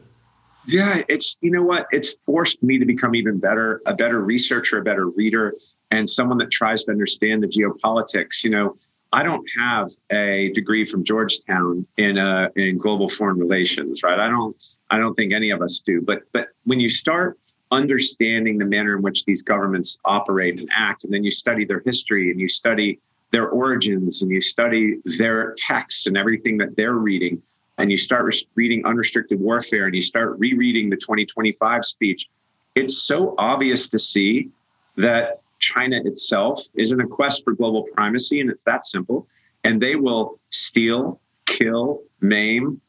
Yeah, 0.67 1.04
it's 1.08 1.38
you 1.41 1.51
know 1.51 1.63
what? 1.63 1.88
It's 1.91 2.15
forced 2.25 2.62
me 2.63 2.80
to 2.80 2.86
become 2.86 3.15
even 3.15 3.39
better, 3.39 3.82
a 3.86 3.93
better 3.93 4.21
researcher, 4.21 4.80
a 4.80 4.84
better 4.84 5.10
reader, 5.10 5.54
and 5.91 6.10
someone 6.10 6.38
that 6.39 6.51
tries 6.51 6.84
to 6.86 6.91
understand 6.91 7.43
the 7.43 7.47
geopolitics. 7.47 8.43
You 8.43 8.49
know, 8.49 8.78
I 9.13 9.23
don't 9.23 9.45
have 9.60 9.91
a 10.12 10.51
degree 10.54 10.86
from 10.86 11.04
Georgetown 11.04 11.86
in 11.97 12.17
uh, 12.17 12.49
in 12.56 12.78
global 12.78 13.10
foreign 13.10 13.38
relations, 13.38 14.04
right? 14.04 14.19
I 14.19 14.30
don't 14.30 14.62
I 14.89 14.97
don't 14.97 15.15
think 15.15 15.34
any 15.34 15.51
of 15.51 15.62
us 15.62 15.82
do. 15.86 16.01
But 16.01 16.23
but 16.32 16.49
when 16.63 16.80
you 16.80 16.89
start 16.89 17.39
understanding 17.71 18.58
the 18.58 18.65
manner 18.65 18.95
in 18.95 19.01
which 19.01 19.25
these 19.25 19.41
governments 19.41 19.97
operate 20.06 20.60
and 20.60 20.69
act, 20.73 21.04
and 21.04 21.13
then 21.13 21.23
you 21.23 21.32
study 21.32 21.65
their 21.65 21.82
history 21.86 22.32
and 22.32 22.39
you 22.39 22.47
study 22.47 22.99
their 23.32 23.49
origins 23.49 24.21
and 24.21 24.32
you 24.32 24.41
study 24.41 24.97
their 25.17 25.56
texts 25.58 26.08
and 26.08 26.17
everything 26.17 26.58
that 26.58 26.75
they're 26.75 26.93
reading, 26.93 27.41
and 27.78 27.92
you 27.92 27.98
start 27.98 28.34
reading 28.56 28.86
Unrestricted 28.86 29.40
Warfare 29.40 29.86
and 29.86 29.96
you 29.96 30.02
start 30.02 30.38
rereading 30.40 30.90
the 30.90 30.96
2025 30.96 31.86
speech, 31.86 32.28
it's 32.76 33.04
so 33.04 33.36
obvious 33.38 33.88
to 33.90 34.00
see 34.00 34.50
that 34.98 35.42
China 35.60 36.00
itself 36.04 36.64
is 36.76 36.92
in 36.92 37.02
a 37.02 37.08
quest 37.08 37.44
for 37.44 37.54
global 37.54 37.84
primacy, 37.94 38.42
and 38.42 38.50
it's 38.50 38.64
that 38.64 38.86
simple. 38.86 39.28
And 39.64 39.82
they 39.82 39.96
will 39.96 40.40
steal, 40.52 41.20
kill, 41.46 42.02
maim, 42.22 42.80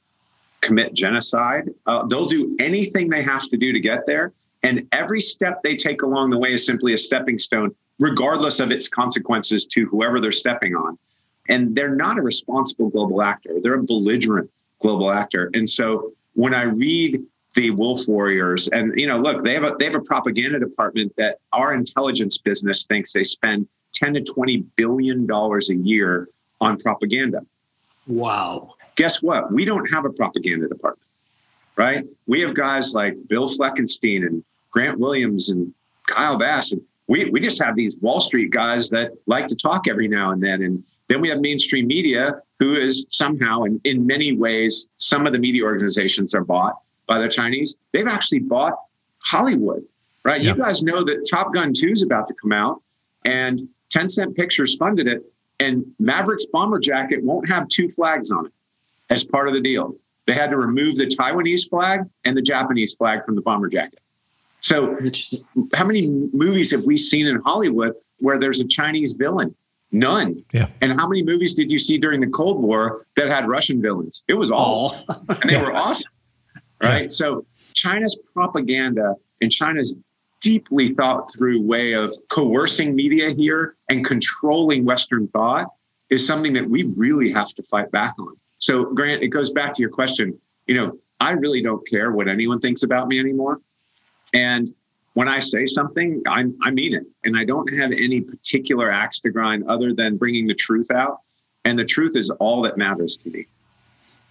commit 0.61 0.95
genocide. 0.95 1.71
Uh, 1.87 2.07
they'll 2.07 2.27
do 2.29 2.57
anything 2.59 3.09
they 3.09 3.23
have 3.23 3.49
to 3.49 3.57
do 3.57 3.73
to 3.73 3.81
get 3.81 4.07
there. 4.07 4.33
And 4.63 4.87
every 4.93 5.21
step 5.21 5.63
they 5.63 5.77
take 5.77 6.03
along 6.03 6.31
the 6.31 6.39
way 6.39 6.53
is 6.53 6.67
simply 6.67 6.93
a 6.93 6.99
stepping 6.99 7.39
stone, 7.39 7.75
regardless 7.99 8.59
of 8.59 8.73
its 8.73 8.89
consequences 8.89 9.65
to 9.67 9.87
whoever 9.87 10.21
they're 10.21 10.33
stepping 10.33 10.75
on. 10.75 10.99
And 11.49 11.77
they're 11.77 11.95
not 11.95 12.19
a 12.19 12.23
responsible 12.23 12.91
global 12.91 13.23
actor, 13.23 13.59
they're 13.63 13.75
a 13.75 13.83
belligerent 13.83 14.51
global 14.81 15.11
actor. 15.11 15.51
And 15.55 15.69
so 15.69 16.13
when 16.35 16.55
I 16.55 16.63
read 16.65 17.23
the 17.55 17.71
Wolf 17.71 18.07
Warriors, 18.07 18.69
and 18.69 18.99
you 18.99 19.07
know, 19.07 19.19
look, 19.19 19.43
they 19.43 19.55
have 19.55 19.65
a 19.65 19.75
they 19.79 19.87
have 19.87 19.95
a 19.95 20.01
propaganda 20.01 20.59
department 20.59 21.15
that 21.17 21.39
our 21.53 21.73
intelligence 21.75 22.39
business 22.39 22.85
thinks 22.85 23.13
they 23.13 23.25
spend 23.25 23.67
10 23.95 24.15
to 24.15 24.21
20 24.21 24.59
billion 24.77 25.27
dollars 25.27 25.71
a 25.71 25.75
year 25.75 26.29
on 26.61 26.79
propaganda. 26.79 27.45
Wow. 28.07 28.75
Guess 28.97 29.23
what? 29.23 29.53
We 29.53 29.65
don't 29.65 29.87
have 29.93 30.05
a 30.05 30.11
propaganda 30.11 30.69
department, 30.69 31.09
right? 31.77 32.05
We 32.27 32.41
have 32.41 32.55
guys 32.55 32.95
like 32.95 33.15
Bill 33.29 33.49
Fleckenstein 33.49 34.27
and 34.27 34.45
Grant 34.71 34.99
Williams 34.99 35.49
and 35.49 35.73
Kyle 36.07 36.39
Bass 36.39 36.73
and 36.73 36.81
we, 37.09 37.31
we 37.31 37.41
just 37.41 37.63
have 37.63 37.77
these 37.77 37.97
Wall 37.99 38.21
Street 38.21 38.51
guys 38.51 38.91
that 38.91 39.13
like 39.27 39.47
to 39.49 39.57
talk 39.57 39.87
every 39.89 40.09
now 40.09 40.33
and 40.33 40.43
then. 40.43 40.63
And 40.63 40.85
then 41.09 41.21
we 41.21 41.29
have 41.29 41.41
mainstream 41.41 41.87
media 41.87 42.41
who 42.59 42.75
is 42.75 43.07
somehow, 43.11 43.63
in, 43.63 43.81
in 43.85 44.07
many 44.07 44.33
ways, 44.33 44.89
some 44.97 45.27
of 45.27 45.33
the 45.33 45.39
media 45.39 45.63
organizations 45.63 46.35
are 46.35 46.45
bought 46.45 46.75
by 47.07 47.19
the 47.19 47.29
Chinese. 47.29 47.77
They've 47.93 48.09
actually 48.09 48.41
bought 48.41 48.75
Hollywood, 49.19 49.85
right? 50.25 50.41
Yeah. 50.41 50.55
You 50.55 50.63
guys 50.63 50.83
know 50.83 51.05
that 51.05 51.29
Top 51.31 51.53
Gun 51.53 51.73
2 51.73 51.91
is 51.91 52.03
about 52.03 52.27
to 52.29 52.35
come 52.35 52.53
out 52.53 52.83
and 53.25 53.69
Tencent 53.91 54.35
Pictures 54.35 54.77
funded 54.77 55.07
it. 55.07 55.23
And 55.59 55.87
Maverick's 55.99 56.47
bomber 56.47 56.79
jacket 56.79 57.23
won't 57.23 57.49
have 57.49 57.69
two 57.69 57.89
flags 57.89 58.31
on 58.31 58.47
it 58.47 58.53
as 59.11 59.25
part 59.25 59.49
of 59.49 59.55
the 59.55 59.61
deal. 59.61 59.97
They 60.27 60.35
had 60.35 60.51
to 60.51 60.57
remove 60.57 60.97
the 60.97 61.07
Taiwanese 61.07 61.69
flag 61.69 62.01
and 62.25 62.37
the 62.37 62.43
Japanese 62.43 62.95
flag 62.95 63.25
from 63.25 63.37
the 63.37 63.41
bomber 63.41 63.69
jacket. 63.69 64.01
So, 64.67 64.99
how 65.75 65.85
many 65.85 66.09
movies 66.33 66.73
have 66.73 66.83
we 66.83 66.97
seen 66.97 67.29
in 67.29 67.41
Hollywood 67.43 67.95
where 68.19 68.37
there's 68.41 68.61
a 68.61 68.67
Chinese 68.67 69.13
villain? 69.13 69.55
None. 69.93 70.45
Yeah. 70.53 70.67
And 70.81 70.93
how 70.93 71.07
many 71.07 71.23
movies 71.23 71.55
did 71.55 71.71
you 71.71 71.79
see 71.79 71.99
during 71.99 72.21
the 72.21 72.27
Cold 72.27 72.61
War 72.61 73.07
that 73.15 73.29
had 73.29 73.47
Russian 73.47 73.81
villains? 73.81 74.25
It 74.27 74.35
was 74.35 74.51
all, 74.51 74.93
oh. 75.09 75.23
and 75.29 75.49
they 75.49 75.53
yeah. 75.53 75.63
were 75.63 75.73
awesome. 75.73 76.11
Right. 76.83 77.03
Yeah. 77.03 77.09
So, 77.09 77.47
China's 77.75 78.19
propaganda 78.35 79.15
and 79.41 79.53
China's 79.53 79.95
deeply 80.41 80.91
thought 80.91 81.33
through 81.33 81.63
way 81.63 81.93
of 81.93 82.13
coercing 82.29 82.97
media 82.97 83.31
here 83.31 83.77
and 83.89 84.05
controlling 84.05 84.85
Western 84.85 85.29
thought 85.29 85.69
is 86.11 86.27
something 86.27 86.53
that 86.55 86.69
we 86.69 86.83
really 86.97 87.31
have 87.31 87.55
to 87.55 87.63
fight 87.71 87.93
back 87.93 88.15
on. 88.19 88.35
So, 88.59 88.87
Grant, 88.87 89.23
it 89.23 89.29
goes 89.29 89.51
back 89.51 89.75
to 89.75 89.81
your 89.81 89.91
question. 89.91 90.37
You 90.67 90.75
know, 90.75 90.99
I 91.21 91.33
really 91.33 91.63
don't 91.63 91.87
care 91.87 92.11
what 92.11 92.27
anyone 92.27 92.59
thinks 92.59 92.83
about 92.83 93.07
me 93.07 93.21
anymore. 93.21 93.61
And 94.33 94.73
when 95.15 95.29
I 95.29 95.39
say 95.39 95.67
something, 95.67 96.23
I, 96.27 96.45
I 96.63 96.71
mean 96.71 96.95
it. 96.95 97.05
And 97.25 97.39
I 97.39 97.45
don't 97.45 97.73
have 97.75 97.91
any 97.91 98.21
particular 98.21 98.91
axe 98.91 99.19
to 99.21 99.31
grind 99.31 99.65
other 99.67 99.95
than 99.95 100.19
bringing 100.19 100.47
the 100.47 100.55
truth 100.55 100.91
out. 100.91 101.21
And 101.65 101.79
the 101.79 101.85
truth 101.85 102.17
is 102.17 102.31
all 102.31 102.63
that 102.63 102.77
matters 102.77 103.17
to 103.19 103.31
me. 103.31 103.47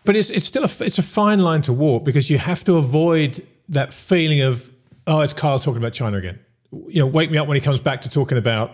But 0.05 0.15
it's, 0.15 0.29
it's 0.29 0.45
still 0.45 0.63
a, 0.63 0.69
it's 0.81 0.99
a 0.99 1.03
fine 1.03 1.39
line 1.39 1.61
to 1.63 1.73
walk 1.73 2.03
because 2.03 2.29
you 2.29 2.37
have 2.37 2.63
to 2.65 2.75
avoid 2.75 3.45
that 3.69 3.91
feeling 3.91 4.41
of, 4.41 4.71
oh, 5.07 5.21
it's 5.21 5.33
Kyle 5.33 5.59
talking 5.59 5.81
about 5.81 5.93
China 5.93 6.17
again. 6.17 6.39
You 6.71 6.99
know, 6.99 7.07
wake 7.07 7.31
me 7.31 7.39
up 7.39 7.47
when 7.47 7.55
he 7.55 7.61
comes 7.61 7.79
back 7.79 8.01
to 8.01 8.09
talking 8.09 8.37
about 8.37 8.71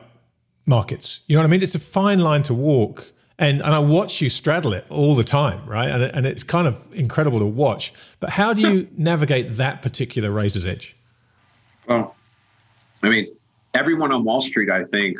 markets. 0.66 1.24
You 1.28 1.38
know 1.38 1.44
what 1.44 1.48
I 1.48 1.52
mean? 1.52 1.64
It's 1.64 1.76
a 1.76 1.80
fine 1.80 2.20
line 2.20 2.44
to 2.44 2.54
walk. 2.54 3.12
And, 3.40 3.62
and 3.62 3.74
I 3.74 3.80
watch 3.80 4.22
you 4.22 4.30
straddle 4.30 4.74
it 4.74 4.86
all 4.90 5.16
the 5.16 5.24
time, 5.24 5.66
right? 5.66 5.90
And, 5.90 6.04
and 6.04 6.26
it's 6.26 6.44
kind 6.44 6.68
of 6.68 6.90
incredible 6.94 7.40
to 7.40 7.46
watch. 7.46 7.94
But 8.20 8.32
how 8.32 8.54
do 8.54 8.62
you 8.62 8.90
navigate 8.98 9.56
that 9.56 9.82
particular 9.82 10.30
razor's 10.30 10.66
edge? 10.66 10.98
Well, 11.92 12.16
I 13.04 13.10
mean, 13.10 13.28
everyone 13.74 14.14
on 14.14 14.24
Wall 14.24 14.40
Street, 14.40 14.70
I 14.70 14.86
think, 14.86 15.18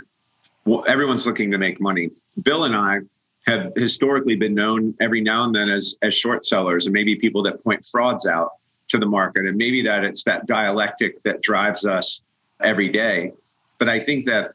well, 0.64 0.86
everyone's 0.88 1.26
looking 1.26 1.52
to 1.52 1.58
make 1.58 1.82
money. 1.82 2.12
Bill 2.44 2.64
and 2.64 2.74
I 2.74 3.00
have 3.46 3.74
historically 3.76 4.38
been 4.38 4.54
known 4.54 4.96
every 5.02 5.20
now 5.20 5.44
and 5.44 5.54
then 5.54 5.70
as 5.70 5.96
as 6.02 6.16
short 6.16 6.46
sellers, 6.46 6.86
and 6.86 6.94
maybe 6.94 7.16
people 7.18 7.44
that 7.44 7.62
point 7.62 7.84
frauds 7.86 8.26
out 8.26 8.52
to 8.88 8.98
the 8.98 9.06
market, 9.06 9.46
and 9.46 9.58
maybe 9.58 9.82
that 9.82 10.06
it's 10.06 10.24
that 10.24 10.46
dialectic 10.46 11.22
that 11.24 11.42
drives 11.42 11.86
us 11.86 12.22
every 12.62 12.88
day. 12.88 13.34
But 13.78 13.90
I 13.90 14.00
think 14.00 14.26
that 14.28 14.52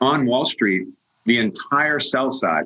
on 0.00 0.24
Wall 0.24 0.46
Street, 0.46 0.86
the 1.26 1.38
entire 1.38 2.00
sell 2.00 2.30
side 2.30 2.64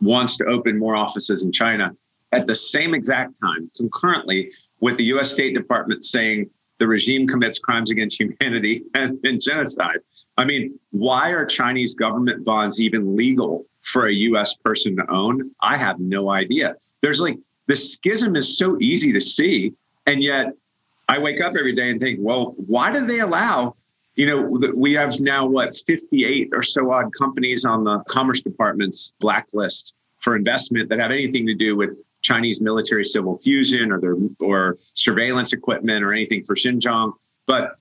wants 0.00 0.36
to 0.36 0.44
open 0.44 0.78
more 0.78 0.94
offices 0.94 1.42
in 1.42 1.50
China 1.50 1.96
at 2.30 2.46
the 2.46 2.54
same 2.54 2.94
exact 2.94 3.40
time, 3.40 3.68
concurrently 3.76 4.52
with 4.78 4.96
the 4.96 5.04
US 5.06 5.32
State 5.32 5.54
Department 5.54 6.04
saying 6.04 6.50
the 6.78 6.86
regime 6.86 7.26
commits 7.26 7.58
crimes 7.58 7.90
against 7.90 8.20
humanity 8.20 8.82
and, 8.94 9.18
and, 9.24 9.40
genocide. 9.40 9.98
I 10.36 10.44
mean, 10.44 10.78
why 10.90 11.30
are 11.30 11.44
Chinese 11.44 11.94
government 11.94 12.44
bonds 12.44 12.80
even 12.80 13.16
legal 13.16 13.66
for 13.82 14.06
a 14.06 14.12
US 14.12 14.54
person 14.54 14.96
to 14.96 15.10
own? 15.10 15.50
I 15.60 15.76
have 15.76 16.00
no 16.00 16.30
idea. 16.30 16.76
There's 17.00 17.20
like 17.20 17.38
the 17.66 17.76
schism 17.76 18.36
is 18.36 18.58
so 18.58 18.78
easy 18.80 19.12
to 19.12 19.20
see. 19.20 19.72
And 20.06 20.22
yet 20.22 20.54
I 21.08 21.18
wake 21.18 21.40
up 21.40 21.54
every 21.58 21.74
day 21.74 21.90
and 21.90 22.00
think, 22.00 22.18
well, 22.20 22.54
why 22.56 22.92
do 22.92 23.06
they 23.06 23.20
allow? 23.20 23.76
You 24.16 24.26
know, 24.26 24.70
we 24.74 24.92
have 24.94 25.18
now 25.20 25.46
what 25.46 25.76
58 25.76 26.50
or 26.52 26.62
so 26.62 26.92
odd 26.92 27.10
companies 27.18 27.64
on 27.64 27.84
the 27.84 27.98
Commerce 28.08 28.40
Department's 28.40 29.14
blacklist. 29.20 29.94
for 30.20 30.36
investment 30.36 30.88
that 30.88 30.98
have 30.98 31.10
anything 31.10 31.46
to 31.46 31.54
do 31.54 31.76
with 31.76 32.02
Chinese 32.24 32.60
military 32.60 33.04
civil 33.04 33.38
fusion 33.38 33.92
or 33.92 34.00
their 34.00 34.16
or 34.40 34.76
surveillance 34.94 35.52
equipment 35.52 36.02
or 36.02 36.12
anything 36.12 36.42
for 36.42 36.56
Xinjiang. 36.56 37.12
But 37.46 37.78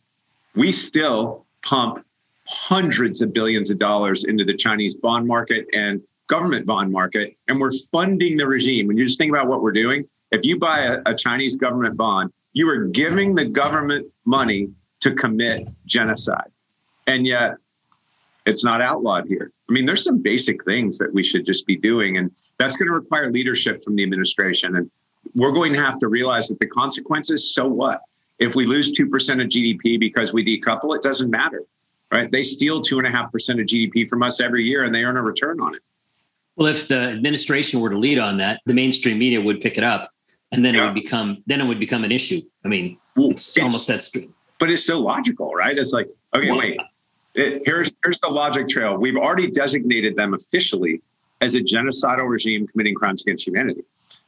we 0.54 0.72
still 0.72 1.46
pump 1.64 2.06
hundreds 2.46 3.22
of 3.22 3.34
billions 3.34 3.72
of 3.72 3.80
dollars 3.80 4.26
into 4.26 4.44
the 4.44 4.56
Chinese 4.56 4.96
bond 4.96 5.26
market 5.26 5.66
and 5.74 6.02
government 6.28 6.66
bond 6.66 6.91
market, 6.91 7.36
and 7.48 7.60
we're 7.60 7.72
funding 7.91 8.38
the 8.38 8.46
regime. 8.46 8.88
When 8.88 8.98
you 8.98 9.06
just 9.06 9.18
think 9.18 9.32
about 9.32 9.48
what 9.48 9.62
we're 9.62 9.72
doing, 9.72 10.06
if 10.32 10.46
you 10.46 10.60
buy 10.60 10.80
a, 10.80 11.02
a 11.06 11.16
Chinese 11.16 11.56
government 11.56 11.96
bond, 11.96 12.32
you 12.52 12.70
are 12.70 12.86
giving 12.86 13.34
the 13.34 13.46
government 13.46 14.08
money 14.26 14.70
to 15.00 15.14
commit 15.16 15.68
genocide. 15.86 16.52
And 17.08 17.26
yet 17.26 17.56
it's 18.46 18.64
not 18.64 18.82
outlawed 18.82 19.28
here. 19.28 19.52
I 19.70 19.74
mean, 19.74 19.86
there's 19.86 20.04
some 20.04 20.22
basic 20.22 20.64
things 20.66 20.98
that 20.98 21.14
we 21.14 21.24
should 21.24 21.46
just 21.46 21.66
be 21.66 21.78
doing, 21.78 22.18
and 22.18 22.32
that's 22.58 22.76
going 22.76 22.88
to 22.88 22.94
require 22.94 23.32
leadership 23.32 23.84
from 23.84 23.96
the 23.96 24.04
administration. 24.04 24.76
And 24.76 24.91
we're 25.36 25.52
going 25.52 25.74
to 25.74 25.82
have 25.82 26.00
to 26.00 26.08
realize 26.08 26.48
that 26.50 26.60
the 26.60 26.68
consequences. 26.68 27.54
So 27.54 27.68
what? 27.68 28.02
If 28.39 28.56
we 28.56 28.66
lose 28.66 28.91
two 28.91 29.08
percent 29.08 29.41
of 29.41 29.48
GDP 29.48 30.00
because 30.00 30.34
we 30.34 30.44
decouple, 30.44 30.96
it 30.96 31.02
doesn't 31.02 31.30
matter, 31.30 31.64
right? 32.12 32.30
They 32.30 32.44
steal 32.44 32.82
two 32.82 32.98
and 32.98 33.08
a 33.08 33.12
half 33.12 33.32
percent 33.32 33.60
of 33.60 33.68
GDP 33.68 34.10
from 34.10 34.24
us 34.24 34.41
every 34.41 34.64
year, 34.64 34.84
and 34.84 34.94
they 34.94 35.04
earn 35.04 35.18
a 35.18 35.22
return 35.22 35.62
on 35.62 35.76
it. 35.76 35.82
Well, 36.56 36.68
if 36.68 36.88
the 36.88 37.00
administration 37.00 37.80
were 37.80 37.89
to 37.89 37.98
lead 37.98 38.20
on 38.20 38.38
that, 38.38 38.62
the 38.66 38.74
mainstream 38.74 39.18
media 39.18 39.41
would 39.41 39.62
pick 39.62 39.78
it 39.78 39.84
up, 39.84 40.12
and 40.52 40.66
then 40.66 40.76
yeah. 40.76 40.82
it 40.82 40.86
would 40.86 40.96
become 40.96 41.44
then 41.48 41.62
it 41.62 41.66
would 41.66 41.80
become 41.80 42.04
an 42.04 42.12
issue. 42.12 42.41
I 42.66 42.68
mean, 42.68 42.98
well, 43.16 43.32
it's, 43.32 43.56
it's 43.56 43.64
almost 43.64 43.88
that. 43.88 44.28
But 44.60 44.70
it's 44.70 44.86
so 44.86 45.00
logical, 45.00 45.54
right? 45.54 45.78
It's 45.78 45.94
like, 45.94 46.10
okay, 46.34 46.50
well, 46.50 46.60
wait, 46.60 46.80
it, 47.36 47.64
here's 47.66 47.92
here's 48.04 48.20
the 48.20 48.30
logic 48.30 48.68
trail. 48.68 48.98
We've 48.98 49.18
already 49.18 49.50
designated 49.50 50.16
them 50.16 50.34
officially 50.34 51.02
as 51.42 51.56
a 51.56 51.60
genocidal 51.60 52.30
regime 52.30 52.68
committing 52.68 52.96
crimes 52.96 53.24
against 53.24 53.46
humanity. 53.46 53.84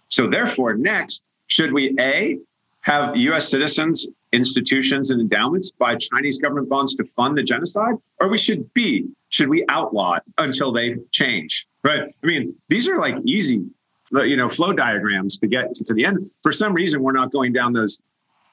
So 0.09 0.27
therefore, 0.27 0.75
next, 0.75 1.23
should 1.47 1.71
we 1.71 1.95
a 1.99 2.39
have 2.81 3.15
U.S. 3.15 3.49
citizens, 3.49 4.07
institutions, 4.31 5.09
and 5.09 5.19
endowments 5.19 5.71
buy 5.71 5.95
Chinese 5.95 6.37
government 6.37 6.69
bonds 6.69 6.93
to 6.95 7.03
fund 7.03 7.37
the 7.37 7.43
genocide, 7.43 7.95
or 8.19 8.27
we 8.27 8.37
should 8.37 8.71
b 8.73 9.07
should 9.29 9.49
we 9.49 9.65
outlaw 9.69 10.15
it 10.15 10.23
until 10.37 10.71
they 10.71 10.97
change? 11.11 11.67
Right? 11.83 12.03
I 12.23 12.25
mean, 12.25 12.55
these 12.69 12.87
are 12.87 12.99
like 12.99 13.15
easy, 13.25 13.63
you 14.11 14.37
know, 14.37 14.49
flow 14.49 14.73
diagrams 14.73 15.37
to 15.39 15.47
get 15.47 15.75
to 15.75 15.93
the 15.93 16.05
end. 16.05 16.31
For 16.43 16.51
some 16.51 16.73
reason, 16.73 17.01
we're 17.01 17.11
not 17.11 17.31
going 17.31 17.53
down 17.53 17.73
those 17.73 18.01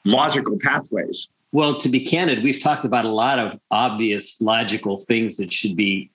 logical 0.05 0.59
pathways. 0.61 1.29
Well, 1.53 1.77
to 1.77 1.89
be 1.89 2.01
candid, 2.01 2.43
we've 2.43 2.61
talked 2.61 2.85
about 2.85 3.05
a 3.05 3.11
lot 3.11 3.39
of 3.39 3.61
obvious, 3.71 4.41
logical 4.41 4.99
things 4.99 5.37
that 5.37 5.53
should 5.53 5.77
be 5.77 6.11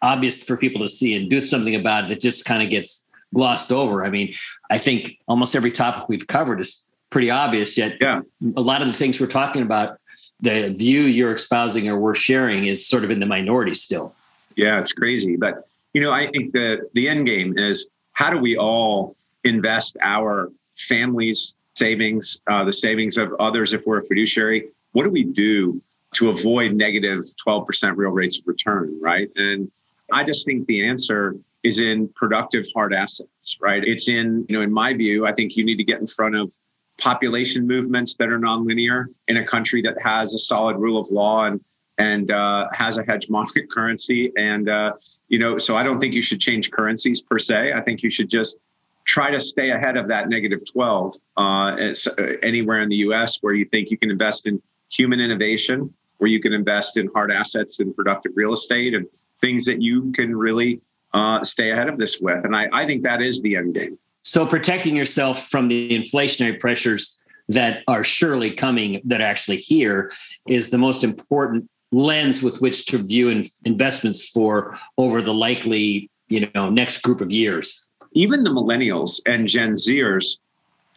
obvious 0.00 0.42
for 0.42 0.56
people 0.56 0.80
to 0.80 0.88
see 0.88 1.14
and 1.14 1.28
do 1.28 1.40
something 1.40 1.74
about 1.74 2.08
that 2.08 2.20
just 2.20 2.44
kind 2.44 2.62
of 2.62 2.70
gets 2.70 3.10
glossed 3.34 3.70
over. 3.70 4.04
I 4.04 4.10
mean, 4.10 4.34
I 4.70 4.78
think 4.78 5.18
almost 5.28 5.54
every 5.54 5.70
topic 5.70 6.08
we've 6.08 6.26
covered 6.26 6.60
is 6.60 6.92
pretty 7.10 7.30
obvious, 7.30 7.76
yet 7.76 7.98
yeah. 8.00 8.22
a 8.56 8.60
lot 8.60 8.80
of 8.80 8.88
the 8.88 8.94
things 8.94 9.20
we're 9.20 9.26
talking 9.26 9.62
about, 9.62 9.98
the 10.40 10.70
view 10.70 11.02
you're 11.02 11.34
espousing 11.34 11.88
or 11.88 11.98
we're 11.98 12.14
sharing 12.14 12.66
is 12.66 12.86
sort 12.86 13.04
of 13.04 13.10
in 13.10 13.20
the 13.20 13.26
minority 13.26 13.74
still. 13.74 14.14
Yeah, 14.56 14.80
it's 14.80 14.92
crazy. 14.92 15.36
But, 15.36 15.66
you 15.92 16.00
know, 16.00 16.12
I 16.12 16.28
think 16.30 16.52
the, 16.52 16.88
the 16.94 17.08
end 17.08 17.26
game 17.26 17.58
is 17.58 17.88
how 18.12 18.30
do 18.30 18.38
we 18.38 18.56
all 18.56 19.16
invest 19.42 19.96
our 20.00 20.50
families, 20.76 21.56
savings, 21.74 22.40
uh, 22.46 22.64
the 22.64 22.72
savings 22.72 23.16
of 23.16 23.32
others 23.40 23.72
if 23.72 23.86
we're 23.86 23.98
a 23.98 24.04
fiduciary. 24.04 24.68
What 24.92 25.04
do 25.04 25.10
we 25.10 25.24
do 25.24 25.80
to 26.14 26.30
avoid 26.30 26.74
negative 26.74 27.24
12% 27.44 27.96
real 27.96 28.10
rates 28.10 28.38
of 28.38 28.46
return, 28.46 28.98
right? 29.00 29.28
And 29.36 29.70
I 30.12 30.24
just 30.24 30.46
think 30.46 30.66
the 30.66 30.86
answer 30.86 31.36
is 31.62 31.80
in 31.80 32.08
productive 32.08 32.66
hard 32.74 32.94
assets, 32.94 33.56
right? 33.60 33.82
It's 33.82 34.08
in, 34.08 34.44
you 34.48 34.56
know, 34.56 34.62
in 34.62 34.72
my 34.72 34.92
view, 34.92 35.26
I 35.26 35.32
think 35.32 35.56
you 35.56 35.64
need 35.64 35.76
to 35.76 35.84
get 35.84 36.00
in 36.00 36.06
front 36.06 36.36
of 36.36 36.54
population 36.98 37.66
movements 37.66 38.14
that 38.14 38.28
are 38.28 38.38
nonlinear 38.38 39.06
in 39.28 39.38
a 39.38 39.44
country 39.44 39.82
that 39.82 40.00
has 40.00 40.34
a 40.34 40.38
solid 40.38 40.76
rule 40.76 40.98
of 40.98 41.10
law 41.10 41.44
and 41.44 41.60
and 41.96 42.32
uh, 42.32 42.66
has 42.72 42.98
a 42.98 43.04
hegemonic 43.04 43.68
currency. 43.70 44.32
And 44.36 44.68
uh, 44.68 44.92
you 45.28 45.38
know, 45.38 45.58
so 45.58 45.76
I 45.76 45.82
don't 45.82 46.00
think 46.00 46.12
you 46.12 46.22
should 46.22 46.40
change 46.40 46.70
currencies 46.70 47.22
per 47.22 47.38
se. 47.38 47.72
I 47.72 47.80
think 47.80 48.02
you 48.02 48.10
should 48.10 48.28
just 48.28 48.56
try 49.04 49.30
to 49.30 49.40
stay 49.40 49.70
ahead 49.70 49.96
of 49.96 50.08
that 50.08 50.28
negative 50.28 50.60
12 50.70 51.16
uh, 51.36 51.40
uh, 51.40 51.94
anywhere 52.42 52.80
in 52.80 52.88
the 52.88 52.96
US 52.96 53.38
where 53.40 53.54
you 53.54 53.64
think 53.66 53.90
you 53.90 53.98
can 53.98 54.10
invest 54.10 54.46
in 54.46 54.60
human 54.90 55.20
innovation, 55.20 55.92
where 56.18 56.30
you 56.30 56.40
can 56.40 56.52
invest 56.52 56.96
in 56.96 57.10
hard 57.14 57.30
assets 57.30 57.80
and 57.80 57.94
productive 57.94 58.32
real 58.34 58.52
estate 58.52 58.94
and 58.94 59.06
things 59.40 59.64
that 59.66 59.82
you 59.82 60.12
can 60.12 60.34
really 60.34 60.80
uh, 61.12 61.42
stay 61.44 61.70
ahead 61.70 61.88
of 61.88 61.98
this 61.98 62.18
with. 62.20 62.44
And 62.44 62.56
I, 62.56 62.68
I 62.72 62.86
think 62.86 63.02
that 63.02 63.20
is 63.20 63.40
the 63.42 63.56
end 63.56 63.74
game. 63.74 63.98
So 64.22 64.46
protecting 64.46 64.96
yourself 64.96 65.48
from 65.48 65.68
the 65.68 65.90
inflationary 65.90 66.58
pressures 66.58 67.22
that 67.48 67.82
are 67.86 68.02
surely 68.02 68.50
coming, 68.50 69.02
that 69.04 69.20
are 69.20 69.24
actually 69.24 69.58
here, 69.58 70.10
is 70.48 70.70
the 70.70 70.78
most 70.78 71.04
important 71.04 71.68
lens 71.92 72.42
with 72.42 72.60
which 72.60 72.86
to 72.86 72.98
view 72.98 73.28
in 73.28 73.44
investments 73.64 74.28
for 74.28 74.76
over 74.98 75.22
the 75.22 75.34
likely 75.34 76.10
you 76.28 76.48
know 76.54 76.68
next 76.70 77.02
group 77.02 77.20
of 77.20 77.30
years 77.30 77.90
even 78.14 78.44
the 78.44 78.50
millennials 78.50 79.20
and 79.26 79.46
Gen 79.46 79.74
Zers 79.74 80.38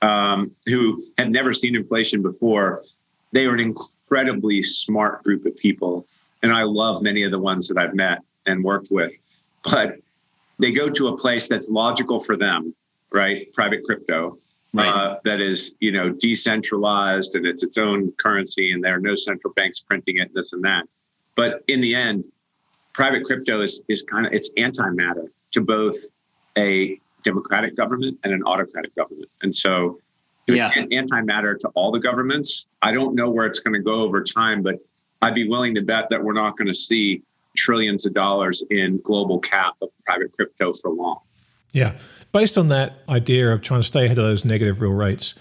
um, 0.02 0.52
who 0.66 1.04
have 1.18 1.30
never 1.30 1.52
seen 1.52 1.76
inflation 1.76 2.22
before, 2.22 2.84
they 3.32 3.46
are 3.46 3.54
an 3.54 3.60
incredibly 3.60 4.64
smart 4.64 5.24
group 5.24 5.46
of 5.46 5.58
people. 5.58 6.06
And 6.44 6.52
I 6.54 6.64
love 6.64 7.02
many 7.02 7.24
of 7.24 7.32
the 7.32 7.40
ones 7.40 7.68
that 7.68 7.78
I've 7.78 7.96
met 7.96 8.22
and 8.46 8.64
worked 8.64 8.90
with. 8.92 9.18
But 9.64 9.98
they 10.60 10.72
go 10.72 10.90
to 10.90 11.08
a 11.10 11.18
place 11.18 11.48
that's 11.48 11.68
logical 11.68 12.20
for 12.20 12.38
them, 12.38 12.74
right? 13.12 13.52
Private 13.54 13.84
crypto. 13.84 14.38
Right. 14.74 14.88
Uh, 14.88 15.20
that 15.24 15.42
is, 15.42 15.76
you 15.80 15.92
know, 15.92 16.10
decentralized 16.10 17.36
and 17.36 17.48
it's 17.48 17.64
its 17.64 17.78
own 17.78 18.12
currency, 18.18 18.74
and 18.74 18.84
there 18.84 18.96
are 18.96 19.00
no 19.00 19.16
central 19.16 19.54
banks 19.54 19.80
printing 19.80 20.18
it, 20.18 20.32
this 20.36 20.54
and 20.54 20.64
that. 20.66 20.84
But 21.36 21.64
in 21.68 21.82
the 21.82 21.96
end, 21.96 22.26
private 22.94 23.24
crypto 23.24 23.62
is 23.62 23.82
is 23.88 24.04
kind 24.04 24.28
of 24.28 24.34
it's 24.34 24.52
antimatter 24.54 25.28
to 25.52 25.62
both 25.62 25.96
a 26.58 27.00
democratic 27.28 27.76
government 27.76 28.18
and 28.24 28.32
an 28.34 28.44
autocratic 28.44 28.96
government. 28.96 29.30
And 29.42 29.54
so 29.54 30.00
yeah. 30.48 30.72
antimatter 30.74 31.60
to 31.60 31.68
all 31.76 31.92
the 31.92 32.00
governments. 32.00 32.68
I 32.82 32.92
don't 32.92 33.16
know 33.16 33.30
where 33.30 33.46
it's 33.46 33.60
going 33.60 33.74
to 33.74 33.82
go 33.82 34.02
over 34.02 34.24
time, 34.24 34.64
but 34.64 34.76
I'd 35.22 35.36
be 35.36 35.48
willing 35.48 35.76
to 35.76 35.82
bet 35.82 36.06
that 36.10 36.24
we're 36.24 36.34
not 36.34 36.58
going 36.58 36.68
to 36.68 36.74
see 36.74 37.22
trillions 37.56 38.06
of 38.06 38.14
dollars 38.14 38.64
in 38.70 39.00
global 39.04 39.40
cap 39.40 39.74
of 39.82 39.90
private 40.06 40.32
crypto 40.34 40.74
for 40.74 40.92
long. 40.92 41.20
Yeah. 41.74 41.98
Based 42.32 42.58
on 42.58 42.70
that 42.70 43.00
idea 43.10 43.52
of 43.52 43.62
trying 43.62 43.82
to 43.82 43.88
stay 43.88 44.06
ahead 44.06 44.18
of 44.18 44.24
those 44.24 44.46
negative 44.46 44.80
real 44.80 44.94
rates, 44.94 45.36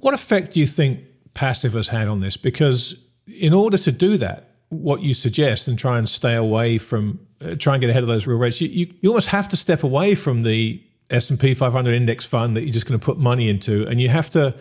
what 0.00 0.14
effect 0.14 0.54
do 0.54 0.60
you 0.60 0.66
think 0.66 1.00
passive 1.34 1.74
has 1.74 1.88
had 1.88 2.08
on 2.08 2.20
this? 2.20 2.36
Because 2.36 2.96
in 3.26 3.52
order 3.52 3.78
to 3.78 3.92
do 3.92 4.16
that, 4.16 4.48
what 4.70 5.02
you 5.02 5.14
suggest 5.14 5.68
and 5.68 5.78
try 5.78 5.98
and 5.98 6.08
stay 6.08 6.34
away 6.34 6.78
from, 6.78 7.20
uh, 7.44 7.54
try 7.56 7.74
and 7.74 7.80
get 7.80 7.90
ahead 7.90 8.02
of 8.02 8.08
those 8.08 8.26
real 8.26 8.38
rates, 8.38 8.60
you, 8.60 8.68
you, 8.68 8.92
you 9.00 9.08
almost 9.10 9.28
have 9.28 9.48
to 9.48 9.56
step 9.56 9.82
away 9.82 10.14
from 10.14 10.42
the 10.42 10.82
S&P 11.10 11.54
500 11.54 11.94
index 11.94 12.24
fund 12.24 12.56
that 12.56 12.62
you're 12.62 12.72
just 12.72 12.86
going 12.86 12.98
to 12.98 13.04
put 13.04 13.18
money 13.18 13.48
into 13.48 13.86
and 13.86 14.00
you 14.00 14.08
have 14.08 14.30
to 14.30 14.54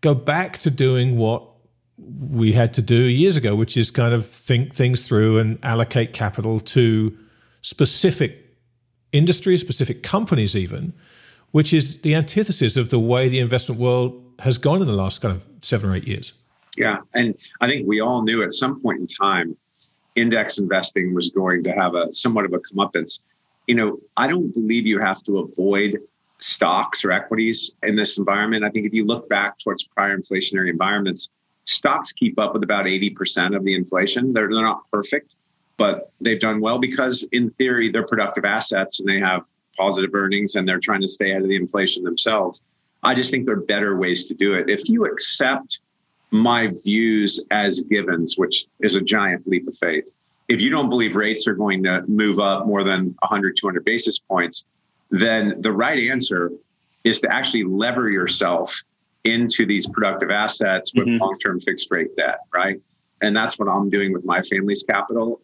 go 0.00 0.14
back 0.14 0.58
to 0.58 0.70
doing 0.70 1.16
what 1.16 1.44
we 1.98 2.52
had 2.52 2.74
to 2.74 2.82
do 2.82 2.96
years 2.96 3.36
ago 3.36 3.54
which 3.54 3.76
is 3.76 3.90
kind 3.90 4.14
of 4.14 4.26
think 4.26 4.74
things 4.74 5.06
through 5.06 5.38
and 5.38 5.58
allocate 5.62 6.12
capital 6.12 6.58
to 6.58 7.16
specific 7.60 8.56
industries 9.12 9.60
specific 9.60 10.02
companies 10.02 10.56
even 10.56 10.92
which 11.52 11.72
is 11.72 12.00
the 12.00 12.14
antithesis 12.14 12.76
of 12.76 12.88
the 12.88 12.98
way 12.98 13.28
the 13.28 13.38
investment 13.38 13.80
world 13.80 14.20
has 14.38 14.58
gone 14.58 14.80
in 14.80 14.86
the 14.86 14.94
last 14.94 15.20
kind 15.20 15.34
of 15.34 15.46
7 15.60 15.88
or 15.88 15.94
8 15.94 16.08
years. 16.08 16.32
Yeah 16.76 16.98
and 17.14 17.36
i 17.60 17.68
think 17.68 17.86
we 17.86 18.00
all 18.00 18.22
knew 18.22 18.42
at 18.42 18.52
some 18.52 18.80
point 18.80 19.00
in 19.00 19.06
time 19.06 19.56
index 20.14 20.58
investing 20.58 21.14
was 21.14 21.30
going 21.30 21.62
to 21.64 21.70
have 21.72 21.94
a 21.94 22.12
somewhat 22.12 22.44
of 22.44 22.52
a 22.52 22.58
comeuppance 22.58 23.20
you 23.66 23.74
know, 23.74 23.98
I 24.16 24.26
don't 24.26 24.52
believe 24.52 24.86
you 24.86 24.98
have 24.98 25.22
to 25.24 25.38
avoid 25.38 25.98
stocks 26.40 27.04
or 27.04 27.12
equities 27.12 27.72
in 27.82 27.96
this 27.96 28.18
environment. 28.18 28.64
I 28.64 28.70
think 28.70 28.86
if 28.86 28.92
you 28.92 29.04
look 29.04 29.28
back 29.28 29.58
towards 29.58 29.84
prior 29.84 30.16
inflationary 30.16 30.70
environments, 30.70 31.30
stocks 31.64 32.12
keep 32.12 32.38
up 32.38 32.52
with 32.54 32.62
about 32.62 32.86
80% 32.86 33.56
of 33.56 33.64
the 33.64 33.74
inflation. 33.74 34.32
They're, 34.32 34.48
they're 34.48 34.62
not 34.62 34.90
perfect, 34.90 35.34
but 35.76 36.10
they've 36.20 36.40
done 36.40 36.60
well 36.60 36.78
because, 36.78 37.22
in 37.32 37.50
theory, 37.50 37.90
they're 37.90 38.06
productive 38.06 38.44
assets 38.44 39.00
and 39.00 39.08
they 39.08 39.20
have 39.20 39.46
positive 39.76 40.14
earnings 40.14 40.56
and 40.56 40.68
they're 40.68 40.80
trying 40.80 41.00
to 41.00 41.08
stay 41.08 41.34
out 41.34 41.42
of 41.42 41.48
the 41.48 41.56
inflation 41.56 42.02
themselves. 42.02 42.62
I 43.02 43.14
just 43.14 43.30
think 43.30 43.46
there 43.46 43.56
are 43.56 43.60
better 43.60 43.96
ways 43.96 44.26
to 44.26 44.34
do 44.34 44.54
it. 44.54 44.68
If 44.68 44.88
you 44.88 45.06
accept 45.06 45.78
my 46.30 46.72
views 46.84 47.44
as 47.50 47.80
givens, 47.82 48.38
which 48.38 48.66
is 48.80 48.96
a 48.96 49.00
giant 49.00 49.46
leap 49.46 49.66
of 49.68 49.76
faith, 49.76 50.12
if 50.48 50.60
you 50.60 50.70
don't 50.70 50.88
believe 50.88 51.16
rates 51.16 51.46
are 51.46 51.54
going 51.54 51.82
to 51.84 52.02
move 52.06 52.38
up 52.38 52.66
more 52.66 52.84
than 52.84 53.14
100, 53.20 53.56
200 53.56 53.84
basis 53.84 54.18
points, 54.18 54.64
then 55.10 55.60
the 55.60 55.72
right 55.72 55.98
answer 55.98 56.50
is 57.04 57.20
to 57.20 57.32
actually 57.32 57.64
lever 57.64 58.08
yourself 58.10 58.82
into 59.24 59.66
these 59.66 59.86
productive 59.86 60.30
assets 60.30 60.92
with 60.94 61.06
mm-hmm. 61.06 61.22
long-term 61.22 61.60
fixed 61.60 61.88
rate 61.90 62.14
debt, 62.16 62.40
right? 62.52 62.80
And 63.20 63.36
that's 63.36 63.58
what 63.58 63.68
I'm 63.68 63.88
doing 63.88 64.12
with 64.12 64.24
my 64.24 64.42
family's 64.42 64.82
capital. 64.82 65.40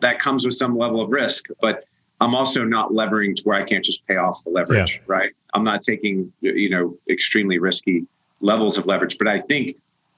That 0.00 0.18
comes 0.18 0.44
with 0.44 0.54
some 0.54 0.76
level 0.76 1.00
of 1.00 1.10
risk, 1.12 1.46
but 1.60 1.84
I'm 2.20 2.34
also 2.34 2.64
not 2.64 2.92
levering 2.92 3.34
to 3.36 3.42
where 3.44 3.56
I 3.56 3.62
can't 3.62 3.84
just 3.84 4.06
pay 4.06 4.16
off 4.16 4.42
the 4.44 4.50
leverage, 4.50 4.96
yeah. 4.96 5.02
right? 5.06 5.32
I'm 5.54 5.64
not 5.64 5.82
taking, 5.82 6.32
you 6.40 6.68
know, 6.68 6.96
extremely 7.08 7.58
risky 7.58 8.06
levels 8.40 8.76
of 8.76 8.86
leverage. 8.86 9.16
But 9.16 9.28
I 9.28 9.40
think 9.42 9.76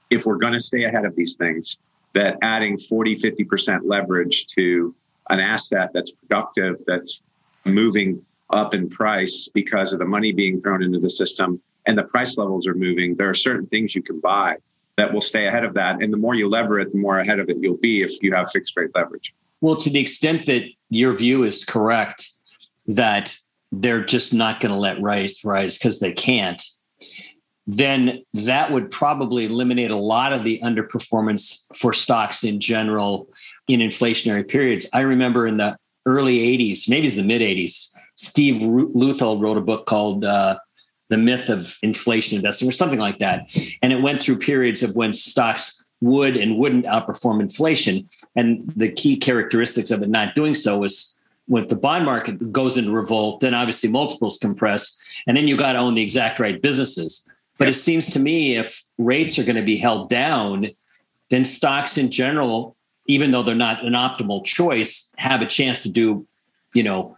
if 0.09 0.25
we're 0.25 0.37
going 0.37 0.53
to 0.53 0.59
stay 0.59 0.83
ahead 0.83 1.05
of 1.05 1.15
these 1.15 1.35
things, 1.35 1.77
that 2.13 2.37
adding 2.41 2.77
40, 2.77 3.17
50% 3.17 3.81
leverage 3.83 4.47
to 4.47 4.95
an 5.29 5.39
asset 5.39 5.89
that's 5.93 6.11
productive, 6.11 6.77
that's 6.85 7.21
moving 7.65 8.23
up 8.49 8.73
in 8.73 8.89
price 8.89 9.49
because 9.53 9.93
of 9.93 9.99
the 9.99 10.05
money 10.05 10.31
being 10.31 10.61
thrown 10.61 10.83
into 10.83 10.99
the 10.99 11.09
system 11.09 11.61
and 11.85 11.97
the 11.97 12.03
price 12.03 12.37
levels 12.37 12.67
are 12.67 12.75
moving, 12.75 13.15
there 13.15 13.29
are 13.29 13.33
certain 13.33 13.65
things 13.67 13.95
you 13.95 14.01
can 14.01 14.19
buy 14.19 14.55
that 14.95 15.11
will 15.11 15.21
stay 15.21 15.47
ahead 15.47 15.63
of 15.63 15.73
that. 15.73 16.01
And 16.01 16.13
the 16.13 16.17
more 16.17 16.35
you 16.35 16.47
lever 16.47 16.79
it, 16.79 16.91
the 16.91 16.97
more 16.97 17.19
ahead 17.19 17.39
of 17.39 17.49
it 17.49 17.57
you'll 17.59 17.77
be 17.77 18.03
if 18.03 18.21
you 18.21 18.33
have 18.33 18.51
fixed 18.51 18.77
rate 18.77 18.91
leverage. 18.93 19.33
Well, 19.59 19.75
to 19.77 19.89
the 19.89 19.99
extent 19.99 20.45
that 20.45 20.65
your 20.89 21.13
view 21.15 21.43
is 21.43 21.65
correct, 21.65 22.29
that 22.87 23.35
they're 23.71 24.03
just 24.03 24.33
not 24.33 24.59
going 24.59 24.71
to 24.71 24.77
let 24.77 25.01
rise 25.01 25.43
rise 25.43 25.77
because 25.77 25.99
they 25.99 26.11
can't, 26.11 26.61
then 27.65 28.23
that 28.33 28.71
would 28.71 28.91
probably 28.91 29.45
eliminate 29.45 29.91
a 29.91 29.97
lot 29.97 30.33
of 30.33 30.43
the 30.43 30.59
underperformance 30.63 31.65
for 31.75 31.93
stocks 31.93 32.43
in 32.43 32.59
general 32.59 33.29
in 33.67 33.79
inflationary 33.79 34.47
periods. 34.47 34.85
I 34.93 35.01
remember 35.01 35.47
in 35.47 35.57
the 35.57 35.77
early 36.05 36.39
80s, 36.39 36.89
maybe 36.89 37.07
it's 37.07 37.15
the 37.15 37.23
mid 37.23 37.41
80s, 37.41 37.95
Steve 38.15 38.61
Leuthold 38.61 39.41
wrote 39.41 39.57
a 39.57 39.61
book 39.61 39.85
called 39.85 40.25
uh, 40.25 40.59
The 41.09 41.17
Myth 41.17 41.49
of 41.49 41.77
Inflation 41.81 42.35
Investing 42.37 42.67
or 42.67 42.71
something 42.71 42.99
like 42.99 43.19
that. 43.19 43.49
And 43.81 43.93
it 43.93 44.01
went 44.01 44.21
through 44.21 44.39
periods 44.39 44.83
of 44.83 44.95
when 44.95 45.13
stocks 45.13 45.83
would 46.01 46.35
and 46.35 46.57
wouldn't 46.57 46.85
outperform 46.85 47.41
inflation. 47.41 48.09
And 48.35 48.71
the 48.75 48.91
key 48.91 49.15
characteristics 49.15 49.89
of 49.89 50.03
it 50.03 50.09
not 50.09 50.35
doing 50.35 50.53
so 50.53 50.79
was 50.79 51.19
when 51.45 51.67
the 51.67 51.75
bond 51.75 52.05
market 52.05 52.51
goes 52.51 52.77
into 52.77 52.91
revolt, 52.91 53.39
then 53.39 53.53
obviously 53.53 53.89
multiples 53.89 54.37
compress, 54.37 54.97
and 55.27 55.35
then 55.35 55.47
you 55.47 55.57
got 55.57 55.73
to 55.73 55.79
own 55.79 55.95
the 55.95 56.01
exact 56.01 56.39
right 56.39 56.61
businesses. 56.61 57.29
But 57.57 57.69
it 57.69 57.73
seems 57.75 58.09
to 58.11 58.19
me 58.19 58.57
if 58.57 58.83
rates 58.97 59.37
are 59.37 59.43
going 59.43 59.55
to 59.55 59.63
be 59.63 59.77
held 59.77 60.09
down, 60.09 60.71
then 61.29 61.43
stocks 61.43 61.97
in 61.97 62.11
general, 62.11 62.75
even 63.07 63.31
though 63.31 63.43
they're 63.43 63.55
not 63.55 63.83
an 63.85 63.93
optimal 63.93 64.43
choice, 64.43 65.13
have 65.17 65.41
a 65.41 65.45
chance 65.45 65.83
to 65.83 65.91
do, 65.91 66.25
you 66.73 66.83
know, 66.83 67.17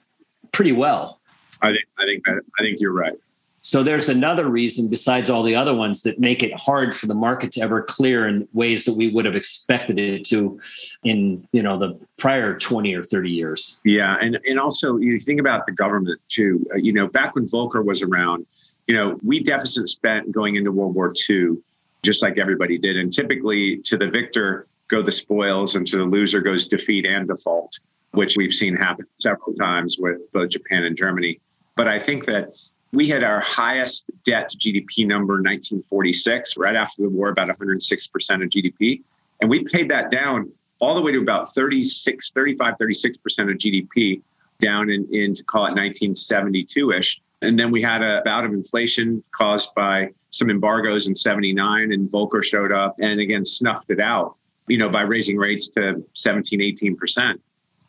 pretty 0.51 0.71
well. 0.71 1.19
I 1.61 1.71
think 1.71 1.85
I 1.97 2.05
think 2.05 2.25
that 2.25 2.41
I 2.59 2.63
think 2.63 2.79
you're 2.79 2.93
right. 2.93 3.17
So 3.65 3.81
there's 3.81 4.09
another 4.09 4.47
reason 4.47 4.91
besides 4.91 5.27
all 5.27 5.41
the 5.41 5.55
other 5.55 5.73
ones 5.73 6.03
that 6.03 6.19
make 6.19 6.43
it 6.43 6.53
hard 6.53 6.95
for 6.95 7.07
the 7.07 7.15
market 7.15 7.51
to 7.53 7.61
ever 7.61 7.81
clear 7.81 8.27
in 8.27 8.47
ways 8.53 8.85
that 8.85 8.93
we 8.93 9.09
would 9.09 9.25
have 9.25 9.35
expected 9.35 9.97
it 9.97 10.23
to 10.25 10.61
in 11.03 11.47
you 11.51 11.63
know 11.63 11.75
the 11.75 11.99
prior 12.17 12.59
20 12.59 12.93
or 12.93 13.01
30 13.01 13.31
years. 13.31 13.81
Yeah, 13.83 14.17
and 14.21 14.39
and 14.45 14.59
also 14.59 14.97
you 14.97 15.17
think 15.17 15.39
about 15.39 15.65
the 15.65 15.71
government 15.71 16.21
too. 16.29 16.63
Uh, 16.73 16.77
you 16.77 16.93
know, 16.93 17.07
back 17.07 17.33
when 17.33 17.45
Volcker 17.45 17.83
was 17.83 18.03
around, 18.03 18.45
you 18.87 18.95
know, 18.95 19.19
we 19.23 19.41
deficit 19.41 19.89
spent 19.89 20.31
going 20.31 20.55
into 20.55 20.71
World 20.71 20.95
War 20.95 21.13
II, 21.29 21.57
just 22.03 22.21
like 22.21 22.37
everybody 22.37 22.77
did, 22.77 22.97
and 22.97 23.11
typically 23.11 23.77
to 23.77 23.97
the 23.97 24.07
victor 24.07 24.67
go 24.87 25.01
the 25.01 25.11
spoils, 25.11 25.75
and 25.75 25.87
to 25.87 25.97
the 25.97 26.03
loser 26.03 26.39
goes 26.39 26.67
defeat 26.67 27.07
and 27.07 27.27
default, 27.27 27.79
which 28.11 28.37
we've 28.37 28.51
seen 28.51 28.75
happen 28.75 29.05
several 29.17 29.53
times 29.55 29.97
with 29.97 30.19
both 30.31 30.49
Japan 30.49 30.83
and 30.83 30.95
Germany. 30.95 31.39
But 31.75 31.87
I 31.87 31.97
think 31.97 32.25
that 32.25 32.49
we 32.93 33.07
had 33.07 33.23
our 33.23 33.41
highest 33.41 34.05
debt 34.25 34.49
to 34.49 34.57
GDP 34.57 35.07
number 35.07 35.35
in 35.35 35.43
1946, 35.43 36.55
right 36.57 36.75
after 36.75 37.01
the 37.01 37.09
war, 37.09 37.29
about 37.29 37.49
106% 37.49 38.43
of 38.43 38.49
GDP. 38.49 39.01
And 39.41 39.49
we 39.49 39.63
paid 39.63 39.89
that 39.89 40.11
down 40.11 40.51
all 40.79 40.95
the 40.95 41.01
way 41.01 41.11
to 41.11 41.19
about 41.19 41.53
36, 41.53 42.31
35, 42.31 42.75
36% 42.79 43.15
of 43.39 43.57
GDP 43.57 44.21
down 44.59 44.89
in, 44.89 45.07
in 45.11 45.33
to 45.33 45.43
call 45.43 45.63
it 45.63 45.75
1972 45.75 46.91
ish. 46.91 47.21
And 47.45 47.59
then 47.59 47.71
we 47.71 47.81
had 47.81 48.01
a 48.01 48.21
bout 48.25 48.45
of 48.45 48.53
inflation 48.53 49.23
caused 49.31 49.73
by 49.75 50.09
some 50.31 50.49
embargoes 50.49 51.07
in 51.07 51.15
79, 51.15 51.93
and 51.93 52.09
Volcker 52.09 52.43
showed 52.43 52.71
up 52.71 52.95
and 52.99 53.19
again 53.19 53.45
snuffed 53.45 53.89
it 53.89 53.99
out, 53.99 54.35
you 54.67 54.77
know, 54.77 54.89
by 54.89 55.01
raising 55.01 55.37
rates 55.37 55.69
to 55.69 56.03
17, 56.13 56.59
18%. 56.59 57.39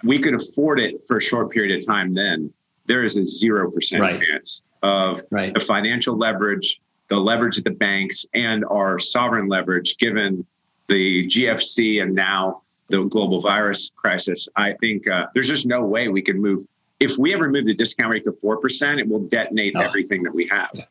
We 0.05 0.19
could 0.19 0.35
afford 0.35 0.79
it 0.79 1.07
for 1.07 1.17
a 1.17 1.23
short 1.23 1.51
period 1.51 1.79
of 1.79 1.87
time 1.87 2.15
then. 2.15 2.53
There 2.87 3.03
is 3.03 3.17
a 3.17 3.23
0% 3.23 3.99
right. 3.99 4.21
chance 4.21 4.63
of 4.83 5.23
right. 5.31 5.53
the 5.53 5.61
financial 5.61 6.17
leverage, 6.17 6.81
the 7.09 7.17
leverage 7.17 7.59
of 7.59 7.65
the 7.65 7.71
banks, 7.71 8.25
and 8.35 8.65
our 8.67 8.99
sovereign 8.99 9.49
leverage, 9.49 9.97
given 9.97 10.47
the 10.89 11.27
GFC 11.27 12.03
and 12.03 12.15
now 12.15 12.63
the 12.89 13.03
global 13.05 13.41
virus 13.41 13.91
crisis. 13.97 14.49
I 14.57 14.75
think 14.75 15.09
uh, 15.09 15.27
there's 15.35 15.49
just 15.49 15.67
no 15.67 15.85
way 15.85 16.09
we 16.09 16.23
can 16.23 16.41
move. 16.41 16.63
If 17.01 17.19
we 17.19 17.35
ever 17.35 17.51
move 17.51 17.67
the 17.67 17.75
discount 17.75 18.11
rate 18.11 18.25
to 18.25 18.33
4%, 18.33 18.99
it 18.99 19.09
will 19.09 19.21
detonate 19.21 19.75
oh. 19.77 19.81
everything 19.81 20.23
that 20.23 20.35
we 20.35 20.47
have. 20.49 20.89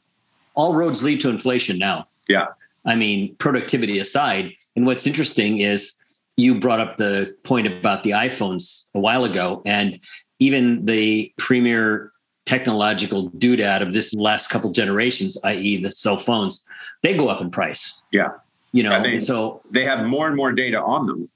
All 0.53 0.75
roads 0.75 1.03
lead 1.03 1.19
to 1.21 1.29
inflation 1.29 1.77
now. 1.77 2.07
Yeah. 2.27 2.47
I 2.85 2.95
mean, 2.95 3.35
productivity 3.35 3.99
aside. 3.99 4.53
And 4.75 4.85
what's 4.85 5.07
interesting 5.07 5.59
is 5.59 6.03
you 6.37 6.59
brought 6.59 6.79
up 6.79 6.97
the 6.97 7.35
point 7.43 7.67
about 7.67 8.03
the 8.03 8.11
iPhones 8.11 8.91
a 8.93 8.99
while 8.99 9.23
ago, 9.23 9.61
and 9.65 9.99
even 10.39 10.85
the 10.85 11.33
premier 11.37 12.11
technological 12.45 13.31
doodad 13.31 13.81
of 13.81 13.93
this 13.93 14.13
last 14.13 14.49
couple 14.49 14.71
generations, 14.71 15.43
i.e., 15.45 15.81
the 15.81 15.91
cell 15.91 16.17
phones, 16.17 16.67
they 17.01 17.15
go 17.15 17.27
up 17.27 17.41
in 17.41 17.49
price. 17.49 18.05
Yeah. 18.11 18.31
You 18.71 18.83
know, 18.83 18.91
yeah, 18.91 19.03
they, 19.03 19.17
so 19.17 19.61
they 19.71 19.85
have 19.85 20.05
more 20.05 20.27
and 20.27 20.35
more 20.35 20.51
data 20.51 20.81
on 20.81 21.05
them, 21.05 21.29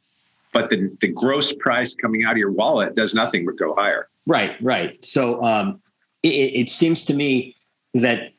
but 0.52 0.70
the, 0.70 0.96
the 1.00 1.08
gross 1.08 1.54
price 1.54 1.96
coming 1.96 2.26
out 2.26 2.34
of 2.34 2.38
your 2.38 2.52
wallet 2.52 2.96
does 2.96 3.14
nothing 3.14 3.46
but 3.46 3.56
go 3.56 3.74
higher. 3.76 4.10
Right, 4.30 4.56
right. 4.62 5.04
So 5.04 5.44
um, 5.44 5.82
it, 6.22 6.30
it 6.30 6.70
seems 6.70 7.04
to 7.06 7.16
me 7.16 7.56
that 7.96 8.32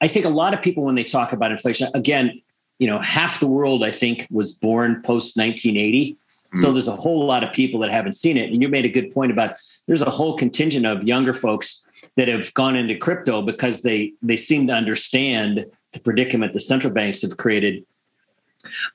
I 0.00 0.08
think 0.08 0.24
a 0.24 0.30
lot 0.30 0.54
of 0.54 0.62
people, 0.62 0.84
when 0.84 0.94
they 0.94 1.04
talk 1.04 1.34
about 1.34 1.52
inflation, 1.52 1.90
again, 1.92 2.40
you 2.78 2.86
know, 2.86 2.98
half 2.98 3.40
the 3.40 3.46
world, 3.46 3.84
I 3.84 3.90
think, 3.90 4.26
was 4.30 4.52
born 4.52 5.02
post 5.02 5.36
1980. 5.36 6.16
So 6.54 6.64
mm-hmm. 6.64 6.72
there's 6.72 6.88
a 6.88 6.96
whole 6.96 7.26
lot 7.26 7.44
of 7.44 7.52
people 7.52 7.78
that 7.80 7.90
haven't 7.90 8.12
seen 8.12 8.38
it. 8.38 8.50
And 8.50 8.62
you 8.62 8.70
made 8.70 8.86
a 8.86 8.88
good 8.88 9.10
point 9.10 9.30
about 9.30 9.56
there's 9.86 10.00
a 10.00 10.08
whole 10.08 10.34
contingent 10.34 10.86
of 10.86 11.04
younger 11.04 11.34
folks 11.34 11.86
that 12.16 12.28
have 12.28 12.52
gone 12.54 12.74
into 12.74 12.96
crypto 12.96 13.42
because 13.42 13.82
they 13.82 14.14
they 14.22 14.38
seem 14.38 14.66
to 14.68 14.72
understand 14.72 15.66
the 15.92 16.00
predicament 16.00 16.54
the 16.54 16.60
central 16.60 16.92
banks 16.92 17.20
have 17.20 17.36
created. 17.36 17.84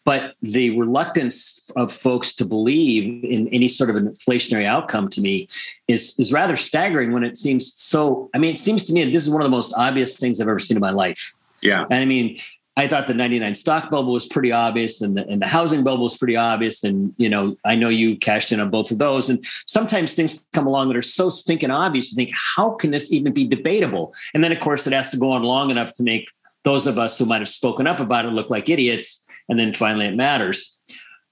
But 0.03 0.35
the 0.41 0.77
reluctance 0.77 1.71
of 1.75 1.91
folks 1.91 2.33
to 2.35 2.45
believe 2.45 3.23
in 3.23 3.47
any 3.49 3.67
sort 3.67 3.89
of 3.89 3.95
an 3.95 4.07
inflationary 4.07 4.65
outcome 4.65 5.09
to 5.09 5.21
me 5.21 5.47
is 5.87 6.19
is 6.19 6.31
rather 6.31 6.55
staggering 6.55 7.11
when 7.11 7.23
it 7.23 7.37
seems 7.37 7.73
so. 7.73 8.29
I 8.33 8.37
mean, 8.37 8.53
it 8.53 8.59
seems 8.59 8.85
to 8.85 8.93
me 8.93 9.03
that 9.03 9.11
this 9.11 9.23
is 9.23 9.29
one 9.29 9.41
of 9.41 9.45
the 9.45 9.55
most 9.55 9.73
obvious 9.75 10.17
things 10.17 10.39
I've 10.39 10.47
ever 10.47 10.59
seen 10.59 10.77
in 10.77 10.81
my 10.81 10.91
life. 10.91 11.35
Yeah. 11.61 11.85
And 11.89 11.99
I 11.99 12.05
mean, 12.05 12.37
I 12.77 12.87
thought 12.87 13.07
the 13.07 13.13
99 13.13 13.55
stock 13.55 13.89
bubble 13.89 14.11
was 14.11 14.25
pretty 14.25 14.51
obvious 14.51 15.01
and 15.01 15.15
the, 15.15 15.25
and 15.27 15.41
the 15.41 15.47
housing 15.47 15.83
bubble 15.83 16.03
was 16.03 16.17
pretty 16.17 16.35
obvious. 16.35 16.83
And, 16.83 17.13
you 17.17 17.29
know, 17.29 17.55
I 17.63 17.75
know 17.75 17.87
you 17.87 18.17
cashed 18.17 18.51
in 18.51 18.59
on 18.59 18.69
both 18.69 18.91
of 18.91 18.97
those. 18.97 19.29
And 19.29 19.43
sometimes 19.65 20.13
things 20.13 20.43
come 20.51 20.67
along 20.67 20.89
that 20.89 20.97
are 20.97 21.01
so 21.01 21.29
stinking 21.29 21.71
obvious. 21.71 22.11
You 22.11 22.17
think, 22.17 22.35
how 22.55 22.71
can 22.71 22.91
this 22.91 23.13
even 23.13 23.33
be 23.33 23.47
debatable? 23.47 24.13
And 24.33 24.43
then, 24.43 24.51
of 24.51 24.59
course, 24.59 24.85
it 24.87 24.93
has 24.93 25.09
to 25.11 25.17
go 25.17 25.31
on 25.31 25.43
long 25.43 25.71
enough 25.71 25.93
to 25.95 26.03
make 26.03 26.29
those 26.63 26.85
of 26.85 26.99
us 26.99 27.17
who 27.17 27.25
might 27.25 27.39
have 27.39 27.47
spoken 27.47 27.87
up 27.87 28.01
about 28.01 28.25
it 28.25 28.33
look 28.33 28.49
like 28.49 28.67
idiots. 28.67 29.24
And 29.49 29.59
then 29.59 29.73
finally 29.73 30.05
it 30.07 30.15
matters. 30.15 30.79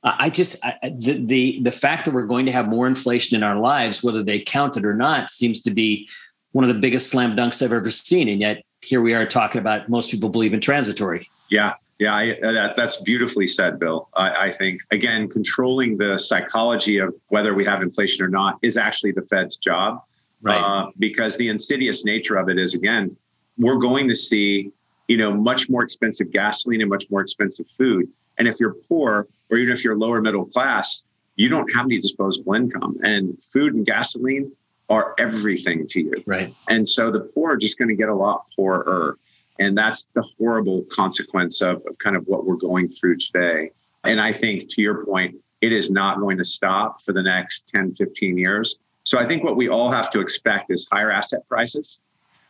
I 0.03 0.29
just 0.29 0.63
I, 0.65 0.77
the, 0.83 1.23
the 1.25 1.61
the 1.61 1.71
fact 1.71 2.03
that 2.05 2.13
we're 2.13 2.27
going 2.27 2.45
to 2.47 2.51
have 2.51 2.67
more 2.67 2.87
inflation 2.87 3.37
in 3.37 3.43
our 3.43 3.57
lives, 3.57 4.03
whether 4.03 4.21
they 4.21 4.41
count 4.41 4.75
it 4.75 4.83
or 4.83 4.93
not, 4.93 5.31
seems 5.31 5.61
to 5.61 5.71
be 5.71 6.09
one 6.51 6.65
of 6.65 6.73
the 6.73 6.79
biggest 6.79 7.09
slam 7.09 7.37
dunks 7.37 7.61
I've 7.61 7.71
ever 7.71 7.89
seen. 7.89 8.27
And 8.27 8.41
yet 8.41 8.63
here 8.81 9.01
we 9.01 9.13
are 9.13 9.25
talking 9.25 9.59
about 9.59 9.87
most 9.87 10.11
people 10.11 10.27
believe 10.27 10.53
in 10.53 10.59
transitory. 10.59 11.29
Yeah, 11.49 11.73
yeah, 11.99 12.15
I, 12.15 12.37
that, 12.41 12.75
that's 12.75 13.01
beautifully 13.01 13.47
said, 13.47 13.79
Bill. 13.79 14.09
I, 14.15 14.47
I, 14.47 14.51
think, 14.51 14.81
again, 14.91 15.29
controlling 15.29 15.97
the 15.97 16.17
psychology 16.17 16.97
of 16.97 17.13
whether 17.27 17.53
we 17.53 17.63
have 17.65 17.81
inflation 17.81 18.25
or 18.25 18.29
not 18.29 18.57
is 18.61 18.77
actually 18.77 19.11
the 19.11 19.21
Fed's 19.21 19.57
job. 19.57 20.01
Right. 20.41 20.59
Uh, 20.59 20.91
because 20.99 21.37
the 21.37 21.47
insidious 21.47 22.03
nature 22.03 22.35
of 22.35 22.49
it 22.49 22.59
is, 22.59 22.73
again, 22.73 23.15
we're 23.57 23.77
going 23.77 24.07
to 24.09 24.15
see, 24.15 24.71
you 25.07 25.17
know, 25.17 25.33
much 25.33 25.69
more 25.69 25.83
expensive 25.83 26.31
gasoline 26.31 26.81
and 26.81 26.89
much 26.89 27.05
more 27.09 27.21
expensive 27.21 27.67
food. 27.69 28.09
And 28.37 28.47
if 28.47 28.59
you're 28.59 28.75
poor, 28.89 29.27
or 29.49 29.57
even 29.57 29.73
if 29.73 29.83
you're 29.83 29.97
lower 29.97 30.21
middle 30.21 30.45
class, 30.45 31.03
you 31.35 31.49
don't 31.49 31.71
have 31.73 31.85
any 31.85 31.99
disposable 31.99 32.53
income. 32.53 32.97
And 33.03 33.41
food 33.41 33.73
and 33.73 33.85
gasoline 33.85 34.51
are 34.89 35.15
everything 35.17 35.87
to 35.87 36.01
you. 36.01 36.23
Right. 36.25 36.53
And 36.67 36.87
so 36.87 37.11
the 37.11 37.21
poor 37.21 37.53
are 37.53 37.57
just 37.57 37.77
going 37.77 37.89
to 37.89 37.95
get 37.95 38.09
a 38.09 38.15
lot 38.15 38.45
poorer. 38.55 39.17
And 39.59 39.77
that's 39.77 40.05
the 40.13 40.23
horrible 40.37 40.83
consequence 40.91 41.61
of, 41.61 41.77
of 41.87 41.97
kind 41.99 42.15
of 42.15 42.23
what 42.25 42.45
we're 42.45 42.55
going 42.55 42.89
through 42.89 43.17
today. 43.17 43.71
And 44.03 44.19
I 44.19 44.33
think 44.33 44.69
to 44.73 44.81
your 44.81 45.05
point, 45.05 45.35
it 45.61 45.71
is 45.71 45.89
not 45.89 46.19
going 46.19 46.37
to 46.37 46.43
stop 46.43 47.01
for 47.01 47.13
the 47.13 47.23
next 47.23 47.67
10, 47.69 47.95
15 47.95 48.37
years. 48.37 48.77
So 49.05 49.19
I 49.19 49.27
think 49.27 49.43
what 49.43 49.55
we 49.55 49.69
all 49.69 49.91
have 49.91 50.09
to 50.11 50.19
expect 50.19 50.71
is 50.71 50.87
higher 50.91 51.11
asset 51.11 51.47
prices, 51.47 51.99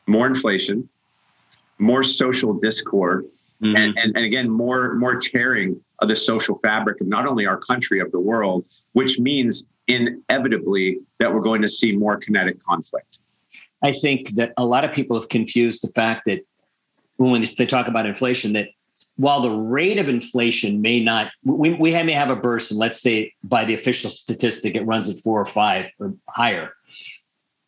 more 0.07 0.25
inflation, 0.25 0.89
more 1.79 2.03
social 2.03 2.53
discord, 2.53 3.25
mm-hmm. 3.61 3.75
and, 3.75 3.97
and, 3.97 4.15
and 4.15 4.25
again, 4.25 4.49
more, 4.49 4.95
more 4.95 5.15
tearing 5.15 5.79
of 5.99 6.09
the 6.09 6.15
social 6.15 6.59
fabric 6.59 7.01
of 7.01 7.07
not 7.07 7.25
only 7.25 7.45
our 7.45 7.57
country, 7.57 7.99
of 7.99 8.11
the 8.11 8.19
world, 8.19 8.65
which 8.93 9.19
means 9.19 9.67
inevitably 9.87 10.99
that 11.19 11.33
we're 11.33 11.41
going 11.41 11.61
to 11.61 11.67
see 11.67 11.95
more 11.95 12.17
kinetic 12.17 12.59
conflict. 12.59 13.19
I 13.81 13.91
think 13.91 14.31
that 14.31 14.53
a 14.57 14.65
lot 14.65 14.85
of 14.85 14.93
people 14.93 15.19
have 15.19 15.29
confused 15.29 15.83
the 15.83 15.89
fact 15.89 16.23
that 16.25 16.45
when 17.17 17.47
they 17.57 17.65
talk 17.65 17.87
about 17.87 18.05
inflation, 18.05 18.53
that 18.53 18.69
while 19.15 19.41
the 19.41 19.51
rate 19.51 19.99
of 19.99 20.09
inflation 20.09 20.81
may 20.81 21.03
not, 21.03 21.31
we, 21.43 21.73
we 21.73 21.91
may 21.91 22.13
have 22.13 22.29
a 22.29 22.35
burst, 22.35 22.71
and 22.71 22.79
let's 22.79 22.99
say 23.01 23.33
by 23.43 23.65
the 23.65 23.73
official 23.73 24.09
statistic, 24.09 24.75
it 24.75 24.85
runs 24.85 25.09
at 25.09 25.17
four 25.17 25.39
or 25.39 25.45
five 25.45 25.87
or 25.99 26.15
higher. 26.27 26.73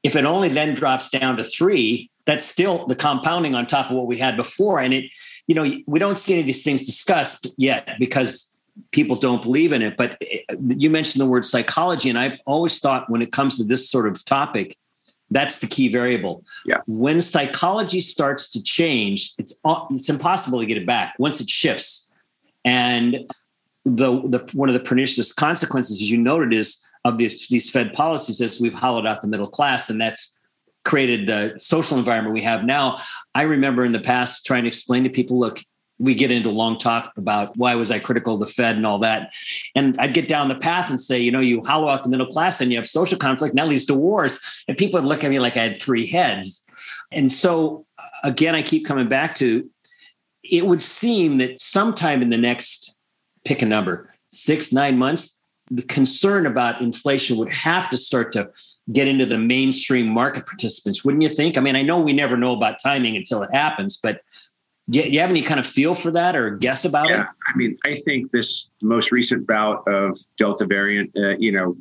If 0.03 0.15
it 0.15 0.25
only 0.25 0.49
then 0.49 0.73
drops 0.73 1.09
down 1.09 1.37
to 1.37 1.43
three, 1.43 2.09
that's 2.25 2.45
still 2.45 2.85
the 2.87 2.95
compounding 2.95 3.55
on 3.55 3.67
top 3.67 3.89
of 3.89 3.95
what 3.95 4.07
we 4.07 4.17
had 4.17 4.35
before. 4.35 4.79
And 4.79 4.93
it, 4.93 5.11
you 5.47 5.55
know, 5.55 5.75
we 5.85 5.99
don't 5.99 6.17
see 6.17 6.33
any 6.33 6.41
of 6.41 6.47
these 6.47 6.63
things 6.63 6.85
discussed 6.85 7.47
yet 7.57 7.89
because 7.99 8.59
people 8.91 9.15
don't 9.15 9.41
believe 9.41 9.73
in 9.73 9.81
it. 9.81 9.95
But 9.95 10.17
eh, 10.21 10.55
you 10.67 10.89
mentioned 10.89 11.21
the 11.21 11.29
word 11.29 11.45
psychology, 11.45 12.09
and 12.09 12.17
I've 12.17 12.41
always 12.45 12.79
thought 12.79 13.09
when 13.09 13.21
it 13.21 13.31
comes 13.31 13.57
to 13.57 13.63
this 13.63 13.89
sort 13.89 14.07
of 14.07 14.23
topic, 14.25 14.77
that's 15.31 15.59
the 15.59 15.67
key 15.67 15.87
variable. 15.87 16.43
Yeah. 16.65 16.81
When 16.87 17.21
psychology 17.21 18.01
starts 18.01 18.49
to 18.51 18.61
change, 18.61 19.33
it's 19.37 19.59
it's 19.91 20.09
impossible 20.09 20.59
to 20.59 20.65
get 20.65 20.77
it 20.77 20.85
back 20.85 21.15
once 21.17 21.41
it 21.41 21.49
shifts. 21.49 22.11
And 22.63 23.31
the, 23.85 24.21
the 24.27 24.49
one 24.53 24.69
of 24.69 24.73
the 24.73 24.79
pernicious 24.79 25.31
consequences, 25.31 26.01
as 26.01 26.09
you 26.09 26.17
noted, 26.17 26.53
is 26.53 26.81
of 27.05 27.17
these, 27.17 27.47
these 27.47 27.69
Fed 27.69 27.93
policies 27.93 28.41
is 28.41 28.59
we've 28.59 28.73
hollowed 28.73 29.05
out 29.05 29.21
the 29.21 29.27
middle 29.27 29.47
class, 29.47 29.89
and 29.89 30.01
that's 30.01 30.34
created 30.85 31.27
the 31.27 31.57
social 31.57 31.97
environment 31.97 32.33
we 32.33 32.43
have 32.43 32.63
now. 32.63 32.99
I 33.33 33.41
remember 33.41 33.83
in 33.83 33.91
the 33.91 33.99
past 33.99 34.45
trying 34.45 34.63
to 34.63 34.67
explain 34.69 35.03
to 35.03 35.09
people, 35.09 35.39
look, 35.39 35.59
we 35.97 36.13
get 36.13 36.31
into 36.31 36.49
a 36.49 36.51
long 36.51 36.77
talk 36.77 37.13
about 37.17 37.55
why 37.57 37.75
was 37.75 37.89
I 37.89 37.99
critical 37.99 38.35
of 38.35 38.41
the 38.41 38.47
Fed 38.47 38.75
and 38.75 38.85
all 38.85 38.99
that. 38.99 39.31
And 39.75 39.97
I'd 39.99 40.13
get 40.13 40.27
down 40.27 40.49
the 40.49 40.55
path 40.55 40.89
and 40.89 40.99
say, 40.99 41.19
you 41.19 41.31
know, 41.31 41.39
you 41.39 41.61
hollow 41.65 41.87
out 41.87 42.03
the 42.03 42.09
middle 42.09 42.27
class 42.27 42.61
and 42.61 42.71
you 42.71 42.77
have 42.77 42.85
social 42.85 43.17
conflict, 43.17 43.53
and 43.53 43.59
that 43.59 43.67
leads 43.67 43.85
to 43.85 43.93
wars. 43.93 44.39
And 44.67 44.77
people 44.77 44.99
would 44.99 45.07
look 45.07 45.23
at 45.23 45.29
me 45.29 45.39
like 45.39 45.57
I 45.57 45.63
had 45.63 45.77
three 45.77 46.07
heads. 46.07 46.69
And 47.11 47.31
so 47.31 47.85
uh, 47.97 48.03
again, 48.23 48.55
I 48.55 48.61
keep 48.61 48.85
coming 48.85 49.07
back 49.07 49.35
to 49.35 49.69
it 50.43 50.65
would 50.65 50.83
seem 50.83 51.37
that 51.39 51.59
sometime 51.59 52.21
in 52.21 52.29
the 52.29 52.37
next 52.37 52.99
pick 53.45 53.61
a 53.61 53.65
number, 53.65 54.13
six, 54.27 54.71
nine 54.71 54.97
months, 54.97 55.44
the 55.71 55.81
concern 55.81 56.45
about 56.45 56.81
inflation 56.81 57.37
would 57.37 57.51
have 57.51 57.89
to 57.89 57.97
start 57.97 58.31
to 58.33 58.49
get 58.91 59.07
into 59.07 59.25
the 59.25 59.37
mainstream 59.37 60.07
market 60.07 60.45
participants, 60.45 61.03
wouldn't 61.03 61.23
you 61.23 61.29
think? 61.29 61.57
I 61.57 61.61
mean, 61.61 61.75
I 61.75 61.81
know 61.81 61.99
we 61.99 62.13
never 62.13 62.37
know 62.37 62.53
about 62.53 62.77
timing 62.81 63.15
until 63.15 63.41
it 63.41 63.49
happens, 63.53 63.97
but 63.97 64.21
do 64.89 64.99
you 64.99 65.19
have 65.19 65.31
any 65.31 65.41
kind 65.41 65.59
of 65.59 65.65
feel 65.65 65.95
for 65.95 66.11
that 66.11 66.35
or 66.35 66.51
guess 66.51 66.85
about 66.85 67.09
yeah, 67.09 67.21
it? 67.21 67.27
I 67.47 67.57
mean, 67.57 67.77
I 67.83 67.95
think 67.95 68.31
this 68.31 68.69
most 68.83 69.11
recent 69.11 69.47
bout 69.47 69.87
of 69.87 70.19
Delta 70.37 70.65
variant, 70.65 71.11
uh, 71.17 71.35
you 71.37 71.51
know, 71.51 71.75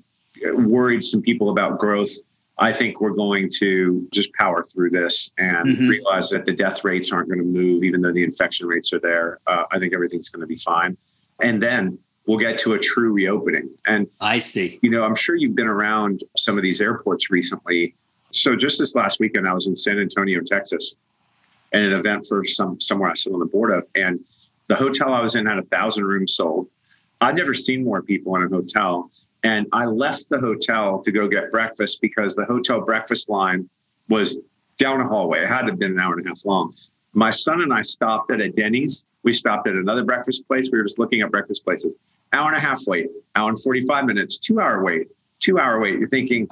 worried 0.54 1.04
some 1.04 1.20
people 1.20 1.50
about 1.50 1.78
growth. 1.78 2.10
I 2.56 2.72
think 2.72 3.00
we're 3.00 3.10
going 3.10 3.50
to 3.56 4.08
just 4.12 4.32
power 4.34 4.62
through 4.62 4.90
this 4.90 5.30
and 5.36 5.76
mm-hmm. 5.76 5.88
realize 5.88 6.30
that 6.30 6.46
the 6.46 6.52
death 6.52 6.84
rates 6.84 7.12
aren't 7.12 7.28
going 7.28 7.40
to 7.40 7.44
move, 7.44 7.84
even 7.84 8.00
though 8.00 8.12
the 8.12 8.22
infection 8.22 8.66
rates 8.66 8.92
are 8.92 9.00
there. 9.00 9.40
Uh, 9.46 9.64
I 9.70 9.78
think 9.78 9.92
everything's 9.92 10.30
going 10.30 10.40
to 10.40 10.46
be 10.46 10.58
fine. 10.58 10.96
And 11.40 11.60
then 11.60 11.98
we'll 12.26 12.38
get 12.38 12.58
to 12.60 12.74
a 12.74 12.78
true 12.78 13.12
reopening. 13.12 13.70
And 13.86 14.06
I 14.20 14.38
see. 14.38 14.78
You 14.82 14.90
know, 14.90 15.04
I'm 15.04 15.14
sure 15.14 15.36
you've 15.36 15.54
been 15.54 15.66
around 15.66 16.24
some 16.36 16.56
of 16.56 16.62
these 16.62 16.80
airports 16.80 17.30
recently. 17.30 17.94
So 18.32 18.56
just 18.56 18.78
this 18.78 18.94
last 18.94 19.20
weekend, 19.20 19.46
I 19.46 19.52
was 19.52 19.66
in 19.66 19.76
San 19.76 19.98
Antonio, 19.98 20.40
Texas, 20.40 20.96
at 21.72 21.82
an 21.82 21.92
event 21.92 22.26
for 22.28 22.44
some 22.44 22.80
somewhere 22.80 23.10
I 23.10 23.14
sit 23.14 23.32
on 23.32 23.40
the 23.40 23.46
board 23.46 23.72
of, 23.72 23.84
and 23.94 24.24
the 24.68 24.74
hotel 24.74 25.12
I 25.12 25.20
was 25.20 25.34
in 25.34 25.46
had 25.46 25.58
a 25.58 25.62
thousand 25.64 26.04
rooms 26.04 26.34
sold. 26.34 26.68
I'd 27.20 27.36
never 27.36 27.54
seen 27.54 27.84
more 27.84 28.02
people 28.02 28.34
in 28.36 28.42
a 28.42 28.48
hotel, 28.48 29.10
and 29.42 29.66
I 29.72 29.86
left 29.86 30.28
the 30.30 30.38
hotel 30.38 31.02
to 31.02 31.12
go 31.12 31.28
get 31.28 31.52
breakfast 31.52 32.00
because 32.00 32.34
the 32.34 32.44
hotel 32.44 32.80
breakfast 32.80 33.28
line 33.28 33.68
was 34.08 34.38
down 34.78 35.00
a 35.00 35.06
hallway. 35.06 35.42
It 35.42 35.48
had 35.48 35.62
to 35.62 35.72
have 35.72 35.78
been 35.78 35.92
an 35.92 36.00
hour 36.00 36.14
and 36.14 36.26
a 36.26 36.28
half 36.28 36.44
long. 36.44 36.72
My 37.14 37.30
son 37.30 37.62
and 37.62 37.72
I 37.72 37.82
stopped 37.82 38.30
at 38.32 38.40
a 38.40 38.50
Denny's. 38.50 39.06
We 39.22 39.32
stopped 39.32 39.68
at 39.68 39.74
another 39.74 40.04
breakfast 40.04 40.46
place. 40.46 40.68
We 40.70 40.78
were 40.78 40.84
just 40.84 40.98
looking 40.98 41.22
at 41.22 41.30
breakfast 41.30 41.64
places. 41.64 41.94
Hour 42.32 42.48
and 42.48 42.56
a 42.56 42.60
half 42.60 42.82
wait, 42.86 43.08
hour 43.36 43.48
and 43.48 43.60
45 43.60 44.04
minutes, 44.04 44.36
two 44.38 44.60
hour 44.60 44.82
wait, 44.82 45.08
two 45.38 45.58
hour 45.58 45.78
wait. 45.78 45.98
You're 45.98 46.08
thinking, 46.08 46.48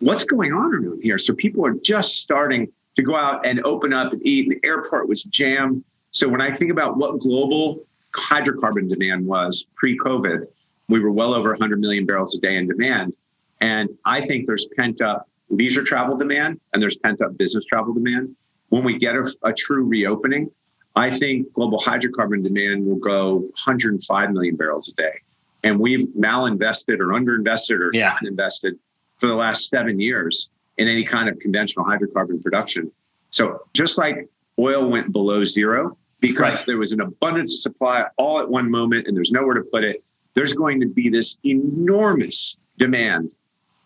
what's 0.00 0.24
going 0.24 0.52
on 0.52 0.98
here? 1.02 1.18
So 1.18 1.34
people 1.34 1.64
are 1.66 1.74
just 1.74 2.16
starting 2.16 2.72
to 2.96 3.02
go 3.02 3.14
out 3.14 3.44
and 3.44 3.62
open 3.64 3.92
up 3.92 4.12
and 4.12 4.26
eat. 4.26 4.48
The 4.48 4.66
airport 4.66 5.08
was 5.08 5.22
jammed. 5.24 5.84
So 6.10 6.26
when 6.28 6.40
I 6.40 6.50
think 6.54 6.70
about 6.70 6.96
what 6.96 7.20
global 7.20 7.84
hydrocarbon 8.12 8.88
demand 8.88 9.26
was 9.26 9.66
pre-COVID, 9.76 10.46
we 10.88 11.00
were 11.00 11.10
well 11.10 11.34
over 11.34 11.50
100 11.50 11.78
million 11.78 12.06
barrels 12.06 12.34
a 12.34 12.40
day 12.40 12.56
in 12.56 12.66
demand. 12.66 13.14
And 13.60 13.90
I 14.06 14.22
think 14.22 14.46
there's 14.46 14.66
pent 14.76 15.02
up 15.02 15.28
leisure 15.50 15.84
travel 15.84 16.16
demand 16.16 16.60
and 16.72 16.82
there's 16.82 16.96
pent 16.96 17.20
up 17.20 17.36
business 17.36 17.64
travel 17.66 17.92
demand. 17.92 18.34
When 18.68 18.84
we 18.84 18.98
get 18.98 19.16
a, 19.16 19.30
a 19.42 19.52
true 19.52 19.84
reopening, 19.84 20.50
I 20.96 21.10
think 21.10 21.52
global 21.52 21.78
hydrocarbon 21.78 22.42
demand 22.42 22.86
will 22.86 22.96
go 22.96 23.34
105 23.34 24.30
million 24.32 24.56
barrels 24.56 24.88
a 24.88 24.92
day. 24.92 25.20
And 25.62 25.78
we've 25.78 26.06
malinvested 26.08 27.00
or 27.00 27.08
underinvested 27.08 27.80
or 27.80 27.90
yeah. 27.92 28.10
not 28.10 28.26
invested 28.26 28.78
for 29.18 29.26
the 29.26 29.34
last 29.34 29.68
seven 29.68 30.00
years 30.00 30.50
in 30.78 30.88
any 30.88 31.04
kind 31.04 31.28
of 31.28 31.38
conventional 31.38 31.84
hydrocarbon 31.84 32.42
production. 32.42 32.90
So 33.30 33.60
just 33.74 33.98
like 33.98 34.28
oil 34.58 34.88
went 34.88 35.12
below 35.12 35.44
zero 35.44 35.96
because 36.20 36.56
right. 36.56 36.66
there 36.66 36.78
was 36.78 36.92
an 36.92 37.00
abundance 37.00 37.52
of 37.52 37.60
supply 37.60 38.04
all 38.16 38.40
at 38.40 38.48
one 38.48 38.70
moment 38.70 39.06
and 39.06 39.16
there's 39.16 39.30
nowhere 39.30 39.54
to 39.54 39.62
put 39.62 39.84
it, 39.84 40.02
there's 40.34 40.52
going 40.52 40.80
to 40.80 40.86
be 40.86 41.08
this 41.08 41.38
enormous 41.44 42.56
demand 42.78 43.36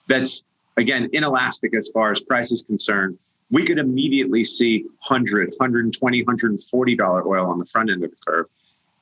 that's 0.08 0.44
again 0.76 1.08
inelastic 1.12 1.74
as 1.74 1.88
far 1.92 2.10
as 2.10 2.20
price 2.20 2.52
is 2.52 2.62
concerned. 2.62 3.18
We 3.50 3.64
could 3.64 3.78
immediately 3.78 4.44
see 4.44 4.82
100, 5.08 5.50
120, 5.56 6.22
140 6.22 6.96
dollar 6.96 7.26
oil 7.26 7.46
on 7.46 7.58
the 7.58 7.64
front 7.64 7.90
end 7.90 8.04
of 8.04 8.10
the 8.10 8.16
curve. 8.26 8.46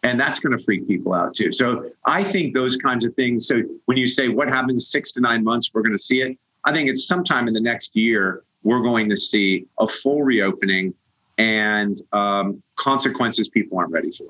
And 0.03 0.19
that's 0.19 0.39
going 0.39 0.57
to 0.57 0.63
freak 0.63 0.87
people 0.87 1.13
out 1.13 1.35
too. 1.35 1.53
So 1.53 1.91
I 2.05 2.23
think 2.23 2.55
those 2.55 2.77
kinds 2.77 3.05
of 3.05 3.15
things. 3.15 3.47
So 3.49 3.63
when 3.87 3.99
you 3.99 4.07
say 4.07 4.29
what 4.29 4.49
happens 4.49 4.89
six 4.89 5.11
to 5.13 5.21
nine 5.21 5.43
months, 5.43 5.71
we're 5.75 5.83
going 5.83 5.97
to 5.97 6.03
see 6.03 6.23
it. 6.23 6.39
I 6.65 6.73
think 6.73 6.89
it's 6.89 7.07
sometime 7.07 7.49
in 7.49 7.55
the 7.55 7.61
next 7.61 7.97
year 7.97 8.43
we're 8.63 8.83
going 8.83 9.09
to 9.09 9.17
see 9.17 9.67
a 9.79 9.89
full 9.89 10.23
reopening 10.23 10.95
and 11.37 12.01
um, 12.13 12.63
consequences 12.77 13.49
people 13.49 13.79
aren't 13.79 13.93
ready 13.93 14.11
for. 14.11 14.27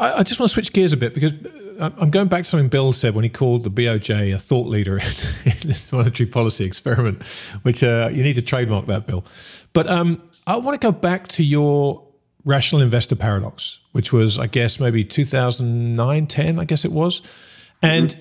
I, 0.00 0.18
I, 0.18 0.22
just 0.22 0.40
want 0.40 0.48
to 0.48 0.54
switch 0.54 0.72
gears 0.72 0.92
a 0.92 0.96
bit 0.96 1.14
because 1.14 1.32
uh, 1.78 1.90
I'm 1.98 2.10
going 2.10 2.28
back 2.28 2.44
to 2.44 2.48
something 2.48 2.68
Bill 2.68 2.92
said 2.92 3.14
when 3.14 3.22
he 3.22 3.30
called 3.30 3.62
the 3.62 3.70
BOJ 3.70 4.34
a 4.34 4.38
thought 4.38 4.66
leader 4.66 4.94
in 5.44 5.52
this 5.64 5.92
monetary 5.92 6.28
policy 6.28 6.64
experiment, 6.64 7.22
which 7.62 7.84
uh, 7.84 8.08
you 8.12 8.22
need 8.22 8.34
to 8.34 8.42
trademark 8.42 8.86
that, 8.86 9.06
Bill. 9.06 9.24
But 9.72 9.88
um, 9.88 10.22
I 10.46 10.56
want 10.56 10.80
to 10.80 10.84
go 10.84 10.90
back 10.90 11.28
to 11.28 11.44
your 11.44 12.06
rational 12.44 12.80
investor 12.80 13.14
paradox, 13.14 13.78
which 13.92 14.12
was, 14.12 14.38
I 14.38 14.46
guess, 14.46 14.80
maybe 14.80 15.04
2009, 15.04 16.26
10, 16.26 16.58
I 16.58 16.64
guess 16.64 16.84
it 16.84 16.92
was. 16.92 17.22
And 17.82 18.10
mm-hmm 18.10 18.20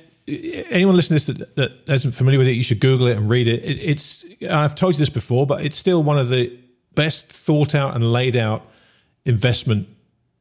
anyone 0.70 0.96
listening 0.96 1.18
to 1.20 1.34
this 1.34 1.48
that, 1.56 1.86
that 1.86 1.94
isn't 1.94 2.12
familiar 2.12 2.38
with 2.38 2.48
it, 2.48 2.52
you 2.52 2.62
should 2.62 2.80
Google 2.80 3.08
it 3.08 3.18
and 3.18 3.28
read 3.28 3.48
it. 3.48 3.64
it. 3.64 3.84
It's 3.84 4.24
I've 4.48 4.76
told 4.76 4.94
you 4.94 5.00
this 5.00 5.10
before, 5.10 5.48
but 5.48 5.66
it's 5.66 5.76
still 5.76 6.04
one 6.04 6.20
of 6.20 6.30
the 6.30 6.56
best 6.94 7.32
thought 7.32 7.74
out 7.74 7.96
and 7.96 8.12
laid 8.12 8.36
out 8.36 8.68
investment 9.26 9.88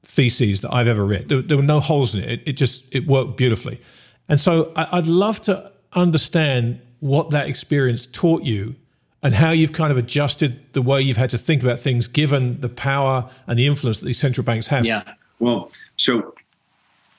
theses 0.09 0.62
that 0.62 0.74
I've 0.74 0.88
ever 0.88 1.04
read. 1.04 1.28
There, 1.28 1.42
there 1.42 1.56
were 1.56 1.62
no 1.62 1.80
holes 1.80 2.14
in 2.14 2.24
it. 2.24 2.30
it. 2.30 2.42
It 2.46 2.52
just 2.54 2.86
it 2.94 3.06
worked 3.06 3.36
beautifully. 3.36 3.80
And 4.28 4.40
so 4.40 4.72
I, 4.74 4.98
I'd 4.98 5.06
love 5.06 5.40
to 5.42 5.70
understand 5.92 6.80
what 7.00 7.30
that 7.30 7.46
experience 7.46 8.06
taught 8.06 8.42
you 8.42 8.74
and 9.22 9.34
how 9.34 9.50
you've 9.50 9.72
kind 9.72 9.92
of 9.92 9.98
adjusted 9.98 10.72
the 10.72 10.82
way 10.82 11.00
you've 11.02 11.16
had 11.16 11.30
to 11.30 11.38
think 11.38 11.62
about 11.62 11.78
things 11.78 12.09
given 12.09 12.61
the 12.61 12.68
power 12.68 13.28
and 13.46 13.59
the 13.59 13.66
influence 13.66 14.00
that 14.00 14.06
these 14.06 14.18
central 14.18 14.44
banks 14.44 14.66
have. 14.68 14.86
Yeah. 14.86 15.02
Well, 15.40 15.70
so 15.96 16.34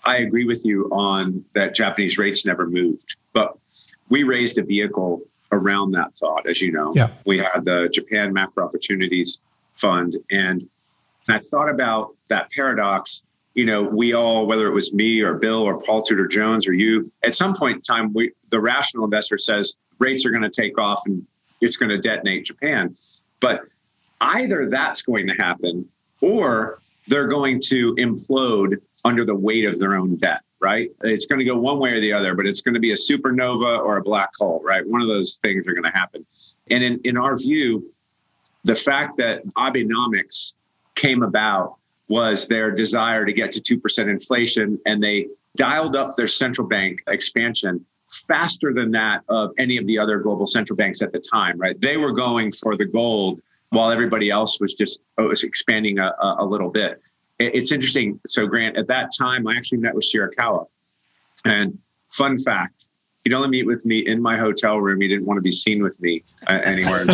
I 0.03 0.17
agree 0.17 0.45
with 0.45 0.65
you 0.65 0.89
on 0.91 1.45
that 1.53 1.75
Japanese 1.75 2.17
rates 2.17 2.45
never 2.45 2.67
moved, 2.67 3.15
but 3.33 3.57
we 4.09 4.23
raised 4.23 4.57
a 4.57 4.63
vehicle 4.63 5.21
around 5.51 5.91
that 5.91 6.15
thought, 6.15 6.47
as 6.47 6.61
you 6.61 6.71
know. 6.71 6.91
Yeah. 6.95 7.11
We 7.25 7.37
had 7.37 7.65
the 7.65 7.89
Japan 7.93 8.33
Macro 8.33 8.65
Opportunities 8.65 9.43
Fund. 9.75 10.17
And 10.31 10.67
I 11.27 11.39
thought 11.39 11.69
about 11.69 12.15
that 12.29 12.51
paradox. 12.51 13.23
You 13.53 13.65
know, 13.65 13.83
we 13.83 14.13
all, 14.13 14.45
whether 14.45 14.67
it 14.67 14.73
was 14.73 14.93
me 14.93 15.21
or 15.21 15.33
Bill 15.33 15.61
or 15.61 15.81
Paul 15.81 16.01
Tudor 16.01 16.27
Jones 16.27 16.67
or 16.67 16.73
you, 16.73 17.11
at 17.23 17.35
some 17.35 17.55
point 17.55 17.77
in 17.77 17.81
time, 17.81 18.13
we, 18.13 18.31
the 18.49 18.59
rational 18.59 19.03
investor 19.03 19.37
says 19.37 19.75
rates 19.97 20.25
are 20.25 20.29
going 20.29 20.43
to 20.43 20.49
take 20.49 20.77
off 20.77 21.01
and 21.05 21.25
it's 21.61 21.75
going 21.75 21.89
to 21.89 21.97
detonate 21.97 22.45
Japan. 22.45 22.95
But 23.39 23.61
either 24.21 24.69
that's 24.69 25.01
going 25.01 25.27
to 25.27 25.33
happen 25.33 25.87
or 26.21 26.79
they're 27.07 27.27
going 27.27 27.59
to 27.65 27.95
implode 27.95 28.77
under 29.05 29.25
the 29.25 29.35
weight 29.35 29.65
of 29.65 29.79
their 29.79 29.95
own 29.95 30.15
debt, 30.17 30.41
right? 30.59 30.91
It's 31.01 31.25
going 31.25 31.39
to 31.39 31.45
go 31.45 31.57
one 31.57 31.79
way 31.79 31.93
or 31.93 32.01
the 32.01 32.13
other, 32.13 32.35
but 32.35 32.45
it's 32.45 32.61
going 32.61 32.75
to 32.75 32.79
be 32.79 32.91
a 32.91 32.95
supernova 32.95 33.79
or 33.79 33.97
a 33.97 34.03
black 34.03 34.29
hole, 34.37 34.61
right? 34.63 34.85
One 34.87 35.01
of 35.01 35.07
those 35.07 35.37
things 35.37 35.67
are 35.67 35.73
going 35.73 35.91
to 35.91 35.97
happen. 35.97 36.25
And 36.69 36.83
in, 36.83 36.99
in 37.03 37.17
our 37.17 37.37
view, 37.37 37.91
the 38.63 38.75
fact 38.75 39.17
that 39.17 39.45
Abenomics 39.55 40.55
came 40.95 41.23
about 41.23 41.77
was 42.09 42.47
their 42.47 42.71
desire 42.71 43.25
to 43.25 43.31
get 43.31 43.51
to 43.53 43.61
2% 43.61 44.09
inflation, 44.09 44.79
and 44.85 45.01
they 45.01 45.27
dialed 45.55 45.95
up 45.95 46.15
their 46.15 46.27
central 46.27 46.67
bank 46.67 47.01
expansion 47.07 47.85
faster 48.09 48.73
than 48.73 48.91
that 48.91 49.21
of 49.29 49.51
any 49.57 49.77
of 49.77 49.85
the 49.85 49.97
other 49.97 50.19
global 50.19 50.45
central 50.45 50.75
banks 50.75 51.01
at 51.01 51.11
the 51.11 51.19
time, 51.19 51.57
right? 51.57 51.79
They 51.79 51.97
were 51.97 52.11
going 52.11 52.51
for 52.51 52.75
the 52.75 52.85
gold 52.85 53.39
while 53.69 53.91
everybody 53.91 54.31
else 54.31 54.59
was 54.59 54.73
just 54.73 54.99
oh, 55.19 55.27
was 55.27 55.43
expanding 55.43 55.99
a, 55.99 56.13
a, 56.19 56.43
little 56.43 56.69
bit. 56.69 57.01
It's 57.37 57.71
interesting. 57.71 58.19
So, 58.25 58.47
Grant, 58.47 58.77
at 58.77 58.87
that 58.87 59.11
time, 59.15 59.47
I 59.47 59.55
actually 59.55 59.77
met 59.77 59.93
with 59.93 60.05
Shirakawa. 60.11 60.65
And 61.45 61.77
fun 62.09 62.39
fact, 62.39 62.87
he'd 63.23 63.33
only 63.33 63.49
meet 63.49 63.65
with 63.65 63.85
me 63.85 63.99
in 63.99 64.21
my 64.21 64.37
hotel 64.37 64.79
room. 64.79 65.01
He 65.01 65.07
didn't 65.07 65.25
want 65.25 65.37
to 65.37 65.41
be 65.41 65.51
seen 65.51 65.83
with 65.83 66.01
me 66.01 66.23
uh, 66.47 66.59
anywhere. 66.63 67.05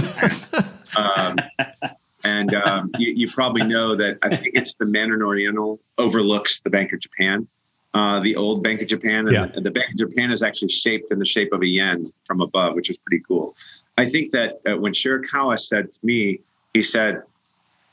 um, 0.98 1.38
and 2.26 2.54
um, 2.56 2.92
you, 2.98 3.14
you, 3.14 3.32
probably 3.32 3.64
know 3.64 3.96
that 3.96 4.18
I 4.22 4.36
think 4.36 4.56
it's 4.56 4.74
the 4.76 4.86
Mandarin 4.86 5.22
Oriental 5.22 5.80
overlooks 5.98 6.62
the 6.62 6.70
Bank 6.70 6.92
of 6.92 7.00
Japan, 7.00 7.48
uh, 7.94 8.20
the 8.20 8.36
old 8.36 8.64
Bank 8.64 8.82
of 8.82 8.88
Japan. 8.88 9.28
And 9.28 9.32
yeah. 9.32 9.46
the, 9.48 9.62
the, 9.62 9.72
Bank 9.72 9.92
of 9.92 9.98
Japan 9.98 10.32
is 10.32 10.44
actually 10.44 10.70
shaped 10.70 11.12
in 11.12 11.20
the 11.20 11.26
shape 11.26 11.54
of 11.54 11.62
a 11.62 11.68
yen 11.68 12.06
from 12.26 12.42
above, 12.42 12.76
which 12.76 12.90
is 12.90 12.98
pretty 12.98 13.24
cool. 13.28 13.56
I 13.98 14.10
think 14.10 14.32
that 14.32 14.60
uh, 14.68 14.78
when 14.78 14.94
Shirakawa 14.94 15.60
said 15.60 15.92
to 15.92 16.00
me, 16.04 16.42
he 16.74 16.82
said, 16.82 17.22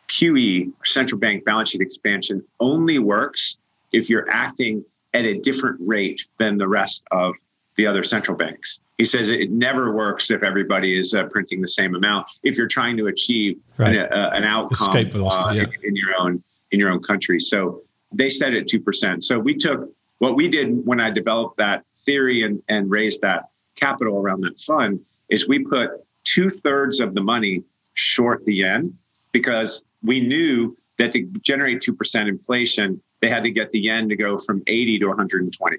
QE, 0.09 0.73
central 0.85 1.19
bank 1.19 1.45
balance 1.45 1.71
sheet 1.71 1.81
expansion, 1.81 2.43
only 2.59 2.99
works 2.99 3.57
if 3.93 4.11
you're 4.11 4.29
acting 4.29 4.85
at 5.15 5.25
a 5.25 5.39
different 5.39 5.79
rate 5.81 6.27
than 6.39 6.59
the 6.59 6.67
rest 6.67 7.05
of 7.11 7.35
the 7.77 7.87
other 7.87 8.05
central 8.05 8.37
banks. 8.37 8.81
He 8.99 9.05
says 9.05 9.31
it 9.31 9.51
never 9.51 9.93
works 9.93 10.31
if 10.31 10.43
everybody 10.43 10.99
is 10.99 11.15
uh, 11.15 11.25
printing 11.25 11.61
the 11.61 11.69
same 11.69 11.95
amount. 11.95 12.27
If 12.43 12.57
you're 12.57 12.69
trying 12.69 12.97
to 12.99 13.07
achieve 13.07 13.59
right. 13.79 13.97
an, 13.97 14.13
uh, 14.13 14.31
an, 14.35 14.45
outcome 14.45 14.91
uh, 14.91 15.53
yeah. 15.53 15.65
in, 15.83 15.97
your 15.97 16.11
own 16.19 16.43
in 16.71 16.79
your 16.79 16.91
own 16.91 17.01
country, 17.01 17.41
so 17.41 17.83
they 18.13 18.29
set 18.29 18.55
it 18.55 18.69
two 18.69 18.81
percent. 18.81 19.25
So 19.25 19.39
we 19.39 19.57
took 19.57 19.91
what 20.19 20.37
we 20.37 20.49
did 20.49 20.87
when 20.87 21.01
I 21.01 21.11
developed 21.11 21.57
that 21.57 21.85
theory 21.99 22.43
and 22.43 22.63
and 22.69 22.91
raised 22.91 23.23
that 23.23 23.49
capital 23.75 24.19
around 24.19 24.43
that 24.43 24.61
fund 24.61 25.01
is 25.31 25.49
we 25.49 25.61
put 25.61 25.91
two 26.25 26.51
thirds 26.51 27.01
of 27.01 27.15
the 27.15 27.23
money 27.23 27.63
short 27.95 28.45
the 28.45 28.55
yen 28.55 28.97
because 29.33 29.83
we 30.03 30.21
knew 30.21 30.77
that 30.99 31.13
to 31.13 31.23
generate 31.43 31.81
two 31.81 31.95
percent 31.95 32.29
inflation, 32.29 33.01
they 33.21 33.29
had 33.29 33.43
to 33.45 33.51
get 33.51 33.73
the 33.73 33.81
yen 33.81 34.09
to 34.11 34.17
go 34.17 34.37
from 34.39 34.63
80 34.67 34.99
to 35.01 35.07
120, 35.09 35.77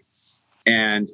and 0.65 1.09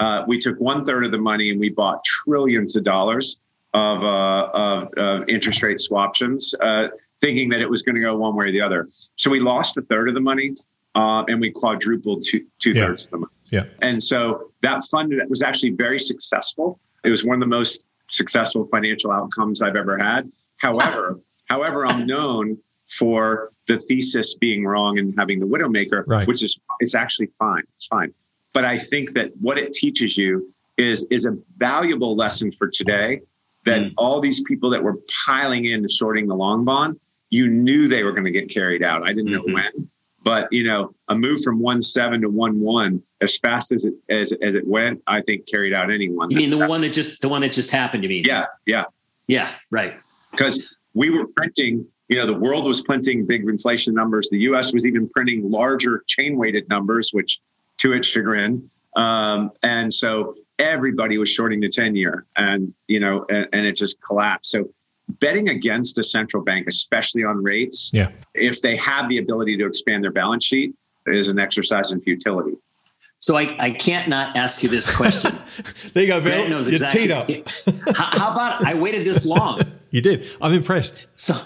uh, 0.00 0.24
we 0.26 0.38
took 0.38 0.58
one 0.58 0.84
third 0.84 1.04
of 1.04 1.12
the 1.12 1.18
money 1.18 1.50
and 1.50 1.60
we 1.60 1.68
bought 1.68 2.04
trillions 2.04 2.76
of 2.76 2.84
dollars 2.84 3.38
of, 3.74 4.02
uh, 4.02 4.48
of, 4.52 4.92
of, 4.94 5.28
interest 5.28 5.62
rate 5.62 5.78
swaptions, 5.78 6.54
uh, 6.62 6.88
thinking 7.20 7.48
that 7.48 7.60
it 7.60 7.68
was 7.68 7.82
going 7.82 7.94
to 7.94 8.00
go 8.00 8.16
one 8.16 8.34
way 8.36 8.46
or 8.46 8.52
the 8.52 8.60
other. 8.60 8.88
So 9.16 9.30
we 9.30 9.40
lost 9.40 9.76
a 9.76 9.82
third 9.82 10.08
of 10.08 10.14
the 10.14 10.20
money 10.20 10.54
uh, 10.94 11.24
and 11.28 11.40
we 11.40 11.50
quadrupled 11.50 12.24
two, 12.24 12.46
two 12.60 12.70
yeah. 12.70 12.86
thirds 12.86 13.04
of 13.04 13.10
the 13.10 13.16
money. 13.18 13.32
Yeah. 13.50 13.64
And 13.82 14.02
so 14.02 14.50
that 14.62 14.84
fund 14.84 15.12
was 15.28 15.42
actually 15.42 15.70
very 15.70 15.98
successful. 15.98 16.78
It 17.04 17.10
was 17.10 17.24
one 17.24 17.34
of 17.34 17.40
the 17.40 17.46
most 17.46 17.86
successful 18.10 18.66
financial 18.70 19.10
outcomes 19.10 19.62
I've 19.62 19.76
ever 19.76 19.98
had. 19.98 20.30
However, 20.58 21.20
however, 21.46 21.86
I'm 21.86 22.06
known 22.06 22.58
for 22.88 23.50
the 23.66 23.78
thesis 23.78 24.34
being 24.34 24.64
wrong 24.64 24.98
and 24.98 25.14
having 25.18 25.40
the 25.40 25.46
widowmaker, 25.46 26.04
right. 26.06 26.26
which 26.26 26.42
is 26.42 26.60
it's 26.80 26.94
actually 26.94 27.28
fine. 27.38 27.62
It's 27.74 27.86
fine. 27.86 28.12
But 28.54 28.64
I 28.64 28.78
think 28.78 29.12
that 29.12 29.32
what 29.40 29.58
it 29.58 29.74
teaches 29.74 30.16
you 30.16 30.54
is 30.78 31.06
is 31.10 31.26
a 31.26 31.36
valuable 31.58 32.16
lesson 32.16 32.50
for 32.52 32.68
today. 32.68 33.20
That 33.64 33.80
mm. 33.80 33.94
all 33.96 34.20
these 34.20 34.42
people 34.44 34.70
that 34.70 34.82
were 34.82 34.98
piling 35.26 35.66
in 35.66 35.86
shorting 35.88 36.26
the 36.26 36.34
long 36.34 36.64
bond, 36.64 37.00
you 37.30 37.48
knew 37.48 37.88
they 37.88 38.04
were 38.04 38.12
going 38.12 38.24
to 38.24 38.30
get 38.30 38.48
carried 38.50 38.82
out. 38.82 39.02
I 39.02 39.08
didn't 39.08 39.32
mm-hmm. 39.32 39.50
know 39.50 39.54
when, 39.54 39.88
but 40.22 40.52
you 40.52 40.64
know, 40.64 40.94
a 41.08 41.14
move 41.14 41.42
from 41.42 41.58
one 41.58 41.82
seven 41.82 42.20
to 42.22 42.28
one 42.28 42.60
one 42.60 43.02
as 43.20 43.36
fast 43.38 43.72
as 43.72 43.84
it 43.84 43.94
as 44.08 44.32
as 44.42 44.54
it 44.54 44.66
went, 44.66 45.02
I 45.06 45.20
think 45.20 45.46
carried 45.46 45.72
out 45.72 45.90
anyone. 45.90 46.30
You 46.30 46.36
mean 46.36 46.50
the 46.50 46.66
one 46.66 46.80
that 46.82 46.92
just 46.92 47.20
the 47.20 47.28
one 47.28 47.42
that 47.42 47.52
just 47.52 47.70
happened 47.70 48.02
to 48.02 48.08
me? 48.08 48.22
Yeah, 48.24 48.46
yeah, 48.66 48.84
yeah, 49.26 49.52
right. 49.70 49.94
Because 50.30 50.60
we 50.94 51.10
were 51.10 51.26
printing 51.26 51.86
you 52.08 52.16
know 52.16 52.26
the 52.26 52.38
world 52.38 52.66
was 52.66 52.82
printing 52.82 53.26
big 53.26 53.48
inflation 53.48 53.94
numbers 53.94 54.28
the 54.30 54.38
us 54.38 54.72
was 54.72 54.86
even 54.86 55.08
printing 55.08 55.50
larger 55.50 56.04
chain 56.06 56.36
weighted 56.36 56.68
numbers 56.68 57.10
which 57.12 57.40
to 57.84 57.92
its 57.92 58.08
chagrin. 58.08 58.68
Um, 58.96 59.50
and 59.62 59.92
so 59.92 60.36
everybody 60.58 61.18
was 61.18 61.28
shorting 61.28 61.60
the 61.60 61.68
10 61.68 61.94
year 61.94 62.24
and, 62.36 62.72
you 62.88 62.98
know, 62.98 63.26
and, 63.28 63.46
and, 63.52 63.66
it 63.66 63.76
just 63.76 64.00
collapsed. 64.00 64.50
So 64.50 64.70
betting 65.20 65.50
against 65.50 65.98
a 65.98 66.04
central 66.04 66.42
bank, 66.42 66.66
especially 66.66 67.24
on 67.24 67.42
rates, 67.42 67.90
yeah. 67.92 68.10
if 68.32 68.62
they 68.62 68.76
have 68.76 69.10
the 69.10 69.18
ability 69.18 69.58
to 69.58 69.66
expand 69.66 70.02
their 70.02 70.12
balance 70.12 70.44
sheet, 70.44 70.74
is 71.06 71.28
an 71.28 71.38
exercise 71.38 71.92
in 71.92 72.00
futility. 72.00 72.56
So 73.18 73.36
I, 73.36 73.54
I 73.62 73.70
can't 73.70 74.08
not 74.08 74.34
ask 74.34 74.62
you 74.62 74.70
this 74.70 74.94
question. 74.94 75.36
there 75.92 76.04
you 76.04 76.08
go, 76.08 76.20
Bill. 76.22 76.32
Grant 76.32 76.50
knows 76.50 76.68
exactly. 76.68 77.06
You're 77.06 77.26
teed 77.26 77.44
up. 77.44 77.96
how, 77.96 78.18
how 78.18 78.32
about 78.32 78.66
I 78.66 78.72
waited 78.72 79.06
this 79.06 79.26
long? 79.26 79.60
you 79.90 80.00
did. 80.00 80.26
I'm 80.40 80.54
impressed. 80.54 81.04
So 81.16 81.36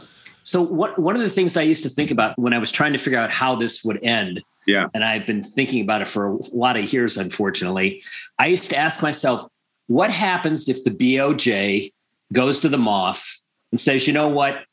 so 0.44 0.62
what 0.62 0.98
one 0.98 1.14
of 1.14 1.20
the 1.20 1.28
things 1.28 1.56
I 1.56 1.62
used 1.62 1.82
to 1.82 1.90
think 1.90 2.10
about 2.10 2.38
when 2.38 2.54
I 2.54 2.58
was 2.58 2.70
trying 2.70 2.92
to 2.94 2.98
figure 2.98 3.18
out 3.18 3.30
how 3.30 3.56
this 3.56 3.84
would 3.84 4.02
end 4.02 4.42
yeah. 4.68 4.86
And 4.92 5.02
I've 5.02 5.26
been 5.26 5.42
thinking 5.42 5.80
about 5.80 6.02
it 6.02 6.08
for 6.08 6.26
a 6.26 6.38
lot 6.52 6.76
of 6.76 6.92
years, 6.92 7.16
unfortunately. 7.16 8.04
I 8.38 8.48
used 8.48 8.68
to 8.68 8.76
ask 8.76 9.02
myself, 9.02 9.50
what 9.86 10.10
happens 10.10 10.68
if 10.68 10.84
the 10.84 10.90
BOJ 10.90 11.90
goes 12.34 12.58
to 12.58 12.68
the 12.68 12.76
MOF 12.76 13.24
and 13.72 13.80
says, 13.80 14.06
you 14.06 14.12
know 14.12 14.28
what? 14.28 14.64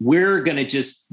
We're 0.00 0.42
going 0.42 0.58
to 0.58 0.66
just 0.66 1.10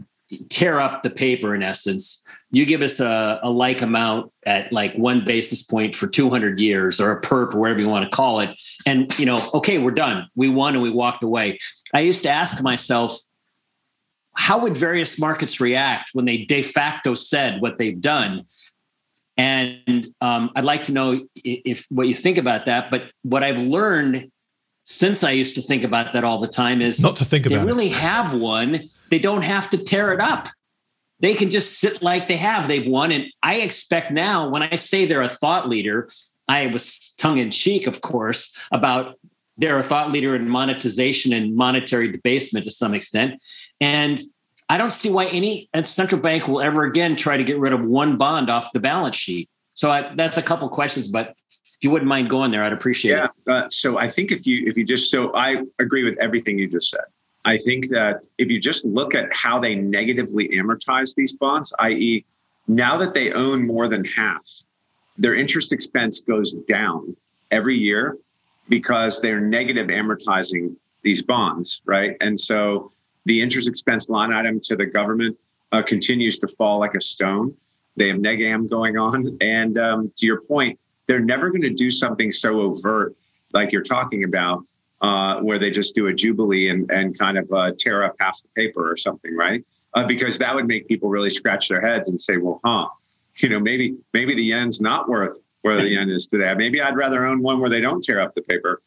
tear 0.50 0.82
up 0.82 1.02
the 1.02 1.10
paper 1.10 1.56
in 1.56 1.64
essence. 1.64 2.28
You 2.52 2.66
give 2.66 2.82
us 2.82 3.00
a, 3.00 3.40
a, 3.42 3.50
like 3.50 3.82
amount 3.82 4.34
at 4.46 4.74
like 4.74 4.94
one 4.96 5.24
basis 5.24 5.64
point 5.64 5.96
for 5.96 6.08
200 6.08 6.60
years 6.60 7.00
or 7.00 7.12
a 7.12 7.22
perp 7.22 7.56
or 7.56 7.60
whatever 7.60 7.80
you 7.80 7.88
want 7.88 8.04
to 8.04 8.14
call 8.14 8.42
it. 8.42 8.50
And, 8.86 9.18
you 9.18 9.26
know, 9.26 9.40
okay, 9.54 9.78
we're 9.78 9.92
done. 9.92 10.28
We 10.36 10.50
won 10.50 10.74
and 10.74 10.84
we 10.84 10.90
walked 10.90 11.24
away. 11.24 11.60
I 11.94 12.02
used 12.02 12.24
to 12.24 12.30
ask 12.30 12.62
myself, 12.62 13.18
how 14.40 14.58
would 14.60 14.78
various 14.78 15.20
markets 15.20 15.60
react 15.60 16.12
when 16.14 16.24
they 16.24 16.38
de 16.38 16.62
facto 16.62 17.14
said 17.14 17.62
what 17.62 17.78
they've 17.78 18.00
done? 18.00 18.46
And 19.36 20.08
um, 20.22 20.52
I'd 20.56 20.64
like 20.64 20.86
to 20.86 20.94
know 20.94 21.28
if 21.36 21.86
what 21.90 22.08
you 22.08 22.14
think 22.14 22.38
about 22.38 22.66
that. 22.68 22.90
But 22.90 23.12
what 23.22 23.44
I've 23.44 23.60
learned 23.60 24.32
since 24.84 25.26
I 25.26 25.32
used 25.32 25.56
to 25.56 25.62
think 25.62 25.84
about 25.84 26.14
that 26.14 26.24
all 26.24 26.40
the 26.40 26.48
time 26.48 26.82
is 26.82 27.02
not 27.02 27.18
to 27.18 27.26
think 27.26 27.48
about. 27.48 27.60
They 27.60 27.66
really 27.66 27.88
it. 27.88 27.98
have 27.98 28.40
one. 28.40 28.90
They 29.10 29.20
don't 29.20 29.42
have 29.42 29.70
to 29.72 29.78
tear 29.78 30.14
it 30.14 30.22
up. 30.22 30.48
They 31.20 31.34
can 31.34 31.50
just 31.50 31.78
sit 31.78 32.02
like 32.02 32.30
they 32.30 32.38
have. 32.38 32.70
They've 32.70 32.88
won, 32.88 33.12
and 33.12 33.26
I 33.44 33.56
expect 33.56 34.10
now. 34.10 34.50
When 34.50 34.64
I 34.64 34.78
say 34.78 35.04
they're 35.06 35.22
a 35.22 35.28
thought 35.28 35.68
leader, 35.68 36.08
I 36.48 36.68
was 36.68 37.14
tongue 37.18 37.40
in 37.40 37.52
cheek, 37.52 37.88
of 37.88 38.00
course, 38.00 38.56
about 38.72 39.20
they're 39.60 39.78
a 39.78 39.84
thought 39.84 40.12
leader 40.12 40.36
in 40.36 40.48
monetization 40.48 41.34
and 41.34 41.56
monetary 41.56 42.10
debasement 42.10 42.64
to 42.66 42.72
some 42.72 42.94
extent. 42.94 43.42
And 43.82 44.20
I 44.70 44.78
don't 44.78 44.92
see 44.92 45.10
why 45.10 45.26
any 45.26 45.70
central 45.84 46.22
bank 46.22 46.48
will 46.48 46.62
ever 46.62 46.84
again 46.84 47.16
try 47.16 47.38
to 47.38 47.44
get 47.44 47.58
rid 47.58 47.74
of 47.74 47.86
one 47.86 48.18
bond 48.18 48.50
off 48.50 48.72
the 48.72 48.80
balance 48.80 49.16
sheet. 49.16 49.50
So 49.74 49.92
I, 49.92 50.14
that's 50.16 50.38
a 50.38 50.42
couple 50.42 50.70
questions, 50.70 51.08
but 51.08 51.30
if 51.80 51.84
you 51.84 51.92
wouldn't 51.92 52.10
mind 52.10 52.30
going 52.30 52.52
there, 52.52 52.64
I'd 52.64 52.74
appreciate 52.74 53.16
yeah, 53.16 53.26
it. 53.26 53.32
Yeah. 53.48 53.54
Uh, 53.54 53.70
so 53.70 53.98
I 53.98 54.10
think 54.10 54.32
if 54.32 54.46
you 54.46 54.68
if 54.68 54.78
you 54.78 54.84
just 54.84 55.10
so 55.10 55.34
I 55.34 55.64
agree 55.80 56.04
with 56.04 56.18
everything 56.20 56.60
you 56.60 56.68
just 56.68 56.90
said. 56.90 57.06
I 57.46 57.58
think 57.58 57.88
that 57.90 58.26
if 58.38 58.52
you 58.52 58.60
just 58.60 58.84
look 58.84 59.16
at 59.16 59.34
how 59.34 59.60
they 59.60 59.76
negatively 59.76 60.50
amortize 60.50 61.16
these 61.16 61.32
bonds, 61.32 61.74
i.e., 61.80 62.26
now 62.68 62.98
that 62.98 63.14
they 63.14 63.32
own 63.32 63.66
more 63.66 63.88
than 63.88 64.04
half, 64.04 64.46
their 65.18 65.34
interest 65.34 65.72
expense 65.72 66.20
goes 66.20 66.54
down 66.68 67.16
every 67.50 67.78
year 67.78 68.18
because 68.68 69.22
they're 69.22 69.40
negative 69.42 69.88
amortizing 69.88 70.76
these 71.02 71.22
bonds, 71.22 71.82
right? 71.86 72.18
And 72.20 72.40
so 72.40 72.92
the 73.26 73.42
interest 73.42 73.68
expense 73.68 74.10
line 74.10 74.34
item 74.34 74.60
to 74.62 74.76
the 74.76 74.86
government 74.86 75.38
uh, 75.72 75.82
continues 75.82 76.38
to 76.40 76.48
fall 76.48 76.80
like 76.80 76.96
a 76.96 77.02
stone. 77.02 77.54
They 77.96 78.08
have 78.08 78.18
negam 78.18 78.70
going 78.70 78.98
on. 78.98 79.38
And 79.42 79.78
um, 79.78 80.12
to 80.18 80.26
your 80.26 80.42
point, 80.42 80.80
they're 81.08 81.20
never 81.20 81.50
going 81.50 81.62
to 81.64 81.74
do 81.74 81.92
something 81.92 82.32
so 82.32 82.62
overt 82.62 83.16
like 83.54 83.72
you're 83.72 83.84
talking 83.84 84.24
about, 84.24 84.64
uh, 85.02 85.40
where 85.40 85.58
they 85.58 85.72
just 85.72 85.96
do 85.96 86.08
a 86.08 86.14
jubilee 86.14 86.70
and, 86.70 86.90
and 86.92 87.18
kind 87.18 87.38
of 87.38 87.52
uh, 87.52 87.72
tear 87.78 88.04
up 88.04 88.16
half 88.20 88.42
the 88.42 88.48
paper 88.56 88.90
or 88.90 88.96
something, 88.96 89.36
right? 89.36 89.66
Uh, 89.96 90.06
because 90.06 90.38
that 90.38 90.54
would 90.54 90.68
make 90.68 90.88
people 90.88 91.10
really 91.10 91.30
scratch 91.30 91.68
their 91.68 91.82
heads 91.82 92.10
and 92.10 92.22
say, 92.22 92.38
well, 92.38 92.62
huh, 92.64 92.88
you 93.38 93.50
know, 93.50 93.60
maybe 93.60 93.96
maybe 94.14 94.36
the 94.36 94.44
yen's 94.44 94.82
not 94.82 95.10
worth 95.10 95.40
where 95.62 95.82
the 95.82 95.90
yen 95.90 96.10
is 96.10 96.28
today. 96.28 96.54
Maybe 96.54 96.82
I'd 96.82 96.96
rather 96.96 97.26
own 97.26 97.42
one 97.42 97.60
where 97.60 97.70
they 97.70 97.82
don't 97.82 98.04
tear 98.04 98.22
up 98.22 98.36
the 98.36 98.42
paper. 98.42 98.82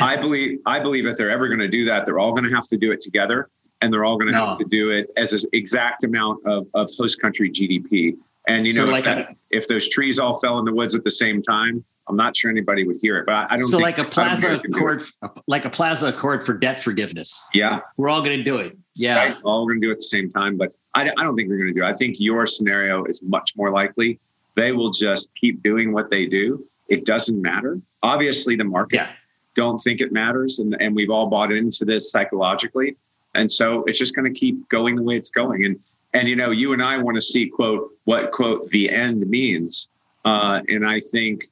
I 0.00 0.16
believe 0.16 0.58
I 0.66 0.80
believe 0.80 1.06
if 1.06 1.16
they're 1.16 1.30
ever 1.30 1.48
going 1.48 1.60
to 1.60 1.68
do 1.68 1.84
that, 1.86 2.04
they're 2.04 2.18
all 2.18 2.32
going 2.32 2.44
to 2.44 2.54
have 2.54 2.68
to 2.68 2.76
do 2.76 2.92
it 2.92 3.00
together 3.00 3.48
and 3.84 3.92
they're 3.92 4.04
all 4.04 4.16
going 4.16 4.32
to 4.32 4.32
no. 4.32 4.46
have 4.46 4.58
to 4.58 4.64
do 4.64 4.88
it 4.90 5.10
as 5.18 5.34
an 5.34 5.50
exact 5.52 6.04
amount 6.04 6.40
of, 6.46 6.66
of 6.72 6.90
host 6.96 7.20
country 7.20 7.50
GDP. 7.50 8.16
And 8.48 8.66
you 8.66 8.72
so 8.72 8.86
know, 8.86 8.92
like 8.92 9.00
if, 9.00 9.04
that, 9.04 9.18
a, 9.18 9.36
if, 9.50 9.68
those 9.68 9.88
trees 9.88 10.18
all 10.18 10.38
fell 10.38 10.58
in 10.58 10.64
the 10.64 10.72
woods 10.72 10.94
at 10.94 11.04
the 11.04 11.10
same 11.10 11.42
time, 11.42 11.84
I'm 12.08 12.16
not 12.16 12.34
sure 12.34 12.50
anybody 12.50 12.86
would 12.86 12.96
hear 13.00 13.18
it. 13.18 13.26
But 13.26 13.50
I 13.50 13.56
don't. 13.56 13.68
So 13.68 13.78
like 13.78 13.98
a 13.98 14.04
plaza 14.04 14.60
accord, 14.64 15.02
like 15.46 15.66
a 15.66 15.70
plaza 15.70 16.08
accord 16.08 16.44
for 16.44 16.54
debt 16.54 16.82
forgiveness. 16.82 17.46
Yeah, 17.52 17.80
we're 17.98 18.08
all 18.08 18.22
going 18.22 18.38
to 18.38 18.44
do 18.44 18.56
it. 18.56 18.76
Yeah, 18.94 19.16
right. 19.16 19.36
all 19.44 19.64
we're 19.64 19.72
going 19.72 19.82
to 19.82 19.86
do 19.86 19.90
it 19.90 19.94
at 19.94 19.98
the 19.98 20.04
same 20.04 20.30
time. 20.30 20.56
But 20.56 20.72
I, 20.94 21.10
I 21.10 21.24
don't 21.24 21.36
think 21.36 21.48
we're 21.50 21.58
going 21.58 21.74
to 21.74 21.80
do. 21.80 21.84
it. 21.84 21.88
I 21.88 21.94
think 21.94 22.16
your 22.18 22.46
scenario 22.46 23.04
is 23.04 23.22
much 23.22 23.52
more 23.56 23.70
likely. 23.70 24.18
They 24.56 24.72
will 24.72 24.90
just 24.90 25.30
keep 25.34 25.62
doing 25.62 25.92
what 25.92 26.10
they 26.10 26.26
do, 26.26 26.64
it 26.88 27.06
doesn't 27.06 27.40
matter. 27.40 27.80
Obviously, 28.02 28.56
the 28.56 28.64
market 28.64 28.96
yeah. 28.96 29.10
don't 29.54 29.78
think 29.78 30.00
it 30.00 30.12
matters, 30.12 30.58
and, 30.58 30.76
and 30.80 30.94
we've 30.94 31.10
all 31.10 31.28
bought 31.28 31.52
into 31.52 31.84
this 31.84 32.10
psychologically. 32.10 32.96
And 33.34 33.50
so 33.50 33.84
it's 33.84 33.98
just 33.98 34.14
going 34.14 34.32
to 34.32 34.38
keep 34.38 34.68
going 34.68 34.96
the 34.96 35.02
way 35.02 35.16
it's 35.16 35.30
going. 35.30 35.64
And 35.64 35.78
and 36.12 36.28
you 36.28 36.36
know, 36.36 36.50
you 36.50 36.72
and 36.72 36.82
I 36.82 36.98
want 36.98 37.16
to 37.16 37.20
see 37.20 37.48
quote 37.48 37.90
what 38.04 38.30
quote 38.32 38.70
the 38.70 38.90
end 38.90 39.28
means. 39.28 39.88
Uh, 40.24 40.60
and 40.68 40.86
I 40.86 41.00
think 41.00 41.44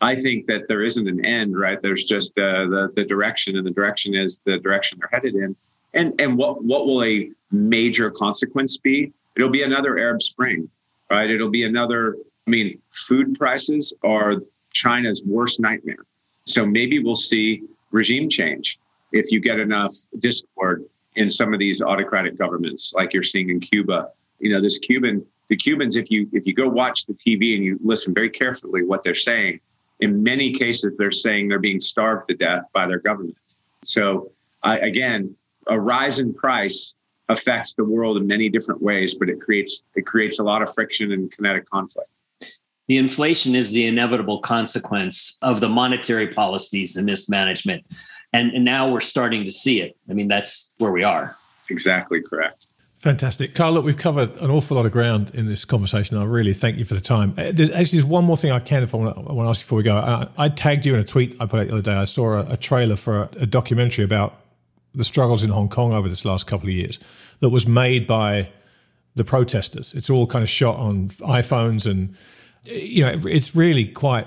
I 0.00 0.14
think 0.14 0.46
that 0.46 0.68
there 0.68 0.82
isn't 0.82 1.08
an 1.08 1.24
end, 1.24 1.58
right? 1.58 1.80
There's 1.82 2.04
just 2.04 2.30
uh, 2.38 2.66
the 2.66 2.92
the 2.94 3.04
direction, 3.04 3.56
and 3.56 3.66
the 3.66 3.70
direction 3.70 4.14
is 4.14 4.40
the 4.44 4.58
direction 4.58 4.98
they're 5.00 5.10
headed 5.12 5.34
in. 5.34 5.56
And 5.94 6.18
and 6.20 6.36
what 6.36 6.64
what 6.64 6.86
will 6.86 7.04
a 7.04 7.30
major 7.50 8.10
consequence 8.10 8.76
be? 8.76 9.12
It'll 9.36 9.50
be 9.50 9.62
another 9.62 9.98
Arab 9.98 10.22
Spring, 10.22 10.68
right? 11.10 11.30
It'll 11.30 11.50
be 11.50 11.64
another. 11.64 12.16
I 12.46 12.50
mean, 12.50 12.80
food 12.90 13.38
prices 13.38 13.92
are 14.02 14.36
China's 14.72 15.22
worst 15.24 15.60
nightmare. 15.60 16.06
So 16.44 16.64
maybe 16.64 16.98
we'll 16.98 17.14
see 17.14 17.62
regime 17.90 18.30
change 18.30 18.78
if 19.12 19.30
you 19.30 19.40
get 19.40 19.58
enough 19.58 19.94
discord 20.18 20.84
in 21.18 21.28
some 21.28 21.52
of 21.52 21.58
these 21.58 21.82
autocratic 21.82 22.38
governments, 22.38 22.92
like 22.94 23.12
you're 23.12 23.24
seeing 23.24 23.50
in 23.50 23.58
Cuba. 23.58 24.08
You 24.38 24.52
know, 24.52 24.60
this 24.60 24.78
Cuban, 24.78 25.26
the 25.48 25.56
Cubans, 25.56 25.96
if 25.96 26.10
you 26.10 26.28
if 26.32 26.46
you 26.46 26.54
go 26.54 26.68
watch 26.68 27.06
the 27.06 27.12
TV 27.12 27.56
and 27.56 27.64
you 27.64 27.78
listen 27.82 28.14
very 28.14 28.30
carefully 28.30 28.84
what 28.84 29.02
they're 29.02 29.16
saying, 29.16 29.60
in 29.98 30.22
many 30.22 30.52
cases 30.52 30.94
they're 30.96 31.10
saying 31.10 31.48
they're 31.48 31.58
being 31.58 31.80
starved 31.80 32.28
to 32.28 32.36
death 32.36 32.62
by 32.72 32.86
their 32.86 33.00
government. 33.00 33.36
So 33.82 34.30
uh, 34.62 34.76
again, 34.80 35.34
a 35.66 35.78
rise 35.78 36.20
in 36.20 36.32
price 36.32 36.94
affects 37.28 37.74
the 37.74 37.84
world 37.84 38.16
in 38.16 38.26
many 38.26 38.48
different 38.48 38.80
ways, 38.80 39.14
but 39.14 39.28
it 39.28 39.40
creates 39.40 39.82
it 39.96 40.06
creates 40.06 40.38
a 40.38 40.44
lot 40.44 40.62
of 40.62 40.72
friction 40.72 41.10
and 41.10 41.30
kinetic 41.32 41.68
conflict. 41.68 42.10
The 42.86 42.96
inflation 42.96 43.56
is 43.56 43.72
the 43.72 43.86
inevitable 43.86 44.38
consequence 44.38 45.36
of 45.42 45.60
the 45.60 45.68
monetary 45.68 46.28
policies 46.28 46.96
and 46.96 47.04
mismanagement 47.04 47.84
and, 48.32 48.52
and 48.52 48.64
now 48.64 48.90
we're 48.90 49.00
starting 49.00 49.44
to 49.44 49.50
see 49.50 49.80
it. 49.80 49.96
I 50.08 50.12
mean, 50.12 50.28
that's 50.28 50.74
where 50.78 50.92
we 50.92 51.02
are. 51.02 51.36
Exactly 51.70 52.22
correct. 52.22 52.66
Fantastic. 52.98 53.54
Kyle, 53.54 53.70
look, 53.70 53.84
we've 53.84 53.96
covered 53.96 54.36
an 54.38 54.50
awful 54.50 54.76
lot 54.76 54.84
of 54.84 54.90
ground 54.90 55.30
in 55.32 55.46
this 55.46 55.64
conversation. 55.64 56.16
I 56.16 56.24
really 56.24 56.52
thank 56.52 56.78
you 56.78 56.84
for 56.84 56.94
the 56.94 57.00
time. 57.00 57.32
Uh, 57.38 57.52
there's 57.52 57.70
actually 57.70 58.02
one 58.02 58.24
more 58.24 58.36
thing 58.36 58.50
I 58.50 58.58
can, 58.58 58.82
if 58.82 58.92
I 58.92 58.98
want 58.98 59.14
to, 59.14 59.20
I 59.20 59.32
want 59.32 59.46
to 59.46 59.50
ask 59.50 59.60
you 59.60 59.64
before 59.66 59.76
we 59.76 59.84
go. 59.84 59.96
I, 59.96 60.28
I, 60.36 60.48
tagged 60.48 60.84
you 60.84 60.94
in 60.94 61.00
a 61.00 61.04
tweet 61.04 61.36
I 61.40 61.46
put 61.46 61.60
out 61.60 61.68
the 61.68 61.74
other 61.74 61.82
day. 61.82 61.92
I 61.92 62.06
saw 62.06 62.32
a, 62.32 62.54
a 62.54 62.56
trailer 62.56 62.96
for 62.96 63.22
a, 63.22 63.30
a, 63.42 63.46
documentary 63.46 64.04
about 64.04 64.40
the 64.96 65.04
struggles 65.04 65.44
in 65.44 65.50
Hong 65.50 65.68
Kong 65.68 65.92
over 65.92 66.08
this 66.08 66.24
last 66.24 66.48
couple 66.48 66.68
of 66.68 66.74
years 66.74 66.98
that 67.38 67.50
was 67.50 67.68
made 67.68 68.08
by 68.08 68.48
the 69.14 69.22
protesters. 69.22 69.94
It's 69.94 70.10
all 70.10 70.26
kind 70.26 70.42
of 70.42 70.48
shot 70.48 70.74
on 70.76 71.08
iPhones 71.08 71.88
and, 71.88 72.16
you 72.64 73.04
know, 73.04 73.20
it's 73.28 73.54
really 73.54 73.86
quite 73.86 74.26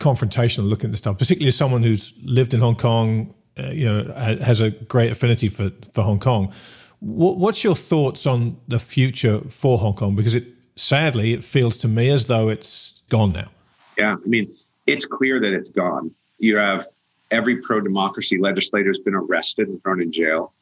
confrontational 0.00 0.68
looking 0.68 0.86
at 0.86 0.92
the 0.92 0.96
stuff, 0.96 1.18
particularly 1.18 1.48
as 1.48 1.56
someone 1.56 1.82
who's 1.82 2.14
lived 2.22 2.54
in 2.54 2.60
Hong 2.60 2.76
Kong, 2.76 3.34
uh, 3.58 3.68
you 3.68 3.84
know, 3.84 4.12
has 4.14 4.60
a 4.60 4.70
great 4.70 5.12
affinity 5.12 5.48
for 5.48 5.70
for 5.92 6.02
Hong 6.02 6.18
Kong. 6.18 6.52
what's 7.00 7.64
your 7.64 7.76
thoughts 7.76 8.26
on 8.26 8.58
the 8.68 8.78
future 8.78 9.40
for 9.48 9.78
Hong 9.78 9.94
Kong? 9.94 10.16
Because 10.16 10.34
it 10.34 10.44
sadly 10.76 11.32
it 11.32 11.44
feels 11.44 11.78
to 11.78 11.88
me 11.88 12.10
as 12.10 12.26
though 12.26 12.48
it's 12.48 13.02
gone 13.08 13.32
now. 13.32 13.50
Yeah, 13.96 14.16
I 14.24 14.28
mean, 14.28 14.52
it's 14.86 15.04
clear 15.04 15.40
that 15.40 15.52
it's 15.52 15.70
gone. 15.70 16.10
You 16.38 16.56
have 16.56 16.88
every 17.30 17.56
pro 17.56 17.80
democracy 17.80 18.38
legislator 18.38 18.90
has 18.90 18.98
been 18.98 19.14
arrested 19.14 19.68
and 19.68 19.82
thrown 19.82 20.00
in 20.00 20.10
jail. 20.10 20.52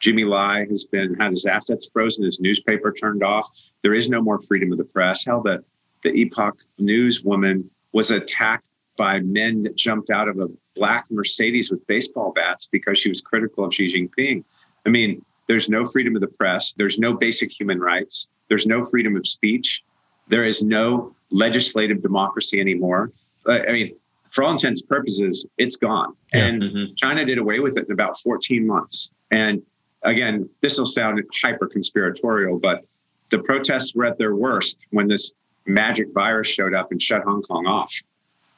Jimmy 0.00 0.24
Lai 0.24 0.66
has 0.68 0.84
been 0.84 1.14
had 1.14 1.30
his 1.32 1.46
assets 1.46 1.88
frozen, 1.92 2.24
his 2.24 2.40
newspaper 2.40 2.92
turned 2.92 3.22
off. 3.22 3.48
There 3.82 3.94
is 3.94 4.08
no 4.08 4.20
more 4.20 4.38
freedom 4.38 4.70
of 4.70 4.78
the 4.78 4.84
press. 4.84 5.24
Hell, 5.24 5.42
the 5.42 5.64
the 6.02 6.10
Epoch 6.10 6.60
News 6.78 7.22
woman 7.22 7.70
was 7.92 8.10
attacked 8.10 8.68
by 8.96 9.20
men 9.20 9.62
that 9.64 9.76
jumped 9.76 10.10
out 10.10 10.28
of 10.28 10.38
a 10.38 10.48
black 10.74 11.06
Mercedes 11.10 11.70
with 11.70 11.86
baseball 11.86 12.32
bats 12.32 12.66
because 12.70 12.98
she 12.98 13.08
was 13.08 13.20
critical 13.20 13.64
of 13.64 13.74
Xi 13.74 13.92
Jinping. 13.92 14.44
I 14.86 14.88
mean, 14.88 15.24
there's 15.46 15.68
no 15.68 15.84
freedom 15.84 16.14
of 16.14 16.20
the 16.20 16.28
press, 16.28 16.72
there's 16.76 16.98
no 16.98 17.12
basic 17.12 17.52
human 17.52 17.80
rights, 17.80 18.28
there's 18.48 18.66
no 18.66 18.82
freedom 18.84 19.16
of 19.16 19.26
speech, 19.26 19.82
there 20.28 20.44
is 20.44 20.62
no 20.62 21.14
legislative 21.30 22.02
democracy 22.02 22.60
anymore. 22.60 23.12
I 23.46 23.72
mean, 23.72 23.96
for 24.30 24.42
all 24.42 24.52
intents 24.52 24.80
and 24.80 24.88
purposes, 24.88 25.46
it's 25.58 25.76
gone. 25.76 26.14
Yeah. 26.32 26.46
And 26.46 26.62
mm-hmm. 26.62 26.94
China 26.96 27.24
did 27.24 27.38
away 27.38 27.60
with 27.60 27.76
it 27.76 27.86
in 27.86 27.92
about 27.92 28.18
14 28.18 28.66
months. 28.66 29.12
And 29.30 29.62
again, 30.02 30.48
this 30.60 30.78
will 30.78 30.86
sound 30.86 31.22
hyper 31.42 31.66
conspiratorial, 31.66 32.58
but 32.58 32.84
the 33.30 33.38
protests 33.38 33.94
were 33.94 34.04
at 34.06 34.18
their 34.18 34.34
worst 34.34 34.86
when 34.90 35.08
this 35.08 35.34
magic 35.66 36.12
virus 36.12 36.48
showed 36.48 36.74
up 36.74 36.90
and 36.90 37.00
shut 37.00 37.22
Hong 37.22 37.42
Kong 37.42 37.66
off. 37.66 37.92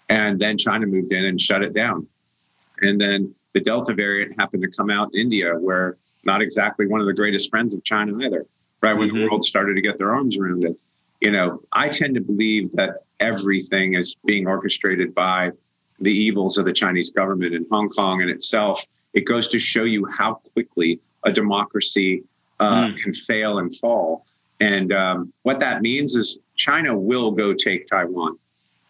And 0.08 0.38
then 0.38 0.56
China 0.56 0.86
moved 0.86 1.12
in 1.12 1.24
and 1.24 1.40
shut 1.40 1.62
it 1.62 1.74
down. 1.74 2.06
And 2.80 3.00
then 3.00 3.34
the 3.54 3.60
Delta 3.60 3.94
variant 3.94 4.38
happened 4.38 4.62
to 4.62 4.70
come 4.70 4.90
out 4.90 5.10
in 5.14 5.20
India, 5.20 5.54
where 5.54 5.96
not 6.24 6.42
exactly 6.42 6.86
one 6.86 7.00
of 7.00 7.06
the 7.06 7.14
greatest 7.14 7.50
friends 7.50 7.74
of 7.74 7.82
China 7.84 8.18
either, 8.18 8.46
right 8.82 8.92
when 8.92 9.08
mm-hmm. 9.08 9.18
the 9.18 9.24
world 9.24 9.44
started 9.44 9.74
to 9.74 9.80
get 9.80 9.98
their 9.98 10.14
arms 10.14 10.36
around 10.36 10.64
it. 10.64 10.78
You 11.20 11.30
know, 11.30 11.62
I 11.72 11.88
tend 11.88 12.14
to 12.16 12.20
believe 12.20 12.72
that 12.72 13.04
everything 13.20 13.94
is 13.94 14.14
being 14.26 14.46
orchestrated 14.46 15.14
by 15.14 15.52
the 16.00 16.12
evils 16.12 16.58
of 16.58 16.66
the 16.66 16.72
Chinese 16.72 17.10
government 17.10 17.54
in 17.54 17.66
Hong 17.70 17.88
Kong 17.88 18.20
and 18.20 18.30
itself. 18.30 18.84
It 19.14 19.24
goes 19.24 19.48
to 19.48 19.58
show 19.58 19.84
you 19.84 20.06
how 20.06 20.34
quickly 20.52 21.00
a 21.22 21.32
democracy 21.32 22.22
uh, 22.60 22.84
mm. 22.84 22.96
can 22.98 23.14
fail 23.14 23.58
and 23.58 23.74
fall. 23.74 24.26
And 24.60 24.92
um, 24.92 25.32
what 25.42 25.58
that 25.60 25.82
means 25.82 26.16
is 26.16 26.38
China 26.56 26.96
will 26.96 27.30
go 27.30 27.54
take 27.54 27.88
Taiwan. 27.88 28.38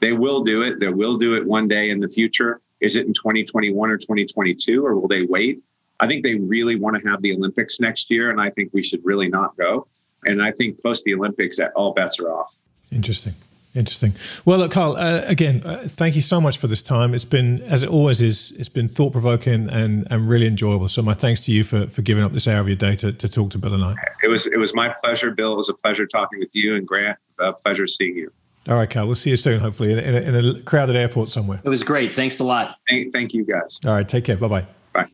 They 0.01 0.13
will 0.13 0.43
do 0.43 0.63
it. 0.63 0.81
They 0.81 0.89
will 0.89 1.17
do 1.17 1.35
it 1.35 1.47
one 1.47 1.69
day 1.69 1.91
in 1.91 2.01
the 2.01 2.09
future. 2.09 2.61
Is 2.81 2.97
it 2.97 3.07
in 3.07 3.15
2021 3.15 3.91
or 3.91 3.97
2022, 3.97 4.85
or 4.85 4.95
will 4.97 5.09
they 5.09 5.23
wait? 5.23 5.63
I 6.01 6.07
think 6.07 6.23
they 6.23 6.35
really 6.35 6.77
want 6.77 7.03
to 7.03 7.09
have 7.09 7.23
the 7.23 7.33
Olympics 7.33 7.81
next 7.81 8.11
year, 8.11 8.31
and 8.31 8.41
I 8.41 8.51
think 8.51 8.71
we 8.75 8.83
should 8.83 9.01
really 9.05 9.29
not 9.29 9.57
go. 9.57 9.87
And 10.27 10.43
I 10.43 10.53
think 10.53 10.83
post 10.83 11.05
the 11.05 11.15
Olympics, 11.15 11.59
all 11.75 11.95
bets 11.95 12.19
are 12.21 12.31
off. 12.31 12.59
Interesting. 12.93 13.35
Interesting. 13.75 14.15
Well, 14.47 14.59
look, 14.59 14.73
Kyle. 14.73 14.97
Uh, 14.97 15.23
again, 15.27 15.63
uh, 15.65 15.87
thank 15.87 16.17
you 16.17 16.23
so 16.23 16.41
much 16.41 16.57
for 16.57 16.67
this 16.67 16.81
time. 16.81 17.13
It's 17.13 17.27
been, 17.27 17.61
as 17.63 17.83
it 17.83 17.91
always 17.91 18.23
is, 18.23 18.53
it's 18.53 18.71
been 18.71 18.89
thought 18.89 19.13
provoking 19.13 19.69
and, 19.69 20.07
and 20.11 20.29
really 20.29 20.47
enjoyable. 20.47 20.89
So, 20.89 21.03
my 21.03 21.13
thanks 21.13 21.43
to 21.43 21.53
you 21.53 21.63
for, 21.63 21.87
for 21.87 22.01
giving 22.01 22.25
up 22.25 22.33
this 22.33 22.49
hour 22.49 22.61
of 22.61 22.69
your 22.69 22.77
day 22.77 22.97
to, 22.97 23.13
to 23.13 23.29
talk 23.29 23.51
to 23.51 23.59
Bill 23.59 23.75
and 23.75 23.85
I. 23.85 23.95
It 24.23 24.29
was 24.29 24.47
it 24.47 24.57
was 24.57 24.75
my 24.75 24.95
pleasure, 25.05 25.31
Bill. 25.31 25.53
It 25.53 25.57
was 25.57 25.69
a 25.69 25.75
pleasure 25.75 26.07
talking 26.07 26.39
with 26.39 26.55
you 26.55 26.75
and 26.77 26.87
Grant. 26.87 27.19
A 27.39 27.53
pleasure 27.53 27.87
seeing 27.87 28.17
you. 28.17 28.33
All 28.69 28.75
right, 28.75 28.91
Kyle. 28.91 29.07
We'll 29.07 29.15
see 29.15 29.31
you 29.31 29.37
soon, 29.37 29.61
hopefully, 29.61 29.93
in, 29.93 29.99
in, 29.99 30.15
a, 30.15 30.39
in 30.39 30.57
a 30.57 30.63
crowded 30.63 30.97
airport 30.97 31.31
somewhere. 31.31 31.61
It 31.63 31.69
was 31.69 31.83
great. 31.83 32.13
Thanks 32.13 32.41
a 32.41 32.45
lot. 32.45 32.77
Thank, 32.89 33.13
thank 33.13 33.33
you, 33.33 33.45
guys. 33.45 33.79
All 33.85 33.93
right. 33.93 34.09
Take 34.09 34.25
care. 34.25 34.37
Bye 34.37 34.49
bye. 34.49 34.67
Bye. 34.93 35.07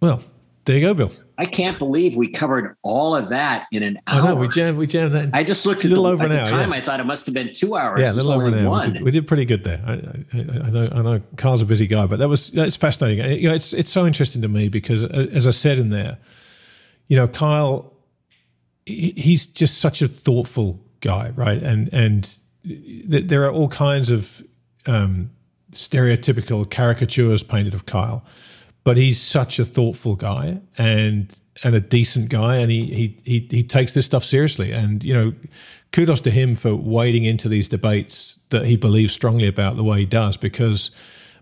Well, 0.00 0.22
there 0.66 0.76
you 0.76 0.82
go, 0.82 0.94
Bill. 0.94 1.12
I 1.38 1.44
can't 1.44 1.78
believe 1.78 2.16
we 2.16 2.28
covered 2.28 2.76
all 2.82 3.14
of 3.14 3.28
that 3.28 3.66
in 3.70 3.82
an 3.82 4.00
hour. 4.06 4.22
I 4.22 4.28
know 4.28 4.36
we 4.36 4.48
jammed. 4.48 4.78
We 4.78 4.86
jammed 4.86 5.12
that. 5.12 5.30
I 5.32 5.44
just 5.44 5.66
looked 5.66 5.84
at, 5.84 5.86
a 5.86 5.88
little 5.88 6.04
the, 6.04 6.10
over 6.10 6.24
at 6.24 6.30
an 6.30 6.36
the 6.36 6.42
hour, 6.42 6.50
time. 6.50 6.70
Yeah. 6.70 6.76
I 6.76 6.80
thought 6.80 6.98
it 6.98 7.04
must 7.04 7.26
have 7.26 7.34
been 7.34 7.52
two 7.52 7.76
hours. 7.76 8.00
Yeah, 8.00 8.12
a 8.12 8.14
little 8.14 8.32
over 8.32 8.46
an 8.46 8.66
hour. 8.66 8.80
We 8.80 8.92
did, 8.92 9.02
we 9.02 9.10
did, 9.10 9.26
pretty 9.26 9.44
good 9.44 9.62
there. 9.64 9.82
I, 9.86 9.92
I, 9.92 10.38
I, 10.38 10.70
know. 10.70 10.88
I 10.92 11.02
know. 11.02 11.22
Kyle's 11.36 11.60
a 11.60 11.66
busy 11.66 11.86
guy, 11.86 12.06
but 12.06 12.18
that 12.18 12.28
was 12.28 12.50
that's 12.50 12.76
fascinating. 12.76 13.38
You 13.38 13.50
know, 13.50 13.54
it's 13.54 13.74
it's 13.74 13.90
so 13.90 14.06
interesting 14.06 14.42
to 14.42 14.48
me 14.48 14.68
because, 14.68 15.02
uh, 15.02 15.28
as 15.30 15.46
I 15.46 15.50
said 15.50 15.78
in 15.78 15.90
there, 15.90 16.18
you 17.06 17.16
know, 17.16 17.28
Kyle, 17.28 17.92
he's 18.86 19.46
just 19.46 19.78
such 19.78 20.00
a 20.00 20.08
thoughtful 20.08 20.80
guy, 21.06 21.30
right? 21.36 21.62
And 21.62 21.92
and 21.92 22.36
there 22.64 23.44
are 23.44 23.52
all 23.52 23.68
kinds 23.68 24.10
of 24.10 24.42
um, 24.86 25.30
stereotypical 25.70 26.68
caricatures 26.68 27.42
painted 27.42 27.74
of 27.74 27.86
Kyle, 27.86 28.24
but 28.84 28.96
he's 28.96 29.20
such 29.20 29.58
a 29.58 29.64
thoughtful 29.64 30.16
guy 30.16 30.60
and 30.76 31.34
and 31.62 31.74
a 31.74 31.80
decent 31.80 32.28
guy, 32.28 32.56
and 32.56 32.70
he 32.70 32.86
he 32.86 33.20
he, 33.24 33.48
he 33.50 33.62
takes 33.62 33.94
this 33.94 34.06
stuff 34.06 34.24
seriously. 34.24 34.72
And 34.72 35.04
you 35.04 35.14
know, 35.14 35.32
kudos 35.92 36.20
to 36.22 36.30
him 36.30 36.54
for 36.54 36.74
wading 36.74 37.24
into 37.24 37.48
these 37.48 37.68
debates 37.68 38.38
that 38.50 38.66
he 38.66 38.76
believes 38.76 39.12
strongly 39.12 39.46
about 39.46 39.76
the 39.76 39.84
way 39.84 40.00
he 40.00 40.06
does, 40.06 40.36
because 40.36 40.90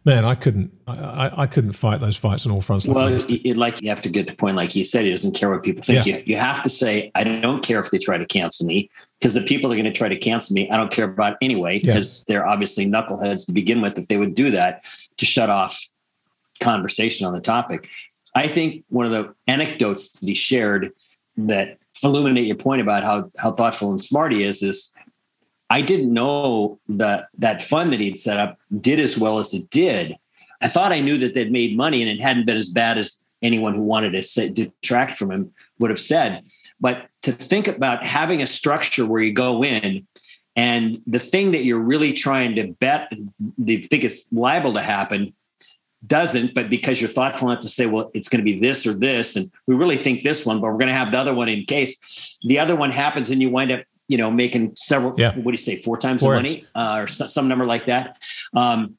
man, 0.05 0.25
I 0.25 0.35
couldn't, 0.35 0.71
I, 0.87 1.31
I 1.35 1.47
couldn't 1.47 1.73
fight 1.73 2.01
those 2.01 2.17
fights 2.17 2.45
on 2.47 2.53
all 2.53 2.61
fronts. 2.61 2.87
Like 2.87 2.97
well, 2.97 3.09
it, 3.09 3.57
like 3.57 3.81
you 3.81 3.89
have 3.89 4.03
to 4.03 4.11
get 4.11 4.27
to 4.27 4.33
the 4.33 4.37
point, 4.37 4.57
like 4.57 4.71
he 4.71 4.85
said, 4.85 5.05
he 5.05 5.11
doesn't 5.11 5.35
care 5.35 5.51
what 5.51 5.63
people 5.63 5.83
think. 5.83 6.07
Yeah. 6.07 6.19
You, 6.19 6.23
you 6.27 6.37
have 6.37 6.63
to 6.63 6.69
say, 6.69 7.11
I 7.15 7.25
don't 7.25 7.65
care 7.65 7.81
if 7.81 7.91
they 7.91 7.99
try 7.99 8.19
to 8.19 8.27
cancel 8.27 8.67
me 8.67 8.91
because 9.25 9.33
the 9.33 9.41
people 9.41 9.73
are 9.73 9.75
going 9.75 9.87
to 9.87 9.91
try 9.91 10.07
to 10.07 10.19
cancel 10.19 10.53
me, 10.53 10.71
I 10.71 10.77
don't 10.77 10.93
care 10.93 11.07
about 11.07 11.39
anyway, 11.41 11.79
because 11.79 12.21
yeah. 12.21 12.25
they're 12.35 12.47
obviously 12.47 12.85
knuckleheads 12.85 13.47
to 13.47 13.53
begin 13.53 13.81
with. 13.81 13.97
If 13.97 14.09
they 14.09 14.19
would 14.19 14.35
do 14.35 14.51
that 14.51 14.85
to 15.17 15.25
shut 15.25 15.49
off 15.49 15.89
conversation 16.61 17.27
on 17.27 17.33
the 17.33 17.41
topic, 17.41 17.89
I 18.35 18.49
think 18.49 18.85
one 18.91 19.07
of 19.07 19.13
the 19.13 19.35
anecdotes 19.47 20.13
to 20.13 20.27
be 20.27 20.35
shared 20.35 20.93
that 21.39 21.79
illuminate 22.03 22.45
your 22.45 22.57
point 22.57 22.83
about 22.83 23.03
how 23.03 23.31
how 23.39 23.53
thoughtful 23.53 23.89
and 23.89 23.99
smart 23.99 24.31
he 24.31 24.43
is 24.43 24.63
is 24.63 24.95
I 25.71 25.81
didn't 25.81 26.13
know 26.13 26.79
that 26.91 27.29
that 27.39 27.63
fund 27.63 27.95
that 27.95 28.01
he'd 28.01 28.19
set 28.19 28.39
up 28.39 28.59
did 28.79 29.01
as 29.01 29.17
well 29.17 29.39
as 29.39 29.55
it 29.55 29.71
did. 29.71 30.17
I 30.61 30.69
thought 30.69 30.93
I 30.93 31.01
knew 31.01 31.17
that 31.17 31.33
they'd 31.33 31.51
made 31.51 31.79
money 31.79 32.03
and 32.03 32.11
it 32.11 32.23
hadn't 32.23 32.45
been 32.45 32.59
as 32.59 32.69
bad 32.69 32.99
as 32.99 33.27
anyone 33.43 33.75
who 33.75 33.83
wanted 33.83 34.11
to 34.11 34.23
say, 34.23 34.51
detract 34.51 35.17
from 35.17 35.31
him 35.31 35.53
would 35.79 35.91
have 35.91 36.01
said. 36.01 36.45
But 36.79 37.09
to 37.25 37.33
think 37.33 37.69
about 37.69 38.07
having 38.07 38.41
a 38.41 38.47
structure 38.47 39.05
where 39.05 39.21
you 39.21 39.33
go 39.33 39.65
in 39.65 40.07
And 40.57 41.03
the 41.07 41.19
thing 41.19 41.53
that 41.53 41.65
you're 41.65 41.79
really 41.79 42.13
trying 42.13 42.55
to 42.57 42.69
bet, 42.69 43.13
the 43.59 43.87
biggest 43.91 44.33
liable 44.33 44.75
to 44.75 44.83
happen, 44.83 45.35
doesn't. 46.07 46.55
But 46.55 46.71
because 46.71 47.01
you're 47.01 47.11
thoughtful 47.11 47.51
enough 47.51 47.63
to 47.63 47.69
say, 47.69 47.87
well, 47.87 48.11
it's 48.15 48.29
going 48.29 48.39
to 48.39 48.45
be 48.45 48.59
this 48.59 48.87
or 48.87 48.95
this, 48.95 49.37
and 49.37 49.51
we 49.67 49.75
really 49.75 49.97
think 49.97 50.23
this 50.23 50.47
one, 50.47 50.61
but 50.61 50.69
we're 50.69 50.79
going 50.79 50.89
to 50.89 50.95
have 50.95 51.11
the 51.11 51.19
other 51.19 51.35
one 51.35 51.49
in 51.49 51.65
case 51.65 52.39
the 52.43 52.59
other 52.59 52.77
one 52.77 52.93
happens, 52.93 53.31
and 53.31 53.43
you 53.43 53.51
wind 53.51 53.73
up, 53.73 53.83
you 54.07 54.19
know, 54.19 54.31
making 54.31 54.77
several. 54.77 55.15
Yeah. 55.17 55.35
What 55.35 55.45
do 55.45 55.51
you 55.53 55.57
say? 55.57 55.77
Four 55.77 55.97
times 55.97 56.23
the 56.23 56.29
money, 56.29 56.67
uh, 56.75 57.01
or 57.03 57.07
some 57.09 57.49
number 57.49 57.65
like 57.65 57.87
that. 57.87 58.19
Um, 58.55 58.97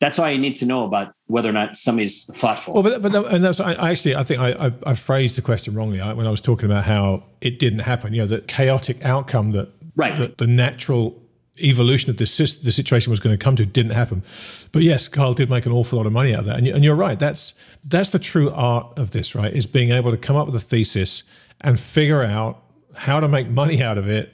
that's 0.00 0.18
all 0.18 0.30
you 0.30 0.38
need 0.38 0.56
to 0.56 0.66
know 0.66 0.84
about 0.84 1.12
whether 1.26 1.48
or 1.48 1.52
not 1.52 1.76
somebody's 1.76 2.24
thoughtful. 2.24 2.74
Well, 2.74 2.82
but, 2.82 3.02
but 3.02 3.32
and 3.32 3.42
that's 3.42 3.60
I, 3.60 3.90
actually 3.90 4.14
I 4.14 4.24
think 4.24 4.40
I, 4.40 4.52
I, 4.52 4.72
I, 4.86 4.94
phrased 4.94 5.36
the 5.36 5.42
question 5.42 5.74
wrongly 5.74 5.98
when 5.98 6.26
I 6.26 6.30
was 6.30 6.40
talking 6.40 6.66
about 6.66 6.84
how 6.84 7.24
it 7.40 7.58
didn't 7.58 7.80
happen. 7.80 8.12
You 8.12 8.22
know, 8.22 8.26
the 8.26 8.40
chaotic 8.42 9.04
outcome 9.04 9.52
that 9.52 9.70
right 9.96 10.16
that 10.16 10.38
the 10.38 10.46
natural 10.46 11.20
evolution 11.60 12.10
of 12.10 12.16
this 12.16 12.36
the 12.36 12.70
situation 12.70 13.10
was 13.10 13.18
going 13.18 13.36
to 13.36 13.42
come 13.42 13.56
to 13.56 13.66
didn't 13.66 13.92
happen. 13.92 14.22
But 14.70 14.82
yes, 14.82 15.08
Kyle 15.08 15.34
did 15.34 15.50
make 15.50 15.66
an 15.66 15.72
awful 15.72 15.98
lot 15.98 16.06
of 16.06 16.12
money 16.12 16.32
out 16.32 16.40
of 16.40 16.46
that, 16.46 16.58
and, 16.58 16.66
you, 16.66 16.74
and 16.74 16.84
you're 16.84 16.94
right. 16.94 17.18
That's 17.18 17.54
that's 17.84 18.10
the 18.10 18.20
true 18.20 18.50
art 18.50 18.98
of 18.98 19.10
this, 19.10 19.34
right? 19.34 19.52
Is 19.52 19.66
being 19.66 19.90
able 19.90 20.12
to 20.12 20.16
come 20.16 20.36
up 20.36 20.46
with 20.46 20.54
a 20.54 20.60
thesis 20.60 21.24
and 21.60 21.78
figure 21.78 22.22
out 22.22 22.62
how 22.94 23.18
to 23.18 23.26
make 23.28 23.48
money 23.48 23.82
out 23.82 23.98
of 23.98 24.08
it, 24.08 24.32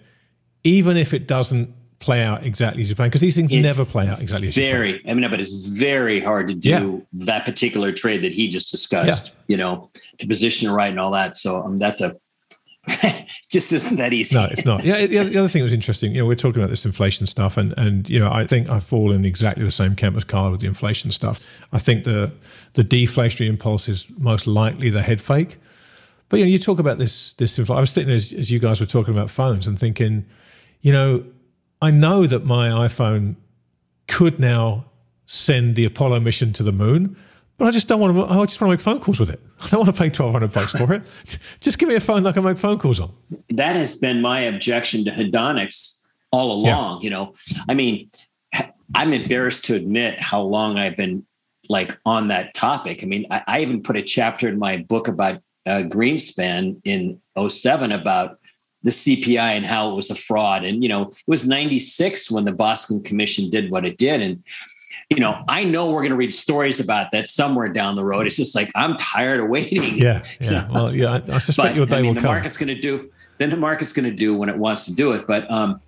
even 0.62 0.96
if 0.96 1.14
it 1.14 1.26
doesn't 1.26 1.74
play 2.04 2.22
out 2.22 2.44
exactly 2.44 2.82
as 2.82 2.90
you 2.90 2.96
plan 2.96 3.08
because 3.08 3.20
these 3.20 3.34
things 3.34 3.52
it's 3.52 3.62
never 3.62 3.84
play 3.84 4.06
out 4.06 4.20
exactly 4.20 4.48
as 4.48 4.54
very. 4.54 5.02
I 5.08 5.14
mean, 5.14 5.28
but 5.30 5.40
it's 5.40 5.78
very 5.78 6.20
hard 6.20 6.48
to 6.48 6.54
do 6.54 6.68
yeah. 6.68 7.24
that 7.24 7.44
particular 7.44 7.92
trade 7.92 8.22
that 8.22 8.32
he 8.32 8.48
just 8.48 8.70
discussed, 8.70 9.28
yeah. 9.28 9.44
you 9.48 9.56
know, 9.56 9.90
to 10.18 10.26
position 10.26 10.70
it 10.70 10.72
right 10.72 10.90
and 10.90 11.00
all 11.00 11.10
that. 11.12 11.34
So 11.34 11.62
um, 11.62 11.78
that's 11.78 12.00
a 12.00 12.16
just 13.50 13.72
isn't 13.72 13.96
that 13.96 14.12
easy. 14.12 14.36
No, 14.36 14.46
it's 14.50 14.64
not. 14.66 14.84
Yeah, 14.84 15.06
the 15.06 15.38
other 15.38 15.48
thing 15.48 15.60
that 15.60 15.64
was 15.64 15.72
interesting, 15.72 16.12
you 16.12 16.20
know, 16.20 16.26
we're 16.26 16.34
talking 16.34 16.60
about 16.60 16.70
this 16.70 16.84
inflation 16.84 17.26
stuff, 17.26 17.56
and 17.56 17.72
and 17.78 18.08
you 18.10 18.18
know, 18.18 18.30
I 18.30 18.46
think 18.46 18.68
I 18.68 18.80
fall 18.80 19.10
in 19.12 19.24
exactly 19.24 19.64
the 19.64 19.70
same 19.70 19.96
camp 19.96 20.16
as 20.16 20.24
Kyle 20.24 20.50
with 20.50 20.60
the 20.60 20.66
inflation 20.66 21.10
stuff. 21.10 21.40
I 21.72 21.78
think 21.78 22.04
the 22.04 22.30
the 22.74 22.84
deflationary 22.84 23.48
impulse 23.48 23.88
is 23.88 24.10
most 24.18 24.46
likely 24.46 24.90
the 24.90 25.02
head 25.02 25.20
fake. 25.20 25.58
But 26.28 26.40
you 26.40 26.44
know, 26.44 26.50
you 26.50 26.58
talk 26.58 26.78
about 26.78 26.98
this 26.98 27.32
this. 27.34 27.58
I 27.58 27.80
was 27.80 27.94
thinking 27.94 28.12
as, 28.12 28.32
as 28.34 28.50
you 28.50 28.58
guys 28.58 28.80
were 28.80 28.86
talking 28.86 29.14
about 29.14 29.30
phones 29.30 29.66
and 29.66 29.78
thinking, 29.78 30.26
you 30.82 30.92
know, 30.92 31.24
I 31.84 31.90
know 31.90 32.26
that 32.26 32.46
my 32.46 32.70
iPhone 32.70 33.36
could 34.08 34.40
now 34.40 34.86
send 35.26 35.76
the 35.76 35.84
Apollo 35.84 36.20
mission 36.20 36.50
to 36.54 36.62
the 36.62 36.72
moon, 36.72 37.14
but 37.58 37.66
I 37.66 37.70
just 37.72 37.88
don't 37.88 38.00
want 38.00 38.16
to. 38.16 38.24
I 38.24 38.46
just 38.46 38.58
want 38.58 38.70
to 38.70 38.74
make 38.76 38.80
phone 38.80 39.00
calls 39.00 39.20
with 39.20 39.28
it. 39.28 39.38
I 39.60 39.68
don't 39.68 39.80
want 39.80 39.94
to 39.94 40.02
pay 40.02 40.08
twelve 40.08 40.32
hundred 40.32 40.50
bucks 40.54 40.72
for 40.72 40.90
it. 40.94 41.02
just 41.60 41.78
give 41.78 41.90
me 41.90 41.94
a 41.94 42.00
phone 42.00 42.22
that 42.22 42.30
I 42.30 42.32
can 42.32 42.42
make 42.42 42.56
phone 42.56 42.78
calls 42.78 43.00
on. 43.00 43.12
That 43.50 43.76
has 43.76 43.98
been 43.98 44.22
my 44.22 44.40
objection 44.40 45.04
to 45.04 45.10
hedonics 45.10 46.06
all 46.32 46.52
along. 46.52 47.00
Yeah. 47.00 47.04
You 47.04 47.10
know, 47.10 47.34
I 47.68 47.74
mean, 47.74 48.08
I'm 48.94 49.12
embarrassed 49.12 49.66
to 49.66 49.74
admit 49.74 50.22
how 50.22 50.40
long 50.40 50.78
I've 50.78 50.96
been 50.96 51.26
like 51.68 51.98
on 52.06 52.28
that 52.28 52.54
topic. 52.54 53.02
I 53.02 53.06
mean, 53.06 53.26
I, 53.30 53.42
I 53.46 53.60
even 53.60 53.82
put 53.82 53.96
a 53.96 54.02
chapter 54.02 54.48
in 54.48 54.58
my 54.58 54.78
book 54.78 55.06
about 55.06 55.42
uh, 55.66 55.82
Greenspan 55.82 56.80
in 56.84 57.20
07 57.46 57.92
about 57.92 58.38
the 58.84 58.90
CPI 58.90 59.38
and 59.38 59.66
how 59.66 59.90
it 59.90 59.94
was 59.94 60.10
a 60.10 60.14
fraud. 60.14 60.64
And, 60.64 60.82
you 60.82 60.88
know, 60.88 61.08
it 61.08 61.22
was 61.26 61.48
96 61.48 62.30
when 62.30 62.44
the 62.44 62.52
Boskin 62.52 63.02
Commission 63.02 63.50
did 63.50 63.70
what 63.70 63.84
it 63.84 63.96
did. 63.96 64.20
And, 64.20 64.44
you 65.08 65.20
know, 65.20 65.42
I 65.48 65.64
know 65.64 65.90
we're 65.90 66.02
going 66.02 66.10
to 66.10 66.16
read 66.16 66.32
stories 66.32 66.80
about 66.80 67.10
that 67.12 67.28
somewhere 67.28 67.68
down 67.68 67.96
the 67.96 68.04
road. 68.04 68.26
It's 68.26 68.36
just 68.36 68.54
like, 68.54 68.70
I'm 68.74 68.96
tired 68.98 69.40
of 69.40 69.48
waiting. 69.48 69.96
Yeah. 70.04 70.22
Yeah. 70.38 70.68
Well, 70.70 70.94
yeah, 70.94 71.20
I, 71.28 71.34
I 71.34 71.38
suspect 71.38 71.70
but, 71.70 71.76
your 71.76 71.86
day 71.86 71.96
I 71.96 72.02
mean, 72.02 72.10
will 72.10 72.14
the 72.14 72.20
come. 72.20 72.32
market's 72.32 72.58
going 72.58 72.68
to 72.68 72.80
do, 72.80 73.10
then 73.38 73.50
the 73.50 73.56
market's 73.56 73.92
going 73.92 74.08
to 74.08 74.14
do 74.14 74.36
when 74.36 74.48
it 74.48 74.56
wants 74.56 74.84
to 74.84 74.94
do 74.94 75.12
it. 75.12 75.26
But, 75.26 75.50
um, 75.50 75.80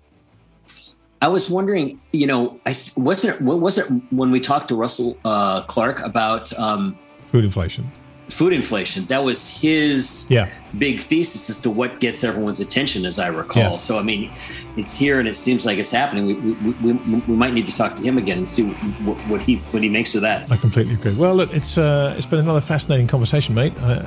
I 1.21 1.29
was 1.29 1.49
wondering, 1.49 1.99
you 2.11 2.27
know, 2.27 2.59
I 2.65 2.77
wasn't 2.95 3.35
it, 3.35 3.41
was 3.41 3.77
it 3.79 3.85
when 4.11 4.29
we 4.29 4.39
talked 4.39 4.67
to 4.69 4.75
Russell 4.75 5.17
uh, 5.25 5.63
Clark 5.63 5.99
about 5.99 6.57
um, 6.59 6.97
food 7.25 7.43
inflation? 7.43 7.89
Food 8.29 8.51
inflation. 8.51 9.05
That 9.05 9.23
was 9.23 9.47
his 9.47 10.27
yeah. 10.29 10.49
big 10.77 11.01
thesis 11.01 11.49
as 11.49 11.61
to 11.61 11.69
what 11.69 12.01
gets 12.01 12.25
everyone's 12.25 12.59
attention, 12.59 13.05
as 13.05 13.19
I 13.19 13.27
recall. 13.27 13.63
Yeah. 13.63 13.77
So, 13.77 13.97
I 13.97 14.03
mean, 14.03 14.31
it's 14.75 14.91
here 14.91 15.19
and 15.19 15.27
it 15.29 15.37
seems 15.37 15.65
like 15.65 15.77
it's 15.77 15.91
happening. 15.91 16.25
We, 16.25 16.33
we, 16.33 16.91
we, 16.91 17.19
we 17.19 17.35
might 17.35 17.53
need 17.53 17.67
to 17.69 17.75
talk 17.75 17.95
to 17.95 18.03
him 18.03 18.17
again 18.17 18.39
and 18.39 18.47
see 18.47 18.71
what, 19.05 19.17
what, 19.29 19.41
he 19.41 19.57
what 19.71 19.81
he 19.81 19.87
makes 19.87 20.13
of 20.13 20.21
that. 20.21 20.51
I 20.51 20.57
completely 20.57 20.95
agree. 20.95 21.15
Well, 21.15 21.35
look, 21.35 21.53
it's 21.53 21.77
uh, 21.77 22.15
it's 22.17 22.25
been 22.25 22.39
another 22.39 22.59
fascinating 22.61 23.07
conversation, 23.07 23.55
mate. 23.55 23.73
Uh, 23.79 24.03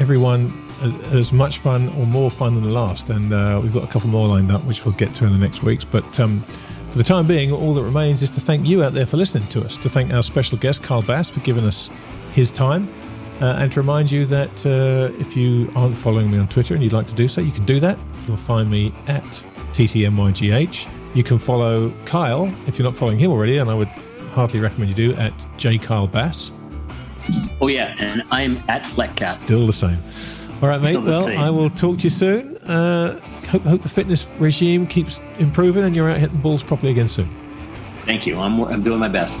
everyone 0.00 0.50
has 1.10 1.32
much 1.32 1.58
fun 1.58 1.88
or 1.98 2.06
more 2.06 2.30
fun 2.30 2.54
than 2.56 2.64
the 2.64 2.70
last, 2.70 3.08
and 3.08 3.32
uh, 3.32 3.58
we've 3.62 3.72
got 3.72 3.84
a 3.84 3.88
couple 3.88 4.10
more 4.10 4.28
lined 4.28 4.52
up, 4.52 4.62
which 4.64 4.84
we'll 4.84 4.94
get 4.94 5.14
to 5.14 5.24
in 5.24 5.32
the 5.32 5.38
next 5.38 5.62
weeks. 5.62 5.84
But 5.84 6.20
um, 6.20 6.40
for 6.90 6.98
the 6.98 7.04
time 7.04 7.26
being, 7.26 7.52
all 7.52 7.72
that 7.74 7.82
remains 7.82 8.22
is 8.22 8.30
to 8.32 8.40
thank 8.40 8.66
you 8.66 8.84
out 8.84 8.92
there 8.92 9.06
for 9.06 9.16
listening 9.16 9.48
to 9.48 9.64
us, 9.64 9.78
to 9.78 9.88
thank 9.88 10.12
our 10.12 10.22
special 10.22 10.58
guest 10.58 10.82
Kyle 10.82 11.02
Bass 11.02 11.30
for 11.30 11.40
giving 11.40 11.64
us 11.64 11.88
his 12.34 12.52
time 12.52 12.86
uh, 13.40 13.56
and 13.58 13.72
to 13.72 13.80
remind 13.80 14.10
you 14.10 14.24
that 14.26 14.66
uh, 14.66 15.14
if 15.20 15.36
you 15.36 15.70
aren't 15.74 15.96
following 15.96 16.30
me 16.30 16.38
on 16.38 16.48
Twitter 16.48 16.74
and 16.74 16.82
you'd 16.82 16.92
like 16.92 17.06
to 17.08 17.14
do 17.14 17.28
so, 17.28 17.40
you 17.40 17.52
can 17.52 17.64
do 17.64 17.80
that. 17.80 17.98
You'll 18.26 18.36
find 18.36 18.70
me 18.70 18.94
at 19.08 19.22
TTMYGH. 19.72 20.88
You 21.14 21.22
can 21.22 21.38
follow 21.38 21.92
Kyle 22.04 22.46
if 22.66 22.78
you're 22.78 22.84
not 22.84 22.96
following 22.96 23.18
him 23.18 23.30
already, 23.30 23.58
and 23.58 23.70
I 23.70 23.74
would 23.74 23.88
heartily 24.32 24.62
recommend 24.62 24.90
you 24.90 25.12
do 25.12 25.14
at 25.18 25.32
jkylebass. 25.58 26.52
Oh, 27.60 27.68
yeah, 27.68 27.94
and 27.98 28.22
I'm 28.30 28.58
at 28.68 28.84
Fleckcap. 28.84 29.44
Still 29.44 29.66
the 29.66 29.72
same. 29.72 29.98
All 30.62 30.68
right, 30.68 30.80
mate. 30.80 30.96
Well, 30.96 31.24
same. 31.24 31.38
I 31.38 31.50
will 31.50 31.70
talk 31.70 31.98
to 31.98 32.04
you 32.04 32.10
soon. 32.10 32.56
Uh, 32.58 33.20
hope, 33.48 33.62
hope 33.62 33.82
the 33.82 33.88
fitness 33.88 34.26
regime 34.38 34.86
keeps 34.86 35.20
improving 35.38 35.84
and 35.84 35.94
you're 35.94 36.08
out 36.08 36.18
hitting 36.18 36.38
balls 36.38 36.62
properly 36.62 36.92
again 36.92 37.08
soon. 37.08 37.28
Thank 38.04 38.26
you. 38.26 38.38
I'm, 38.38 38.60
I'm 38.62 38.82
doing 38.82 39.00
my 39.00 39.08
best. 39.08 39.40